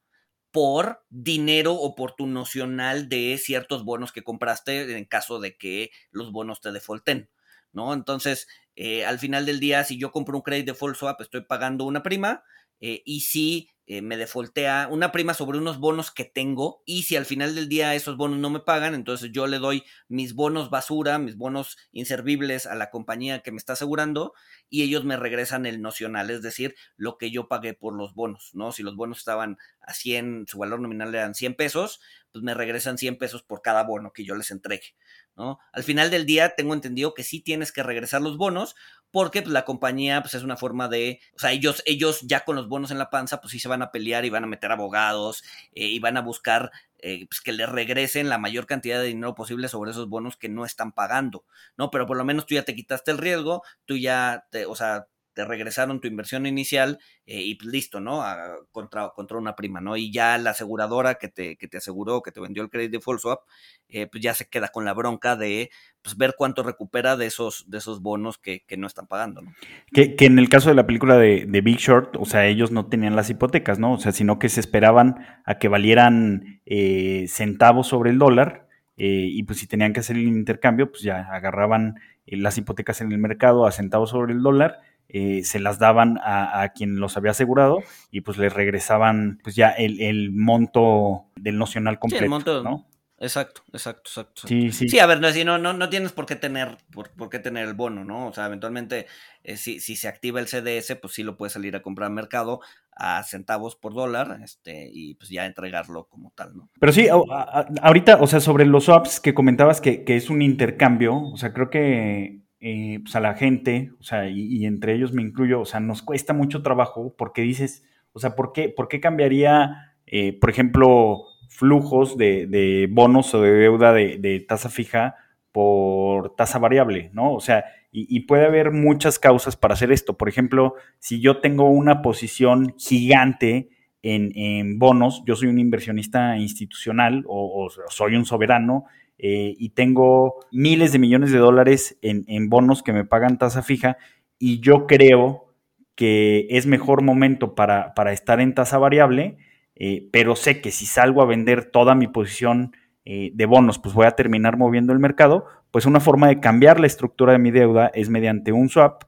por 0.50 1.04
dinero 1.10 1.74
o 1.74 1.94
por 1.94 2.12
tu 2.12 2.26
nocional 2.26 3.08
de 3.08 3.38
ciertos 3.38 3.84
bonos 3.84 4.12
que 4.12 4.22
compraste 4.22 4.96
en 4.96 5.04
caso 5.04 5.40
de 5.40 5.56
que 5.56 5.90
los 6.10 6.32
bonos 6.32 6.60
te 6.60 6.72
defaulten, 6.72 7.30
¿no? 7.72 7.92
Entonces, 7.94 8.48
eh, 8.76 9.04
al 9.04 9.18
final 9.18 9.46
del 9.46 9.60
día, 9.60 9.84
si 9.84 9.98
yo 9.98 10.10
compro 10.12 10.36
un 10.36 10.42
credit 10.42 10.66
default 10.66 10.96
swap, 10.96 11.20
estoy 11.20 11.44
pagando 11.44 11.84
una 11.84 12.02
prima, 12.02 12.44
eh, 12.80 13.02
y 13.04 13.20
si 13.20 13.70
eh, 13.90 14.02
me 14.02 14.18
defoltea 14.18 14.86
una 14.90 15.12
prima 15.12 15.32
sobre 15.32 15.56
unos 15.56 15.78
bonos 15.78 16.10
que 16.10 16.26
tengo 16.26 16.82
y 16.84 17.04
si 17.04 17.16
al 17.16 17.24
final 17.24 17.54
del 17.54 17.70
día 17.70 17.94
esos 17.94 18.18
bonos 18.18 18.38
no 18.38 18.50
me 18.50 18.60
pagan, 18.60 18.94
entonces 18.94 19.32
yo 19.32 19.46
le 19.46 19.58
doy 19.58 19.82
mis 20.08 20.34
bonos 20.34 20.68
basura, 20.68 21.18
mis 21.18 21.38
bonos 21.38 21.78
inservibles 21.90 22.66
a 22.66 22.74
la 22.74 22.90
compañía 22.90 23.40
que 23.40 23.50
me 23.50 23.56
está 23.56 23.72
asegurando 23.72 24.34
y 24.68 24.82
ellos 24.82 25.06
me 25.06 25.16
regresan 25.16 25.64
el 25.64 25.80
nocional, 25.80 26.28
es 26.28 26.42
decir, 26.42 26.74
lo 26.98 27.16
que 27.16 27.30
yo 27.30 27.48
pagué 27.48 27.72
por 27.72 27.96
los 27.96 28.14
bonos, 28.14 28.50
¿no? 28.52 28.72
Si 28.72 28.82
los 28.82 28.94
bonos 28.94 29.20
estaban 29.20 29.56
a 29.80 29.94
100, 29.94 30.44
su 30.48 30.58
valor 30.58 30.80
nominal 30.80 31.14
eran 31.14 31.34
100 31.34 31.54
pesos, 31.54 32.00
pues 32.30 32.44
me 32.44 32.52
regresan 32.52 32.98
100 32.98 33.16
pesos 33.16 33.42
por 33.42 33.62
cada 33.62 33.84
bono 33.84 34.12
que 34.12 34.22
yo 34.22 34.34
les 34.34 34.50
entregue. 34.50 34.96
¿No? 35.38 35.60
Al 35.72 35.84
final 35.84 36.10
del 36.10 36.26
día 36.26 36.54
tengo 36.56 36.74
entendido 36.74 37.14
que 37.14 37.22
sí 37.24 37.40
tienes 37.40 37.72
que 37.72 37.82
regresar 37.82 38.20
los 38.20 38.36
bonos 38.36 38.74
porque 39.10 39.40
pues, 39.40 39.52
la 39.52 39.64
compañía 39.64 40.20
pues, 40.20 40.34
es 40.34 40.42
una 40.42 40.56
forma 40.56 40.88
de, 40.88 41.20
o 41.34 41.38
sea, 41.38 41.52
ellos, 41.52 41.82
ellos 41.86 42.20
ya 42.22 42.44
con 42.44 42.56
los 42.56 42.68
bonos 42.68 42.90
en 42.90 42.98
la 42.98 43.08
panza 43.08 43.40
pues 43.40 43.52
sí 43.52 43.60
se 43.60 43.68
van 43.68 43.82
a 43.82 43.92
pelear 43.92 44.24
y 44.24 44.30
van 44.30 44.44
a 44.44 44.48
meter 44.48 44.72
abogados 44.72 45.42
eh, 45.72 45.86
y 45.86 45.98
van 46.00 46.16
a 46.16 46.22
buscar 46.22 46.70
eh, 46.98 47.26
pues, 47.30 47.40
que 47.40 47.52
les 47.52 47.68
regresen 47.68 48.28
la 48.28 48.38
mayor 48.38 48.66
cantidad 48.66 49.00
de 49.00 49.06
dinero 49.06 49.34
posible 49.34 49.68
sobre 49.68 49.92
esos 49.92 50.08
bonos 50.08 50.36
que 50.36 50.48
no 50.48 50.64
están 50.64 50.92
pagando, 50.92 51.44
¿no? 51.76 51.90
Pero 51.90 52.06
por 52.06 52.16
lo 52.16 52.24
menos 52.24 52.44
tú 52.44 52.54
ya 52.56 52.64
te 52.64 52.74
quitaste 52.74 53.12
el 53.12 53.18
riesgo, 53.18 53.62
tú 53.86 53.96
ya, 53.96 54.46
te, 54.50 54.66
o 54.66 54.74
sea, 54.74 55.06
te 55.38 55.44
regresaron 55.44 56.00
tu 56.00 56.08
inversión 56.08 56.46
inicial 56.46 56.98
eh, 57.24 57.40
y 57.40 57.54
pues, 57.54 57.70
listo, 57.70 58.00
¿no? 58.00 58.24
contra, 58.72 59.10
contra 59.10 59.38
una 59.38 59.54
prima, 59.54 59.80
¿no? 59.80 59.96
Y 59.96 60.10
ya 60.10 60.36
la 60.36 60.50
aseguradora 60.50 61.14
que 61.14 61.28
te, 61.28 61.54
que 61.54 61.68
te 61.68 61.76
aseguró, 61.76 62.22
que 62.22 62.32
te 62.32 62.40
vendió 62.40 62.60
el 62.60 62.68
credit 62.68 62.90
default 62.90 63.20
swap, 63.20 63.42
eh, 63.88 64.08
pues 64.08 64.20
ya 64.20 64.34
se 64.34 64.48
queda 64.48 64.66
con 64.66 64.84
la 64.84 64.94
bronca 64.94 65.36
de 65.36 65.70
pues, 66.02 66.16
ver 66.16 66.34
cuánto 66.36 66.64
recupera 66.64 67.16
de 67.16 67.26
esos, 67.26 67.70
de 67.70 67.78
esos 67.78 68.02
bonos 68.02 68.36
que, 68.36 68.64
no 68.76 68.88
están 68.88 69.06
pagando, 69.06 69.40
¿no? 69.42 69.52
Que, 69.92 70.16
en 70.18 70.40
el 70.40 70.48
caso 70.48 70.70
de 70.70 70.74
la 70.74 70.88
película 70.88 71.16
de, 71.16 71.60
Big 71.62 71.76
Short, 71.76 72.16
o 72.16 72.24
sea, 72.24 72.44
ellos 72.48 72.72
no 72.72 72.86
tenían 72.86 73.14
las 73.14 73.30
hipotecas, 73.30 73.78
¿no? 73.78 73.92
O 73.92 73.98
sea, 73.98 74.10
sino 74.10 74.40
que 74.40 74.48
se 74.48 74.58
esperaban 74.58 75.24
a 75.44 75.58
que 75.58 75.68
valieran 75.68 76.60
eh, 76.66 77.26
centavos 77.28 77.86
sobre 77.86 78.10
el 78.10 78.18
dólar. 78.18 78.66
y 78.96 79.40
pues 79.44 79.60
si 79.60 79.68
tenían 79.68 79.92
que 79.92 80.00
hacer 80.00 80.16
el 80.16 80.26
intercambio, 80.26 80.90
pues 80.90 81.04
ya 81.04 81.28
agarraban 81.30 82.00
las 82.26 82.58
hipotecas 82.58 83.00
en 83.02 83.12
el 83.12 83.18
mercado 83.18 83.68
a 83.68 83.70
centavos 83.70 84.10
sobre 84.10 84.32
el 84.32 84.42
dólar 84.42 84.80
eh, 85.08 85.42
se 85.44 85.58
las 85.58 85.78
daban 85.78 86.18
a, 86.22 86.70
quien 86.74 87.00
los 87.00 87.16
había 87.16 87.30
asegurado 87.30 87.78
y 88.10 88.20
pues 88.20 88.36
les 88.36 88.52
regresaban 88.52 89.38
pues 89.42 89.56
ya 89.56 89.70
el, 89.70 90.30
monto 90.32 91.24
del 91.36 91.56
nocional 91.56 91.98
completo, 91.98 92.24
el 92.24 92.30
monto, 92.30 92.62
¿no? 92.62 92.86
Exacto, 93.20 93.62
exacto, 93.72 94.02
exacto, 94.10 94.46
Sí, 94.46 94.70
sí. 94.70 94.88
Sí, 94.88 94.98
a 95.00 95.06
ver, 95.06 95.20
no, 95.20 95.58
no, 95.58 95.72
no, 95.72 95.88
tienes 95.88 96.12
por 96.12 96.24
qué 96.24 96.36
tener, 96.36 96.76
por, 96.92 97.28
qué 97.28 97.40
tener 97.40 97.66
el 97.66 97.74
bono, 97.74 98.04
¿no? 98.04 98.28
O 98.28 98.32
sea, 98.32 98.46
eventualmente, 98.46 99.06
eh, 99.42 99.56
si, 99.56 99.80
si, 99.80 99.96
se 99.96 100.06
activa 100.06 100.38
el 100.38 100.46
CDS, 100.46 100.94
pues 101.00 101.14
sí 101.14 101.24
lo 101.24 101.36
puedes 101.36 101.54
salir 101.54 101.74
a 101.74 101.82
comprar 101.82 102.06
al 102.06 102.14
mercado 102.14 102.60
a 102.92 103.22
centavos 103.24 103.74
por 103.74 103.92
dólar, 103.94 104.40
este, 104.44 104.88
y 104.92 105.14
pues 105.14 105.30
ya 105.30 105.46
entregarlo 105.46 106.04
como 106.04 106.32
tal, 106.36 106.56
¿no? 106.56 106.70
Pero 106.78 106.92
sí, 106.92 107.08
ahorita, 107.08 108.18
o 108.20 108.26
sea, 108.28 108.38
sobre 108.38 108.66
los 108.66 108.84
swaps 108.84 109.18
que 109.18 109.34
comentabas 109.34 109.80
que, 109.80 110.04
que 110.04 110.16
es 110.16 110.30
un 110.30 110.40
intercambio, 110.40 111.16
o 111.16 111.36
sea, 111.36 111.52
creo 111.52 111.70
que 111.70 112.42
eh, 112.60 112.98
pues 113.02 113.14
a 113.14 113.20
la 113.20 113.34
gente, 113.34 113.92
o 114.00 114.02
sea, 114.02 114.28
y, 114.28 114.66
entre 114.66 114.94
ellos 114.94 115.12
me 115.12 115.22
incluyo, 115.22 115.60
o 115.60 115.64
sea, 115.64 115.78
nos 115.78 116.02
cuesta 116.02 116.32
mucho 116.32 116.62
trabajo 116.62 117.14
porque 117.16 117.42
dices, 117.42 117.84
o 118.12 118.18
sea, 118.18 118.34
¿por 118.34 118.52
qué, 118.52 118.68
por 118.68 118.88
qué 118.88 118.98
cambiaría, 119.00 119.94
eh, 120.06 120.36
por 120.40 120.50
ejemplo, 120.50 121.22
flujos 121.48 122.16
de, 122.16 122.88
bonos 122.90 123.32
o 123.34 123.42
de 123.42 123.52
deuda 123.52 123.92
de, 123.92 124.44
tasa 124.48 124.70
fija 124.70 125.14
por 125.52 126.34
tasa 126.34 126.58
variable, 126.58 127.10
¿no? 127.12 127.32
O 127.32 127.40
sea, 127.40 127.64
y, 127.92 128.20
puede 128.20 128.46
haber 128.46 128.72
muchas 128.72 129.18
causas 129.18 129.56
para 129.56 129.74
hacer 129.74 129.92
esto. 129.92 130.16
Por 130.18 130.28
ejemplo, 130.28 130.74
si 130.98 131.20
yo 131.20 131.40
tengo 131.40 131.70
una 131.70 132.02
posición 132.02 132.74
gigante 132.76 133.70
en, 134.02 134.78
bonos, 134.78 135.22
yo 135.26 135.36
soy 135.36 135.48
un 135.48 135.58
inversionista 135.58 136.36
institucional 136.38 137.24
o 137.28 137.68
soy 137.88 138.16
un 138.16 138.24
soberano 138.24 138.86
eh, 139.18 139.56
y 139.58 139.70
tengo 139.70 140.36
miles 140.52 140.92
de 140.92 141.00
millones 141.00 141.32
de 141.32 141.38
dólares 141.38 141.98
en, 142.02 142.48
bonos 142.48 142.84
que 142.84 142.92
me 142.92 143.04
pagan 143.04 143.36
tasa 143.36 143.62
fija 143.62 143.98
y 144.38 144.60
yo 144.60 144.86
creo 144.86 145.52
que 145.96 146.46
es 146.50 146.66
mejor 146.66 147.02
momento 147.02 147.56
para, 147.56 147.92
estar 148.12 148.40
en 148.40 148.54
tasa 148.54 148.78
variable, 148.78 149.36
eh, 149.74 150.08
pero 150.12 150.36
sé 150.36 150.60
que 150.60 150.70
si 150.70 150.86
salgo 150.86 151.20
a 151.20 151.26
vender 151.26 151.64
toda 151.64 151.96
mi 151.96 152.06
posición 152.06 152.76
eh, 153.04 153.32
de 153.34 153.46
bonos, 153.46 153.80
pues 153.80 153.92
voy 153.92 154.06
a 154.06 154.12
terminar 154.12 154.56
moviendo 154.56 154.92
el 154.92 155.00
mercado, 155.00 155.46
pues 155.72 155.84
una 155.84 155.98
forma 155.98 156.28
de 156.28 156.38
cambiar 156.38 156.78
la 156.78 156.86
estructura 156.86 157.32
de 157.32 157.40
mi 157.40 157.50
deuda 157.50 157.90
es 157.94 158.10
mediante 158.10 158.52
un 158.52 158.68
swap, 158.68 159.02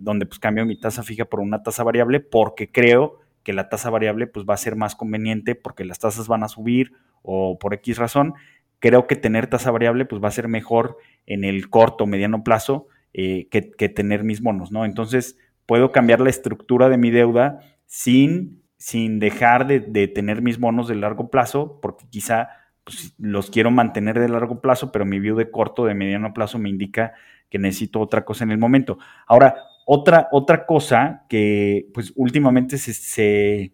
donde 0.00 0.24
pues 0.24 0.38
cambio 0.38 0.64
mi 0.64 0.80
tasa 0.80 1.02
fija 1.02 1.26
por 1.26 1.40
una 1.40 1.62
tasa 1.62 1.84
variable, 1.84 2.20
porque 2.20 2.72
creo 2.72 3.20
que 3.42 3.52
la 3.52 3.68
tasa 3.68 3.90
variable 3.90 4.26
pues 4.26 4.46
va 4.48 4.54
a 4.54 4.58
ser 4.58 4.76
más 4.76 4.96
conveniente 4.96 5.54
porque 5.54 5.84
las 5.84 5.98
tasas 5.98 6.28
van 6.28 6.42
a 6.42 6.48
subir 6.48 6.92
o 7.22 7.58
por 7.58 7.74
X 7.74 7.98
razón 7.98 8.34
creo 8.80 9.06
que 9.06 9.14
tener 9.14 9.46
tasa 9.46 9.70
variable 9.70 10.06
pues 10.06 10.22
va 10.22 10.28
a 10.28 10.32
ser 10.32 10.48
mejor 10.48 10.96
en 11.26 11.44
el 11.44 11.70
corto 11.70 12.04
o 12.04 12.06
mediano 12.06 12.42
plazo 12.42 12.88
eh, 13.12 13.48
que, 13.50 13.88
tener 13.88 14.24
mis 14.24 14.40
bonos, 14.40 14.72
¿no? 14.72 14.84
Entonces 14.84 15.38
puedo 15.66 15.92
cambiar 15.92 16.20
la 16.20 16.30
estructura 16.30 16.88
de 16.88 16.96
mi 16.96 17.10
deuda 17.10 17.60
sin, 17.86 18.62
sin 18.76 19.18
dejar 19.20 19.66
de, 19.66 20.08
tener 20.08 20.42
mis 20.42 20.58
bonos 20.58 20.88
de 20.88 20.96
largo 20.96 21.30
plazo, 21.30 21.78
porque 21.80 22.06
quizá 22.08 22.48
pues, 22.82 23.14
los 23.18 23.50
quiero 23.50 23.70
mantener 23.70 24.18
de 24.18 24.28
largo 24.28 24.60
plazo, 24.60 24.90
pero 24.90 25.04
mi 25.04 25.20
view 25.20 25.36
de 25.36 25.50
corto, 25.50 25.84
de 25.84 25.94
mediano 25.94 26.32
plazo 26.32 26.58
me 26.58 26.70
indica 26.70 27.12
que 27.50 27.58
necesito 27.58 28.00
otra 28.00 28.24
cosa 28.24 28.44
en 28.44 28.52
el 28.52 28.58
momento. 28.58 28.98
Ahora, 29.26 29.56
otra, 29.86 30.28
otra 30.32 30.66
cosa 30.66 31.26
que 31.28 31.88
pues 31.92 32.12
últimamente 32.16 32.78
se, 32.78 33.72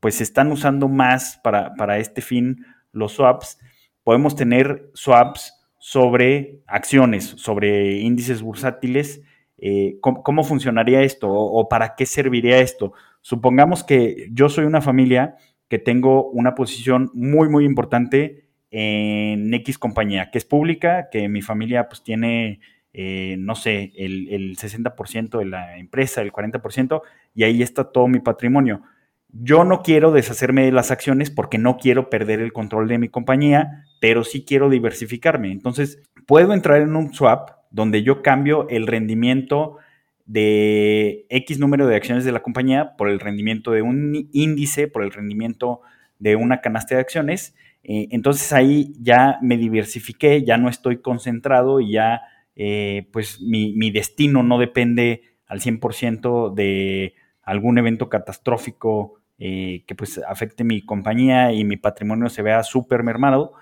pues, 0.00 0.16
se 0.16 0.22
están 0.24 0.52
usando 0.52 0.88
más 0.88 1.40
para, 1.42 1.74
para 1.74 1.98
este 1.98 2.20
fin 2.20 2.66
los 2.92 3.12
swaps 3.12 3.58
podemos 4.04 4.36
tener 4.36 4.90
swaps 4.94 5.54
sobre 5.78 6.60
acciones, 6.66 7.34
sobre 7.36 7.98
índices 7.98 8.40
bursátiles. 8.42 9.22
Eh, 9.58 9.98
¿cómo, 10.00 10.44
funcionaría 10.44 11.02
esto 11.02 11.30
o, 11.30 11.68
para 11.68 11.94
qué 11.94 12.06
serviría 12.06 12.60
esto? 12.60 12.92
Supongamos 13.22 13.82
que 13.82 14.28
yo 14.30 14.48
soy 14.48 14.64
una 14.66 14.80
familia 14.80 15.36
que 15.68 15.78
tengo 15.78 16.30
una 16.30 16.54
posición 16.54 17.10
muy, 17.14 17.48
muy 17.48 17.64
importante 17.64 18.44
en 18.70 19.52
X 19.54 19.78
compañía, 19.78 20.30
que 20.30 20.38
es 20.38 20.44
pública, 20.44 21.08
que 21.10 21.28
mi 21.28 21.42
familia 21.42 21.88
pues 21.88 22.02
tiene, 22.02 22.60
eh, 22.92 23.36
no 23.38 23.54
sé, 23.54 23.92
el, 23.96 24.28
el 24.30 24.56
60% 24.56 25.38
de 25.38 25.44
la 25.44 25.78
empresa, 25.78 26.20
el 26.20 26.32
40%, 26.32 27.02
y 27.34 27.44
ahí 27.44 27.62
está 27.62 27.92
todo 27.92 28.08
mi 28.08 28.20
patrimonio. 28.20 28.82
Yo 29.28 29.64
no 29.64 29.82
quiero 29.82 30.12
deshacerme 30.12 30.64
de 30.64 30.72
las 30.72 30.90
acciones 30.90 31.30
porque 31.30 31.58
no 31.58 31.76
quiero 31.76 32.08
perder 32.08 32.40
el 32.40 32.52
control 32.52 32.88
de 32.88 32.98
mi 32.98 33.08
compañía, 33.08 33.84
pero 34.04 34.22
sí 34.22 34.44
quiero 34.44 34.68
diversificarme. 34.68 35.50
Entonces, 35.50 35.98
puedo 36.26 36.52
entrar 36.52 36.82
en 36.82 36.94
un 36.94 37.14
swap 37.14 37.52
donde 37.70 38.02
yo 38.02 38.20
cambio 38.20 38.68
el 38.68 38.86
rendimiento 38.86 39.78
de 40.26 41.24
X 41.30 41.58
número 41.58 41.86
de 41.86 41.96
acciones 41.96 42.26
de 42.26 42.32
la 42.32 42.42
compañía 42.42 42.96
por 42.98 43.08
el 43.08 43.18
rendimiento 43.18 43.70
de 43.70 43.80
un 43.80 44.28
índice, 44.34 44.88
por 44.88 45.04
el 45.04 45.10
rendimiento 45.10 45.80
de 46.18 46.36
una 46.36 46.60
canasta 46.60 46.96
de 46.96 47.00
acciones. 47.00 47.54
Eh, 47.82 48.08
entonces 48.10 48.52
ahí 48.52 48.92
ya 49.00 49.38
me 49.40 49.56
diversifiqué, 49.56 50.44
ya 50.44 50.58
no 50.58 50.68
estoy 50.68 50.98
concentrado 51.00 51.80
y 51.80 51.92
ya 51.92 52.20
eh, 52.56 53.08
pues 53.10 53.40
mi, 53.40 53.90
destino 53.90 54.42
no 54.42 54.58
depende 54.58 55.38
al 55.46 55.60
100% 55.60 56.52
de 56.52 57.14
algún 57.40 57.78
evento 57.78 58.10
catastrófico 58.10 59.14
eh, 59.38 59.82
que 59.86 59.94
pues 59.94 60.20
afecte 60.28 60.62
mi 60.62 60.82
compañía 60.84 61.54
y 61.54 61.64
mi 61.64 61.78
patrimonio 61.78 62.28
se 62.28 62.42
vea 62.42 62.62
súper 62.64 63.02
mermado, 63.02 63.54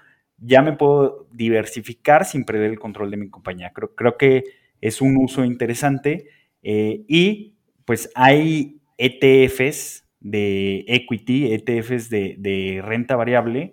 ya 0.44 0.62
me 0.62 0.72
puedo 0.72 1.26
diversificar 1.32 2.24
sin 2.24 2.44
perder 2.44 2.70
el 2.70 2.78
control 2.78 3.10
de 3.10 3.16
mi 3.16 3.30
compañía. 3.30 3.72
Creo, 3.72 3.94
creo 3.94 4.16
que 4.16 4.44
es 4.80 5.00
un 5.00 5.16
uso 5.16 5.44
interesante 5.44 6.26
eh, 6.62 7.04
y 7.08 7.54
pues 7.84 8.10
hay 8.14 8.80
ETFs 8.98 10.04
de 10.20 10.84
equity, 10.88 11.52
ETFs 11.52 12.10
de, 12.10 12.80
renta 12.84 13.16
variable 13.16 13.72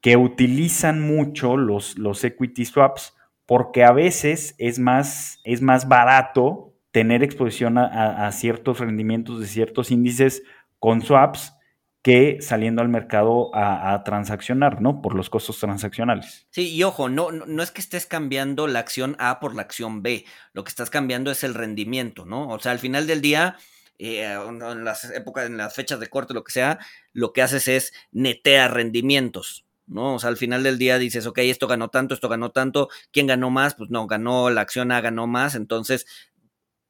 que 0.00 0.16
utilizan 0.16 1.00
mucho 1.00 1.56
los, 1.56 1.98
los 1.98 2.22
equity 2.24 2.64
swaps 2.64 3.14
porque 3.46 3.84
a 3.84 3.92
veces 3.92 4.54
es 4.58 4.78
más, 4.78 5.40
es 5.44 5.62
más 5.62 5.88
barato 5.88 6.74
tener 6.90 7.22
exposición 7.22 7.78
a, 7.78 8.30
ciertos 8.32 8.80
rendimientos 8.80 9.40
de 9.40 9.46
ciertos 9.46 9.90
índices 9.90 10.42
con 10.78 11.02
swaps 11.02 11.55
que 12.06 12.38
saliendo 12.40 12.82
al 12.82 12.88
mercado 12.88 13.50
a, 13.52 14.00
transaccionar, 14.04 14.80
¿no? 14.80 15.02
Por 15.02 15.16
los 15.16 15.28
costos 15.28 15.58
transaccionales. 15.58 16.46
Sí, 16.50 16.72
y 16.72 16.84
ojo, 16.84 17.08
no, 17.08 17.32
no, 17.32 17.62
es 17.64 17.72
que 17.72 17.80
estés 17.80 18.06
cambiando 18.06 18.68
la 18.68 18.78
acción 18.78 19.16
A 19.18 19.40
por 19.40 19.56
la 19.56 19.62
acción 19.62 20.04
B, 20.04 20.24
lo 20.52 20.62
que 20.62 20.68
estás 20.68 20.88
cambiando 20.88 21.32
es 21.32 21.42
el 21.42 21.54
rendimiento, 21.54 22.24
¿no? 22.24 22.48
O 22.50 22.60
sea, 22.60 22.70
al 22.70 22.78
final 22.78 23.08
del 23.08 23.22
día, 23.22 23.56
eh, 23.98 24.22
en 24.22 24.84
las 24.84 25.02
épocas, 25.10 25.46
en 25.46 25.56
las 25.56 25.74
fechas 25.74 25.98
de 25.98 26.06
corte, 26.06 26.32
lo 26.32 26.44
que 26.44 26.52
sea, 26.52 26.78
lo 27.12 27.32
que 27.32 27.42
haces 27.42 27.66
es 27.66 27.92
netear 28.12 28.72
rendimientos, 28.72 29.66
¿no? 29.88 30.14
O 30.14 30.20
sea, 30.20 30.30
al 30.30 30.36
final 30.36 30.62
del 30.62 30.78
día 30.78 30.98
dices, 30.98 31.26
ok, 31.26 31.38
esto 31.38 31.66
ganó 31.66 31.88
tanto, 31.88 32.14
esto 32.14 32.28
ganó 32.28 32.52
tanto, 32.52 32.88
¿quién 33.10 33.26
ganó 33.26 33.50
más? 33.50 33.74
Pues 33.74 33.90
no, 33.90 34.06
ganó 34.06 34.48
la 34.50 34.60
acción 34.60 34.92
A, 34.92 35.00
ganó 35.00 35.26
más, 35.26 35.56
entonces 35.56 36.06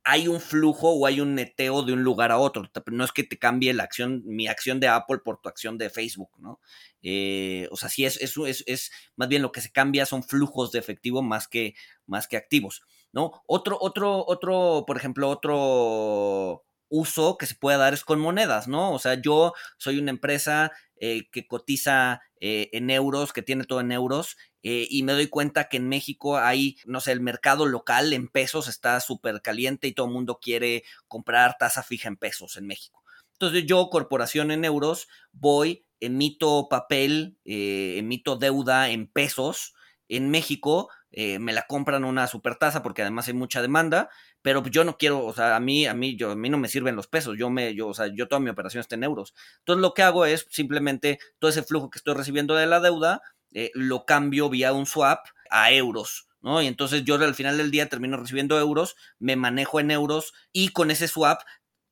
hay 0.08 0.28
un 0.28 0.40
flujo 0.40 0.90
o 0.90 1.04
hay 1.04 1.20
un 1.20 1.34
neteo 1.34 1.82
de 1.82 1.92
un 1.92 2.04
lugar 2.04 2.30
a 2.30 2.38
otro. 2.38 2.70
No 2.92 3.04
es 3.04 3.10
que 3.10 3.24
te 3.24 3.40
cambie 3.40 3.74
la 3.74 3.82
acción, 3.82 4.22
mi 4.24 4.46
acción 4.46 4.78
de 4.78 4.86
Apple 4.86 5.18
por 5.24 5.40
tu 5.40 5.48
acción 5.48 5.78
de 5.78 5.90
Facebook, 5.90 6.30
¿no? 6.38 6.60
Eh, 7.02 7.66
o 7.72 7.76
sea, 7.76 7.88
sí 7.88 8.04
es, 8.04 8.16
es, 8.22 8.36
es, 8.36 8.62
es, 8.68 8.92
más 9.16 9.28
bien 9.28 9.42
lo 9.42 9.50
que 9.50 9.60
se 9.60 9.72
cambia 9.72 10.06
son 10.06 10.22
flujos 10.22 10.70
de 10.70 10.78
efectivo 10.78 11.22
más 11.22 11.48
que, 11.48 11.74
más 12.06 12.28
que 12.28 12.36
activos, 12.36 12.82
¿no? 13.10 13.42
Otro, 13.48 13.78
otro, 13.80 14.24
otro, 14.24 14.84
por 14.86 14.96
ejemplo, 14.96 15.28
otro 15.28 16.64
uso 16.88 17.36
que 17.36 17.46
se 17.46 17.56
puede 17.56 17.78
dar 17.78 17.92
es 17.92 18.04
con 18.04 18.20
monedas, 18.20 18.68
¿no? 18.68 18.92
O 18.92 19.00
sea, 19.00 19.20
yo 19.20 19.54
soy 19.76 19.98
una 19.98 20.12
empresa 20.12 20.70
eh, 21.00 21.28
que 21.32 21.48
cotiza 21.48 22.22
eh, 22.40 22.70
en 22.72 22.90
euros, 22.90 23.32
que 23.32 23.42
tiene 23.42 23.64
todo 23.64 23.80
en 23.80 23.90
euros, 23.90 24.36
eh, 24.68 24.88
y 24.90 25.04
me 25.04 25.12
doy 25.12 25.28
cuenta 25.28 25.68
que 25.68 25.76
en 25.76 25.88
México 25.88 26.38
hay, 26.38 26.76
no 26.86 26.98
sé, 26.98 27.12
el 27.12 27.20
mercado 27.20 27.66
local 27.66 28.12
en 28.12 28.26
pesos 28.26 28.66
está 28.66 28.98
súper 28.98 29.40
caliente 29.40 29.86
y 29.86 29.92
todo 29.92 30.06
el 30.06 30.12
mundo 30.12 30.40
quiere 30.42 30.82
comprar 31.06 31.56
tasa 31.56 31.84
fija 31.84 32.08
en 32.08 32.16
pesos 32.16 32.56
en 32.56 32.66
México. 32.66 33.04
Entonces 33.34 33.64
yo, 33.66 33.88
corporación 33.90 34.50
en 34.50 34.64
euros, 34.64 35.06
voy, 35.30 35.86
emito 36.00 36.66
papel, 36.68 37.38
emito 37.44 38.34
deuda 38.34 38.90
en 38.90 39.06
pesos 39.06 39.74
en 40.08 40.30
México, 40.30 40.88
me 41.12 41.52
la 41.52 41.62
compran 41.68 42.04
una 42.04 42.26
super 42.26 42.56
tasa 42.56 42.82
porque 42.82 43.02
además 43.02 43.28
hay 43.28 43.34
mucha 43.34 43.62
demanda, 43.62 44.08
pero 44.42 44.64
yo 44.66 44.84
no 44.84 44.96
quiero, 44.98 45.24
o 45.24 45.32
sea, 45.32 45.54
a 45.54 45.60
mí, 45.60 45.86
a 45.86 45.94
mí, 45.94 46.16
yo, 46.16 46.32
a 46.32 46.36
mí 46.36 46.48
no 46.48 46.58
me 46.58 46.68
sirven 46.68 46.96
los 46.96 47.06
pesos, 47.06 47.36
yo 47.38 47.50
me, 47.50 47.74
yo, 47.74 47.88
o 47.88 47.94
sea, 47.94 48.08
yo 48.08 48.26
toda 48.26 48.40
mi 48.40 48.50
operación 48.50 48.80
está 48.80 48.96
en 48.96 49.04
euros. 49.04 49.32
Entonces 49.58 49.80
lo 49.82 49.94
que 49.94 50.02
hago 50.02 50.26
es 50.26 50.46
simplemente 50.50 51.18
todo 51.38 51.50
ese 51.50 51.62
flujo 51.62 51.90
que 51.90 51.98
estoy 51.98 52.14
recibiendo 52.14 52.54
de 52.54 52.66
la 52.66 52.80
deuda, 52.80 53.22
eh, 53.58 53.70
lo 53.72 54.04
cambio 54.04 54.50
vía 54.50 54.74
un 54.74 54.84
swap 54.84 55.28
a 55.48 55.72
euros. 55.72 56.28
¿no? 56.42 56.60
Y 56.60 56.66
entonces 56.66 57.04
yo 57.04 57.14
al 57.14 57.34
final 57.34 57.56
del 57.56 57.70
día 57.70 57.88
termino 57.88 58.18
recibiendo 58.18 58.60
euros, 58.60 58.96
me 59.18 59.34
manejo 59.34 59.80
en 59.80 59.90
euros 59.90 60.34
y 60.52 60.68
con 60.68 60.90
ese 60.90 61.08
swap 61.08 61.40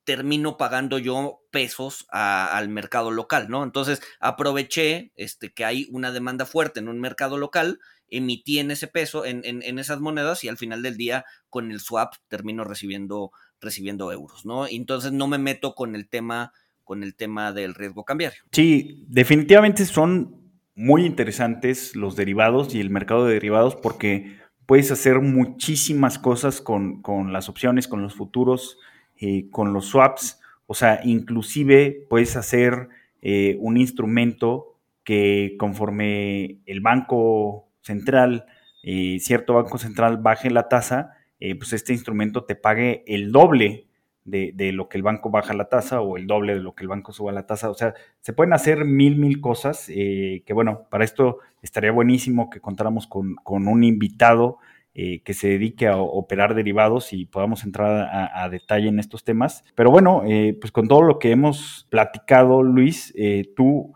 termino 0.04 0.58
pagando 0.58 0.98
yo 0.98 1.40
pesos 1.50 2.04
al 2.10 2.68
mercado 2.68 3.10
local, 3.10 3.46
¿no? 3.48 3.64
Entonces 3.64 4.02
aproveché 4.20 5.12
este, 5.16 5.54
que 5.54 5.64
hay 5.64 5.88
una 5.90 6.12
demanda 6.12 6.44
fuerte 6.44 6.80
en 6.80 6.88
un 6.88 7.00
mercado 7.00 7.38
local, 7.38 7.80
emití 8.08 8.58
en 8.58 8.70
ese 8.70 8.86
peso, 8.86 9.24
en, 9.24 9.40
en, 9.44 9.78
esas 9.78 10.00
monedas 10.00 10.44
y 10.44 10.48
al 10.48 10.58
final 10.58 10.82
del 10.82 10.98
día 10.98 11.24
con 11.48 11.72
el 11.72 11.80
swap 11.80 12.12
termino 12.28 12.64
recibiendo, 12.64 13.32
recibiendo 13.58 14.12
euros, 14.12 14.44
¿no? 14.44 14.66
Entonces 14.66 15.12
no 15.12 15.28
me 15.28 15.38
meto 15.38 15.74
con 15.74 15.96
el 15.96 16.10
tema 16.10 16.52
con 16.84 17.02
el 17.02 17.14
tema 17.14 17.50
del 17.54 17.74
riesgo 17.74 18.04
cambiario. 18.04 18.42
Sí, 18.52 19.06
definitivamente 19.08 19.86
son 19.86 20.43
muy 20.74 21.06
interesantes 21.06 21.94
los 21.94 22.16
derivados 22.16 22.74
y 22.74 22.80
el 22.80 22.90
mercado 22.90 23.26
de 23.26 23.34
derivados 23.34 23.76
porque 23.76 24.38
puedes 24.66 24.90
hacer 24.90 25.20
muchísimas 25.20 26.18
cosas 26.18 26.60
con, 26.60 27.02
con 27.02 27.32
las 27.32 27.48
opciones, 27.48 27.88
con 27.88 28.02
los 28.02 28.14
futuros, 28.14 28.78
eh, 29.20 29.48
con 29.50 29.72
los 29.72 29.86
swaps. 29.86 30.40
O 30.66 30.74
sea, 30.74 31.00
inclusive 31.04 32.06
puedes 32.08 32.36
hacer 32.36 32.88
eh, 33.22 33.56
un 33.60 33.76
instrumento 33.76 34.78
que 35.04 35.56
conforme 35.58 36.58
el 36.66 36.80
banco 36.80 37.68
central, 37.82 38.46
eh, 38.82 39.18
cierto 39.20 39.54
banco 39.54 39.78
central 39.78 40.18
baje 40.18 40.50
la 40.50 40.68
tasa, 40.68 41.12
pues 41.58 41.74
este 41.74 41.92
instrumento 41.92 42.44
te 42.44 42.54
pague 42.54 43.04
el 43.06 43.30
doble 43.30 43.86
de, 44.24 44.72
lo 44.72 44.88
que 44.88 44.96
el 44.96 45.02
banco 45.02 45.30
baja 45.30 45.54
la 45.54 45.66
tasa 45.66 46.00
o 46.00 46.16
el 46.16 46.26
doble 46.26 46.54
de 46.54 46.60
lo 46.60 46.74
que 46.74 46.82
el 46.82 46.88
banco 46.88 47.12
suba 47.12 47.32
la 47.32 47.46
tasa. 47.46 47.70
O 47.70 47.74
sea, 47.74 47.94
se 48.20 48.32
pueden 48.32 48.52
hacer 48.52 48.84
mil, 48.84 49.16
mil 49.16 49.40
cosas 49.40 49.88
eh, 49.88 50.42
que, 50.46 50.52
bueno, 50.52 50.86
para 50.90 51.04
esto 51.04 51.38
estaría 51.62 51.92
buenísimo 51.92 52.50
que 52.50 52.60
contáramos 52.60 53.06
con, 53.06 53.36
un 53.46 53.84
invitado 53.84 54.58
que 54.94 55.34
se 55.34 55.48
dedique 55.48 55.88
a 55.88 55.96
operar 55.96 56.54
derivados 56.54 57.12
y 57.12 57.26
podamos 57.26 57.64
entrar 57.64 58.08
a, 58.32 58.48
detalle 58.48 58.86
en 58.86 59.00
estos 59.00 59.24
temas. 59.24 59.64
Pero 59.74 59.90
bueno, 59.90 60.22
pues 60.60 60.70
con 60.70 60.86
todo 60.86 61.02
lo 61.02 61.18
que 61.18 61.32
hemos 61.32 61.88
platicado, 61.90 62.62
Luis, 62.62 63.12
tú 63.56 63.92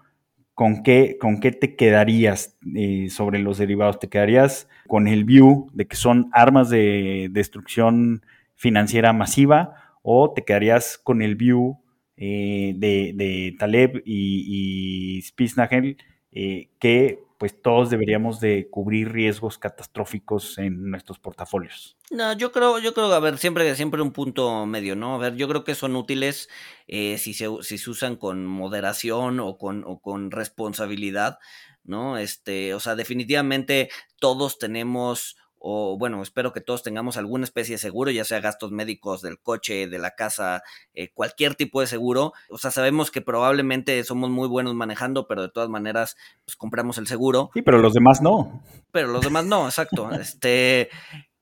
¿con 0.58 0.82
qué, 0.82 1.18
con 1.20 1.38
qué 1.38 1.52
te 1.52 1.76
quedarías 1.76 2.58
eh, 2.74 3.10
sobre 3.10 3.38
los 3.38 3.58
derivados? 3.58 4.00
¿Te 4.00 4.08
quedarías 4.08 4.68
con 4.88 5.06
el 5.06 5.22
view 5.22 5.70
de 5.72 5.86
que 5.86 5.94
son 5.94 6.30
armas 6.32 6.68
de 6.68 7.28
destrucción 7.30 8.22
financiera 8.56 9.12
masiva 9.12 9.87
o 10.10 10.32
te 10.32 10.42
quedarías 10.42 10.96
con 10.96 11.20
el 11.20 11.36
view 11.36 11.82
eh, 12.16 12.72
de, 12.76 13.54
Taleb 13.58 14.02
y, 14.06 15.18
y 15.18 15.20
Spitznagel 15.20 15.98
eh, 16.32 16.70
que 16.78 17.18
pues 17.38 17.60
todos 17.60 17.90
deberíamos 17.90 18.40
de 18.40 18.68
cubrir 18.70 19.12
riesgos 19.12 19.58
catastróficos 19.58 20.56
en 20.56 20.90
nuestros 20.90 21.18
portafolios. 21.18 21.96
No, 22.10 22.32
yo 22.32 22.52
creo, 22.52 22.78
yo 22.78 22.94
creo, 22.94 23.12
a 23.12 23.20
ver, 23.20 23.36
siempre, 23.36 23.76
siempre 23.76 24.00
un 24.00 24.12
punto 24.12 24.64
medio, 24.64 24.96
¿no? 24.96 25.14
A 25.14 25.18
ver, 25.18 25.36
yo 25.36 25.46
creo 25.46 25.62
que 25.62 25.74
son 25.74 25.94
útiles 25.94 26.48
eh, 26.86 27.18
si, 27.18 27.34
se, 27.34 27.46
si 27.60 27.76
se 27.76 27.90
usan 27.90 28.16
con 28.16 28.46
moderación 28.46 29.40
o 29.40 29.58
con, 29.58 29.84
o 29.86 30.00
con 30.00 30.30
responsabilidad, 30.30 31.38
¿no? 31.84 32.16
Este, 32.16 32.72
o 32.74 32.80
sea, 32.80 32.96
definitivamente 32.96 33.90
todos 34.18 34.58
tenemos 34.58 35.36
o 35.58 35.98
bueno, 35.98 36.22
espero 36.22 36.52
que 36.52 36.60
todos 36.60 36.82
tengamos 36.82 37.16
alguna 37.16 37.44
especie 37.44 37.74
de 37.74 37.78
seguro, 37.78 38.10
ya 38.10 38.24
sea 38.24 38.40
gastos 38.40 38.70
médicos 38.70 39.22
del 39.22 39.40
coche, 39.40 39.88
de 39.88 39.98
la 39.98 40.14
casa, 40.14 40.62
eh, 40.94 41.10
cualquier 41.12 41.54
tipo 41.54 41.80
de 41.80 41.86
seguro. 41.86 42.32
O 42.48 42.58
sea, 42.58 42.70
sabemos 42.70 43.10
que 43.10 43.20
probablemente 43.20 44.02
somos 44.04 44.30
muy 44.30 44.48
buenos 44.48 44.74
manejando, 44.74 45.26
pero 45.26 45.42
de 45.42 45.50
todas 45.50 45.68
maneras, 45.68 46.16
pues 46.44 46.56
compramos 46.56 46.98
el 46.98 47.06
seguro. 47.06 47.50
Sí, 47.54 47.62
pero 47.62 47.78
los 47.78 47.92
demás 47.92 48.20
no. 48.22 48.62
Pero 48.92 49.08
los 49.08 49.22
demás 49.22 49.44
no, 49.44 49.66
exacto. 49.66 50.10
este, 50.12 50.90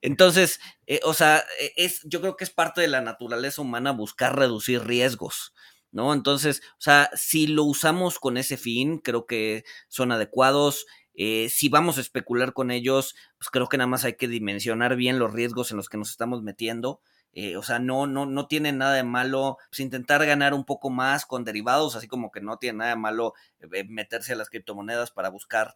entonces, 0.00 0.60
eh, 0.86 1.00
o 1.04 1.14
sea, 1.14 1.44
e, 1.60 1.72
es, 1.76 2.00
yo 2.04 2.20
creo 2.20 2.36
que 2.36 2.44
es 2.44 2.50
parte 2.50 2.80
de 2.80 2.88
la 2.88 3.00
naturaleza 3.00 3.62
humana 3.62 3.92
buscar 3.92 4.36
reducir 4.36 4.84
riesgos. 4.84 5.52
¿No? 5.92 6.12
Entonces, 6.12 6.60
o 6.72 6.80
sea, 6.80 7.08
si 7.14 7.46
lo 7.46 7.64
usamos 7.64 8.18
con 8.18 8.36
ese 8.36 8.58
fin, 8.58 8.98
creo 8.98 9.24
que 9.24 9.64
son 9.88 10.12
adecuados. 10.12 10.84
Eh, 11.16 11.48
si 11.48 11.68
vamos 11.70 11.96
a 11.96 12.02
especular 12.02 12.52
con 12.52 12.70
ellos, 12.70 13.16
pues 13.38 13.48
creo 13.50 13.68
que 13.68 13.78
nada 13.78 13.88
más 13.88 14.04
hay 14.04 14.14
que 14.14 14.28
dimensionar 14.28 14.96
bien 14.96 15.18
los 15.18 15.32
riesgos 15.32 15.70
en 15.70 15.78
los 15.78 15.88
que 15.88 15.96
nos 15.96 16.10
estamos 16.10 16.42
metiendo. 16.42 17.00
Eh, 17.32 17.56
o 17.56 17.62
sea, 17.62 17.78
no, 17.78 18.06
no, 18.06 18.24
no 18.24 18.46
tiene 18.46 18.72
nada 18.72 18.94
de 18.94 19.02
malo 19.02 19.58
pues, 19.70 19.80
intentar 19.80 20.24
ganar 20.24 20.54
un 20.54 20.64
poco 20.64 20.88
más 20.90 21.26
con 21.26 21.44
derivados, 21.44 21.96
así 21.96 22.06
como 22.06 22.30
que 22.30 22.40
no 22.40 22.58
tiene 22.58 22.78
nada 22.78 22.90
de 22.90 22.96
malo 22.96 23.34
eh, 23.60 23.84
meterse 23.88 24.34
a 24.34 24.36
las 24.36 24.48
criptomonedas 24.48 25.10
para 25.10 25.28
buscar 25.30 25.74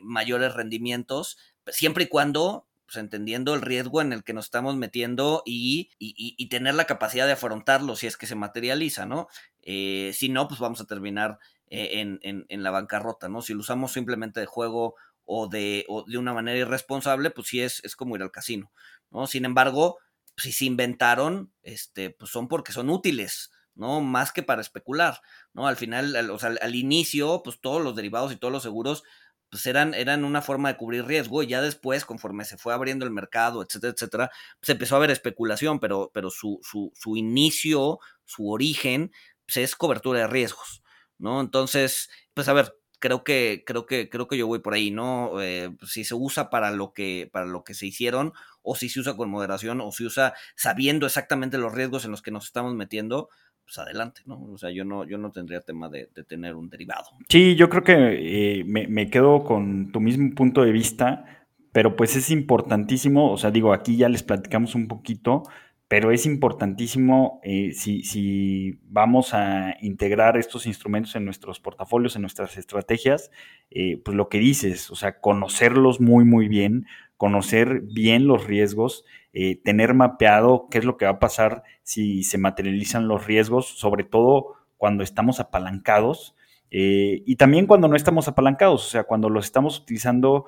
mayores 0.00 0.54
rendimientos, 0.54 1.36
siempre 1.66 2.04
y 2.04 2.08
cuando 2.08 2.68
pues 2.86 2.96
entendiendo 2.96 3.54
el 3.54 3.62
riesgo 3.62 4.00
en 4.02 4.12
el 4.12 4.22
que 4.22 4.34
nos 4.34 4.44
estamos 4.44 4.76
metiendo 4.76 5.42
y, 5.44 5.90
y, 5.98 6.48
tener 6.48 6.74
la 6.74 6.84
capacidad 6.84 7.26
de 7.26 7.32
afrontarlo 7.32 7.96
si 7.96 8.06
es 8.06 8.16
que 8.16 8.26
se 8.26 8.36
materializa, 8.36 9.04
¿no? 9.04 9.26
si 9.62 10.28
no, 10.30 10.46
pues 10.46 10.60
vamos 10.60 10.80
a 10.80 10.86
terminar 10.86 11.38
en, 11.74 12.20
en, 12.22 12.62
la 12.62 12.70
bancarrota, 12.70 13.28
¿no? 13.28 13.42
Si 13.42 13.52
lo 13.52 13.60
usamos 13.60 13.92
simplemente 13.92 14.40
de 14.40 14.46
juego 14.46 14.94
o 15.24 15.48
de, 15.48 15.84
o 15.88 16.04
de 16.04 16.18
una 16.18 16.34
manera 16.34 16.58
irresponsable, 16.58 17.30
pues 17.30 17.48
sí 17.48 17.60
es, 17.60 17.82
es 17.84 17.96
como 17.96 18.16
ir 18.16 18.22
al 18.22 18.30
casino, 18.30 18.70
¿no? 19.10 19.26
Sin 19.26 19.44
embargo, 19.44 19.98
si 20.36 20.52
se 20.52 20.64
inventaron, 20.66 21.52
este, 21.62 22.10
pues 22.10 22.30
son 22.30 22.48
porque 22.48 22.72
son 22.72 22.90
útiles, 22.90 23.50
¿no? 23.74 24.00
Más 24.00 24.32
que 24.32 24.42
para 24.42 24.60
especular, 24.60 25.20
¿no? 25.52 25.66
Al 25.66 25.76
final, 25.76 26.14
al, 26.16 26.30
o 26.30 26.38
sea, 26.38 26.54
al, 26.60 26.74
inicio, 26.74 27.42
pues 27.42 27.60
todos 27.60 27.82
los 27.82 27.96
derivados 27.96 28.32
y 28.32 28.36
todos 28.36 28.52
los 28.52 28.62
seguros, 28.62 29.02
pues 29.50 29.66
eran, 29.66 29.94
eran 29.94 30.24
una 30.24 30.42
forma 30.42 30.68
de 30.68 30.76
cubrir 30.76 31.04
riesgo 31.06 31.42
y 31.42 31.48
ya 31.48 31.60
después, 31.60 32.04
conforme 32.04 32.44
se 32.44 32.56
fue 32.56 32.74
abriendo 32.74 33.04
el 33.04 33.12
mercado, 33.12 33.62
etcétera, 33.62 33.92
etcétera, 33.92 34.30
pues 34.60 34.70
empezó 34.70 34.96
a 34.96 34.98
haber 34.98 35.10
especulación, 35.10 35.80
pero, 35.80 36.10
pero 36.12 36.30
su, 36.30 36.60
su, 36.62 36.92
su 36.94 37.16
inicio, 37.16 37.98
su 38.24 38.50
origen, 38.50 39.12
pues 39.46 39.58
es 39.58 39.76
cobertura 39.76 40.20
de 40.20 40.26
riesgos, 40.26 40.82
¿no? 41.18 41.40
Entonces, 41.40 42.10
pues 42.34 42.48
a 42.48 42.52
ver, 42.52 42.74
creo 42.98 43.22
que, 43.22 43.64
creo 43.66 43.84
que, 43.84 44.08
creo 44.08 44.28
que 44.28 44.38
yo 44.38 44.46
voy 44.46 44.60
por 44.60 44.72
ahí, 44.72 44.90
¿no? 44.90 45.40
Eh, 45.42 45.70
pues, 45.78 45.92
si 45.92 46.04
se 46.04 46.14
usa 46.14 46.48
para 46.48 46.70
lo 46.70 46.92
que, 46.92 47.28
para 47.32 47.44
lo 47.44 47.62
que 47.62 47.74
se 47.74 47.86
hicieron, 47.86 48.32
o 48.62 48.76
si 48.76 48.88
se 48.88 49.00
usa 49.00 49.14
con 49.14 49.28
moderación, 49.28 49.80
o 49.82 49.92
si 49.92 50.06
usa 50.06 50.32
sabiendo 50.56 51.04
exactamente 51.04 51.58
los 51.58 51.74
riesgos 51.74 52.04
en 52.04 52.12
los 52.12 52.22
que 52.22 52.30
nos 52.30 52.46
estamos 52.46 52.74
metiendo, 52.74 53.28
pues 53.62 53.78
adelante, 53.78 54.22
¿no? 54.24 54.42
O 54.52 54.56
sea, 54.56 54.70
yo 54.70 54.84
no, 54.84 55.04
yo 55.04 55.18
no 55.18 55.32
tendría 55.32 55.60
tema 55.60 55.88
de, 55.88 56.06
tener 56.26 56.54
un 56.54 56.70
derivado. 56.70 57.04
Sí, 57.28 57.56
yo 57.56 57.68
creo 57.68 57.84
que 57.84 58.60
eh, 58.60 58.64
me, 58.64 58.86
me 58.86 59.10
quedo 59.10 59.44
con 59.44 59.92
tu 59.92 60.00
mismo 60.00 60.34
punto 60.34 60.62
de 60.62 60.72
vista, 60.72 61.46
pero 61.72 61.96
pues 61.96 62.16
es 62.16 62.30
importantísimo, 62.30 63.32
o 63.32 63.36
sea, 63.36 63.50
digo, 63.50 63.72
aquí 63.72 63.96
ya 63.96 64.08
les 64.08 64.22
platicamos 64.22 64.74
un 64.74 64.88
poquito, 64.88 65.42
pero 65.88 66.10
es 66.10 66.24
importantísimo 66.26 67.40
eh, 67.42 67.72
si, 67.72 68.78
vamos 68.84 69.34
a 69.34 69.76
integrar 69.80 70.36
estos 70.36 70.66
instrumentos 70.66 71.14
en 71.14 71.24
nuestros 71.24 71.60
portafolios, 71.60 72.16
en 72.16 72.22
nuestras 72.22 72.56
estrategias, 72.56 73.30
eh, 73.70 74.00
pues 74.04 74.16
lo 74.16 74.28
que 74.28 74.38
dices, 74.38 74.90
o 74.90 74.96
sea, 74.96 75.20
conocerlos 75.20 76.00
muy, 76.00 76.24
muy 76.24 76.48
bien, 76.48 76.86
conocer 77.16 77.82
bien 77.82 78.26
los 78.26 78.46
riesgos, 78.46 79.04
eh, 79.32 79.60
tener 79.62 79.94
mapeado 79.94 80.68
qué 80.70 80.78
es 80.78 80.84
lo 80.84 80.96
que 80.96 81.04
va 81.04 81.12
a 81.12 81.18
pasar 81.18 81.62
si 81.82 82.24
se 82.24 82.38
materializan 82.38 83.06
los 83.06 83.26
riesgos, 83.26 83.66
sobre 83.66 84.04
todo 84.04 84.54
cuando 84.76 85.04
estamos 85.04 85.40
apalancados. 85.40 86.34
y 86.76 87.36
también 87.36 87.66
cuando 87.68 87.86
no 87.86 87.94
estamos 87.94 88.26
apalancados, 88.26 88.84
o 88.84 88.90
sea, 88.90 89.04
cuando 89.04 89.28
los 89.28 89.44
estamos 89.44 89.78
utilizando 89.78 90.46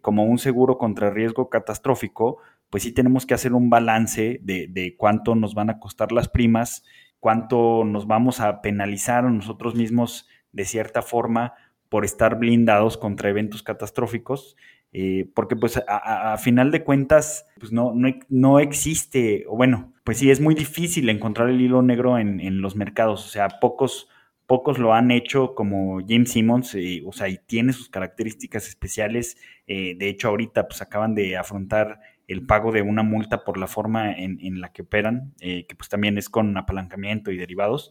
como 0.00 0.24
un 0.24 0.38
seguro 0.38 0.76
contra 0.76 1.10
riesgo 1.10 1.48
catastrófico, 1.50 2.38
pues 2.70 2.82
sí 2.82 2.92
tenemos 2.92 3.26
que 3.26 3.34
hacer 3.34 3.54
un 3.54 3.70
balance 3.70 4.40
de, 4.42 4.94
cuánto 4.98 5.34
nos 5.34 5.54
van 5.54 5.70
a 5.70 5.78
costar 5.78 6.12
las 6.12 6.28
primas, 6.28 6.84
cuánto 7.18 7.84
nos 7.84 8.06
vamos 8.06 8.40
a 8.40 8.60
penalizar 8.60 9.24
a 9.24 9.30
nosotros 9.30 9.74
mismos 9.74 10.28
de 10.52 10.64
cierta 10.64 11.02
forma 11.02 11.54
por 11.88 12.04
estar 12.04 12.38
blindados 12.38 12.98
contra 12.98 13.30
eventos 13.30 13.62
catastróficos, 13.62 14.56
eh, 14.92 15.30
porque 15.34 15.56
pues 15.56 15.82
a, 15.86 16.36
final 16.38 16.70
de 16.70 16.84
cuentas 16.84 17.46
pues 17.58 17.72
no, 17.72 17.94
no, 18.28 18.58
existe, 18.60 19.44
o 19.48 19.56
bueno, 19.56 19.92
pues 20.04 20.18
sí 20.18 20.30
es 20.30 20.40
muy 20.40 20.54
difícil 20.54 21.08
encontrar 21.08 21.48
el 21.48 21.60
hilo 21.60 21.82
negro 21.82 22.18
en, 22.18 22.60
los 22.60 22.76
mercados, 22.76 23.24
o 23.26 23.28
sea, 23.28 23.48
pocos, 23.60 24.08
pocos 24.46 24.78
lo 24.78 24.92
han 24.92 25.10
hecho 25.10 25.54
como 25.54 26.00
James 26.06 26.32
Simmons, 26.32 26.74
eh, 26.74 27.02
o 27.06 27.12
sea, 27.12 27.28
y 27.28 27.38
tiene 27.38 27.72
sus 27.72 27.88
características 27.88 28.68
especiales, 28.68 29.38
eh, 29.66 29.94
de 29.98 30.08
hecho 30.08 30.28
ahorita 30.28 30.68
pues 30.68 30.82
acaban 30.82 31.14
de 31.14 31.36
afrontar 31.36 32.00
el 32.28 32.44
pago 32.44 32.70
de 32.72 32.82
una 32.82 33.02
multa 33.02 33.42
por 33.42 33.56
la 33.56 33.66
forma 33.66 34.12
en, 34.12 34.60
la 34.60 34.70
que 34.70 34.82
operan, 34.82 35.32
eh, 35.40 35.64
que 35.66 35.74
pues 35.74 35.88
también 35.88 36.18
es 36.18 36.28
con 36.28 36.56
apalancamiento 36.58 37.32
y 37.32 37.38
derivados. 37.38 37.90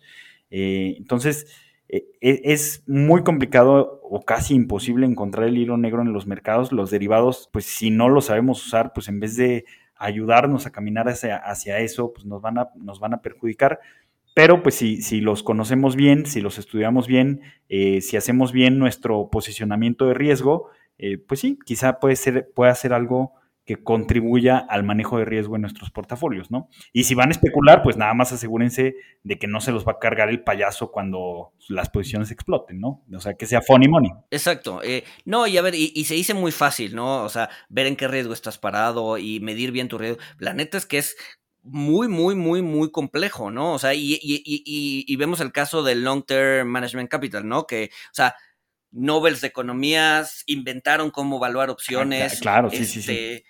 Eh, 0.52 0.94
entonces, 0.98 1.48
eh, 1.90 2.06
e, 2.22 2.42
es 2.44 2.84
muy 2.88 3.24
complicado 3.24 4.00
o 4.04 4.22
casi 4.22 4.54
imposible 4.54 5.08
encontrar 5.08 5.48
el 5.48 5.58
hilo 5.58 5.76
negro 5.78 6.04
en 6.04 6.14
los 6.14 6.28
mercados. 6.28 6.72
Los 6.72 6.92
derivados, 6.92 7.50
pues 7.52 7.66
si 7.66 7.90
no 7.90 8.10
los 8.10 8.26
sabemos 8.26 8.64
usar, 8.64 8.94
pues 8.94 9.08
en 9.08 9.20
vez 9.20 9.36
de 9.38 9.66
ayudarnos 9.96 10.68
a 10.68 10.72
caminar 10.72 11.10
hacia, 11.10 11.38
hacia 11.38 11.80
eso, 11.80 12.14
pues 12.14 12.28
nos 12.28 12.40
van, 12.40 12.60
a, 12.60 12.70
nos 12.76 13.00
van 13.00 13.16
a 13.16 13.24
perjudicar. 13.24 13.80
Pero 14.36 14.62
pues 14.62 14.76
si, 14.76 15.02
si 15.02 15.20
los 15.20 15.42
conocemos 15.42 15.96
bien, 15.96 16.28
si 16.28 16.42
los 16.42 16.60
estudiamos 16.60 17.08
bien, 17.08 17.42
si 17.68 18.18
hacemos 18.18 18.52
bien 18.52 18.78
nuestro 18.78 19.32
posicionamiento 19.32 20.06
de 20.06 20.14
riesgo, 20.14 20.70
pues 21.28 21.40
sí, 21.40 21.58
quizá 21.66 22.00
puede 22.00 22.16
ser, 22.16 22.52
puede 22.54 22.76
ser 22.76 22.94
algo 22.94 23.34
que 23.68 23.84
contribuya 23.84 24.58
al 24.58 24.84
manejo 24.84 25.20
de 25.20 25.26
riesgo 25.26 25.56
en 25.56 25.62
nuestros 25.62 25.92
portafolios, 25.92 26.50
¿no? 26.50 26.70
Y 26.94 27.04
si 27.04 27.16
van 27.16 27.28
a 27.28 27.32
especular, 27.34 27.84
pues 27.84 27.98
nada 27.98 28.14
más 28.14 28.32
asegúrense 28.32 28.96
de 29.24 29.38
que 29.38 29.46
no 29.46 29.60
se 29.60 29.74
los 29.74 29.86
va 29.86 29.92
a 29.92 30.00
cargar 30.00 30.30
el 30.30 30.42
payaso 30.42 30.90
cuando 30.90 31.52
las 31.68 31.90
posiciones 31.90 32.32
exploten, 32.32 32.80
¿no? 32.80 33.04
O 33.14 33.20
sea, 33.20 33.34
que 33.34 33.46
sea 33.46 33.62
funny 33.62 33.90
money. 33.90 34.10
Exacto. 34.32 34.82
Eh, 34.84 35.04
no, 35.26 35.48
y 35.48 35.58
a 35.58 35.62
ver, 35.62 35.76
y, 35.76 36.02
se 36.06 36.14
dice 36.14 36.34
muy 36.34 36.54
fácil, 36.54 36.96
¿no? 36.96 37.24
O 37.24 37.30
sea, 37.30 37.50
ver 37.68 37.88
en 37.88 37.98
qué 37.98 38.08
riesgo 38.08 38.32
estás 38.32 38.58
parado 38.58 39.18
y 39.18 39.42
medir 39.42 39.74
bien 39.74 39.90
tu 39.90 39.98
riesgo. 39.98 40.22
La 40.40 40.54
neta 40.54 40.78
es 40.78 40.86
que 40.86 41.00
es 41.00 41.18
muy, 41.62 42.08
muy, 42.08 42.36
muy, 42.36 42.62
muy 42.62 42.90
complejo, 42.90 43.52
¿no? 43.52 43.74
O 43.74 43.80
sea, 43.80 43.94
y, 43.94 44.18
y 44.24 45.16
vemos 45.18 45.42
el 45.42 45.52
caso 45.52 45.84
del 45.84 46.06
Long 46.06 46.26
Term 46.26 46.70
Management 46.70 47.10
Capital, 47.10 47.46
¿no? 47.46 47.68
Que, 47.68 47.90
o 47.92 48.14
sea, 48.14 48.34
Nobels 48.92 49.42
de 49.42 49.48
economías 49.48 50.44
inventaron 50.46 51.12
cómo 51.12 51.36
evaluar 51.36 51.70
opciones. 51.70 52.36
Ah, 52.36 52.40
claro, 52.40 52.70
sí, 52.70 52.86
sí, 52.86 53.02
sí 53.02 53.44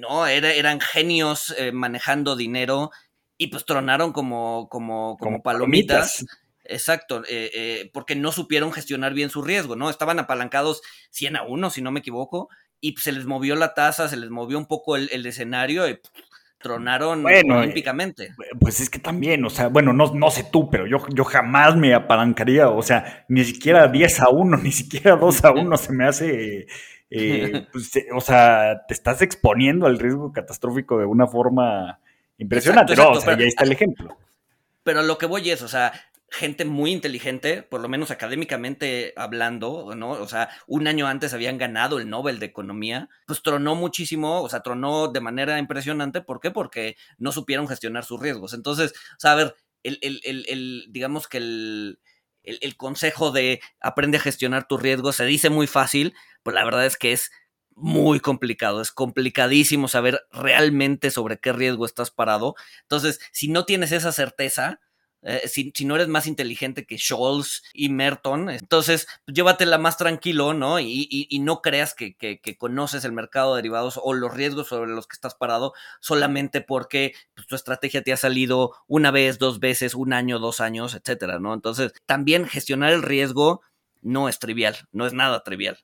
¿no? 0.00 0.26
eran 0.26 0.80
genios 0.80 1.54
eh, 1.58 1.72
manejando 1.72 2.36
dinero 2.36 2.90
y 3.36 3.46
pues 3.46 3.64
tronaron 3.64 4.12
como, 4.12 4.68
como, 4.68 5.16
como, 5.18 5.42
palomitas. 5.42 6.26
Exacto, 6.64 7.22
eh, 7.24 7.50
eh, 7.54 7.90
porque 7.92 8.14
no 8.14 8.32
supieron 8.32 8.70
gestionar 8.70 9.14
bien 9.14 9.30
su 9.30 9.42
riesgo, 9.42 9.76
¿no? 9.76 9.90
Estaban 9.90 10.18
apalancados 10.18 10.82
100 11.10 11.36
a 11.36 11.42
1, 11.42 11.70
si 11.70 11.82
no 11.82 11.90
me 11.90 12.00
equivoco, 12.00 12.48
y 12.80 12.94
se 12.96 13.12
les 13.12 13.24
movió 13.26 13.56
la 13.56 13.74
tasa, 13.74 14.08
se 14.08 14.16
les 14.16 14.30
movió 14.30 14.58
un 14.58 14.66
poco 14.66 14.96
el, 14.96 15.26
escenario 15.26 15.88
y 15.88 15.98
tronaron 16.58 17.24
olímpicamente. 17.24 18.34
pues 18.60 18.80
es 18.80 18.90
que 18.90 18.98
también, 18.98 19.44
o 19.44 19.50
sea, 19.50 19.68
bueno, 19.68 19.92
no, 19.92 20.12
no 20.14 20.30
sé 20.30 20.44
tú, 20.52 20.68
pero 20.68 20.86
yo, 20.86 20.98
yo 21.08 21.24
jamás 21.24 21.76
me 21.76 21.94
apalancaría, 21.94 22.68
o 22.68 22.82
sea, 22.82 23.24
ni 23.28 23.44
siquiera 23.44 23.88
10 23.88 24.20
a 24.20 24.28
1, 24.28 24.56
ni 24.62 24.70
siquiera 24.70 25.16
2 25.16 25.44
a 25.44 25.52
1 25.52 25.76
se 25.76 25.92
me 25.92 26.06
hace 26.06 26.66
eh, 27.10 27.66
pues, 27.72 27.92
o 28.14 28.20
sea, 28.20 28.82
te 28.86 28.94
estás 28.94 29.22
exponiendo 29.22 29.86
al 29.86 29.98
riesgo 29.98 30.32
catastrófico 30.32 30.98
de 30.98 31.06
una 31.06 31.26
forma 31.26 32.00
impresionante, 32.38 32.96
¿no? 32.96 33.10
O 33.10 33.20
sea, 33.20 33.34
ahí 33.34 33.46
está 33.46 33.64
el 33.64 33.72
ejemplo. 33.72 34.16
Pero 34.82 35.02
lo 35.02 35.18
que 35.18 35.26
voy 35.26 35.50
es, 35.50 35.62
o 35.62 35.68
sea, 35.68 35.92
gente 36.30 36.64
muy 36.64 36.92
inteligente, 36.92 37.62
por 37.62 37.80
lo 37.80 37.88
menos 37.88 38.10
académicamente 38.10 39.12
hablando, 39.16 39.94
¿no? 39.96 40.10
O 40.10 40.28
sea, 40.28 40.48
un 40.66 40.86
año 40.86 41.06
antes 41.06 41.34
habían 41.34 41.58
ganado 41.58 41.98
el 41.98 42.08
Nobel 42.08 42.38
de 42.38 42.46
Economía, 42.46 43.08
pues 43.26 43.42
tronó 43.42 43.74
muchísimo, 43.74 44.40
o 44.40 44.48
sea, 44.48 44.60
tronó 44.62 45.08
de 45.08 45.20
manera 45.20 45.58
impresionante. 45.58 46.20
¿Por 46.20 46.40
qué? 46.40 46.50
Porque 46.50 46.96
no 47.18 47.32
supieron 47.32 47.66
gestionar 47.66 48.04
sus 48.04 48.20
riesgos. 48.20 48.54
Entonces, 48.54 48.92
o 48.92 49.20
sea, 49.20 49.32
a 49.32 49.36
ver, 49.36 49.54
el, 49.82 49.98
el, 50.02 50.20
el 50.24 50.86
digamos 50.90 51.26
que 51.26 51.38
el, 51.38 51.98
el, 52.42 52.76
consejo 52.76 53.32
de 53.32 53.60
aprende 53.80 54.18
a 54.18 54.20
gestionar 54.20 54.66
tus 54.66 54.80
riesgos 54.80 55.16
se 55.16 55.24
dice 55.24 55.50
muy 55.50 55.66
fácil, 55.66 56.14
pues 56.42 56.54
la 56.54 56.64
verdad 56.64 56.86
es 56.86 56.96
que 56.96 57.12
es 57.12 57.30
muy 57.74 58.20
complicado, 58.20 58.80
es 58.80 58.92
complicadísimo 58.92 59.88
saber 59.88 60.20
realmente 60.30 61.10
sobre 61.10 61.38
qué 61.38 61.52
riesgo 61.52 61.86
estás 61.86 62.10
parado. 62.10 62.54
Entonces, 62.82 63.20
si 63.32 63.48
no 63.48 63.64
tienes 63.64 63.92
esa 63.92 64.12
certeza, 64.12 64.80
eh, 65.22 65.48
si, 65.48 65.72
no 65.84 65.96
eres 65.96 66.08
más 66.08 66.26
inteligente 66.26 66.86
que 66.86 66.96
Scholz 66.96 67.62
y 67.74 67.90
Merton, 67.90 68.48
entonces 68.48 69.06
pues, 69.26 69.34
llévatela 69.36 69.76
más 69.76 69.98
tranquilo, 69.98 70.54
¿no? 70.54 70.80
Y, 70.80 71.28
no 71.42 71.60
creas 71.60 71.94
que, 71.94 72.16
conoces 72.58 73.04
el 73.04 73.12
mercado 73.12 73.54
de 73.54 73.58
derivados 73.58 74.00
o 74.02 74.14
los 74.14 74.32
riesgos 74.32 74.68
sobre 74.68 74.90
los 74.90 75.06
que 75.06 75.14
estás 75.14 75.34
parado 75.34 75.74
solamente 76.00 76.62
porque 76.62 77.14
pues, 77.34 77.46
tu 77.46 77.54
estrategia 77.54 78.02
te 78.02 78.12
ha 78.12 78.16
salido 78.16 78.74
una 78.86 79.10
vez, 79.10 79.38
dos 79.38 79.60
veces, 79.60 79.94
un 79.94 80.12
año, 80.14 80.38
dos 80.38 80.60
años, 80.60 80.94
etcétera, 80.94 81.38
¿no? 81.38 81.52
Entonces, 81.54 81.92
también 82.06 82.46
gestionar 82.46 82.92
el 82.92 83.02
riesgo 83.02 83.60
no 84.02 84.28
es 84.28 84.38
trivial, 84.38 84.76
no 84.92 85.06
es 85.06 85.12
nada 85.12 85.42
trivial. 85.44 85.78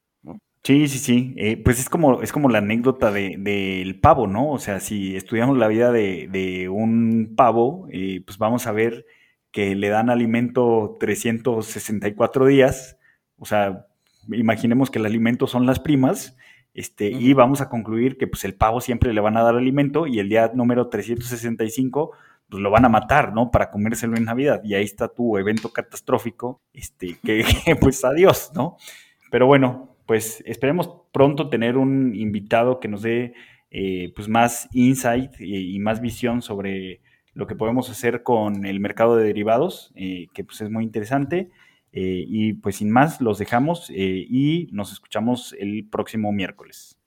Sí, 0.66 0.88
sí, 0.88 0.98
sí. 0.98 1.32
Eh, 1.36 1.56
pues 1.62 1.78
es 1.78 1.88
como, 1.88 2.22
es 2.22 2.32
como 2.32 2.48
la 2.48 2.58
anécdota 2.58 3.12
del 3.12 3.44
de, 3.44 3.98
pavo, 4.02 4.26
¿no? 4.26 4.50
O 4.50 4.58
sea, 4.58 4.80
si 4.80 5.14
estudiamos 5.14 5.56
la 5.56 5.68
vida 5.68 5.92
de, 5.92 6.68
un 6.68 7.34
pavo, 7.36 7.86
eh, 7.92 8.20
pues 8.26 8.36
vamos 8.36 8.66
a 8.66 8.72
ver 8.72 9.06
que 9.52 9.76
le 9.76 9.90
dan 9.90 10.10
alimento 10.10 10.96
364 10.98 12.46
días, 12.46 12.98
o 13.38 13.44
sea, 13.46 13.86
imaginemos 14.32 14.90
que 14.90 14.98
el 14.98 15.06
alimento 15.06 15.46
son 15.46 15.66
las 15.66 15.78
primas, 15.78 16.36
este, 16.74 17.12
y 17.12 17.32
vamos 17.32 17.60
a 17.60 17.68
concluir 17.68 18.18
que 18.18 18.26
pues 18.26 18.44
el 18.44 18.56
pavo 18.56 18.80
siempre 18.80 19.14
le 19.14 19.20
van 19.20 19.36
a 19.36 19.44
dar 19.44 19.54
alimento 19.54 20.08
y 20.08 20.18
el 20.18 20.28
día 20.28 20.50
número 20.52 20.88
365 20.88 22.10
pues 22.48 22.60
lo 22.60 22.72
van 22.72 22.84
a 22.84 22.88
matar, 22.88 23.32
¿no? 23.32 23.52
Para 23.52 23.70
comérselo 23.70 24.16
en 24.16 24.24
Navidad. 24.24 24.62
Y 24.64 24.74
ahí 24.74 24.84
está 24.84 25.06
tu 25.06 25.38
evento 25.38 25.72
catastrófico, 25.72 26.60
este, 26.72 27.18
que, 27.24 27.44
pues 27.80 28.04
adiós, 28.04 28.50
¿no? 28.52 28.78
Pero 29.30 29.46
bueno, 29.46 29.95
pues 30.06 30.42
esperemos 30.46 30.90
pronto 31.12 31.48
tener 31.48 31.76
un 31.76 32.14
invitado 32.14 32.80
que 32.80 32.88
nos 32.88 33.02
dé 33.02 33.34
eh, 33.70 34.12
pues 34.14 34.28
más 34.28 34.68
insight 34.72 35.32
y, 35.40 35.78
más 35.80 36.00
visión 36.00 36.42
sobre 36.42 37.00
lo 37.34 37.46
que 37.46 37.56
podemos 37.56 37.90
hacer 37.90 38.22
con 38.22 38.64
el 38.64 38.80
mercado 38.80 39.16
de 39.16 39.24
derivados, 39.24 39.92
eh, 39.94 40.28
que 40.32 40.44
pues 40.44 40.60
es 40.60 40.70
muy 40.70 40.84
interesante. 40.84 41.50
Eh, 41.92 42.26
y 42.28 42.52
pues 42.52 42.76
sin 42.76 42.90
más, 42.90 43.22
los 43.22 43.38
dejamos 43.38 43.88
eh, 43.88 44.26
y 44.28 44.68
nos 44.70 44.92
escuchamos 44.92 45.54
el 45.58 45.86
próximo 45.88 46.30
miércoles. 46.30 46.98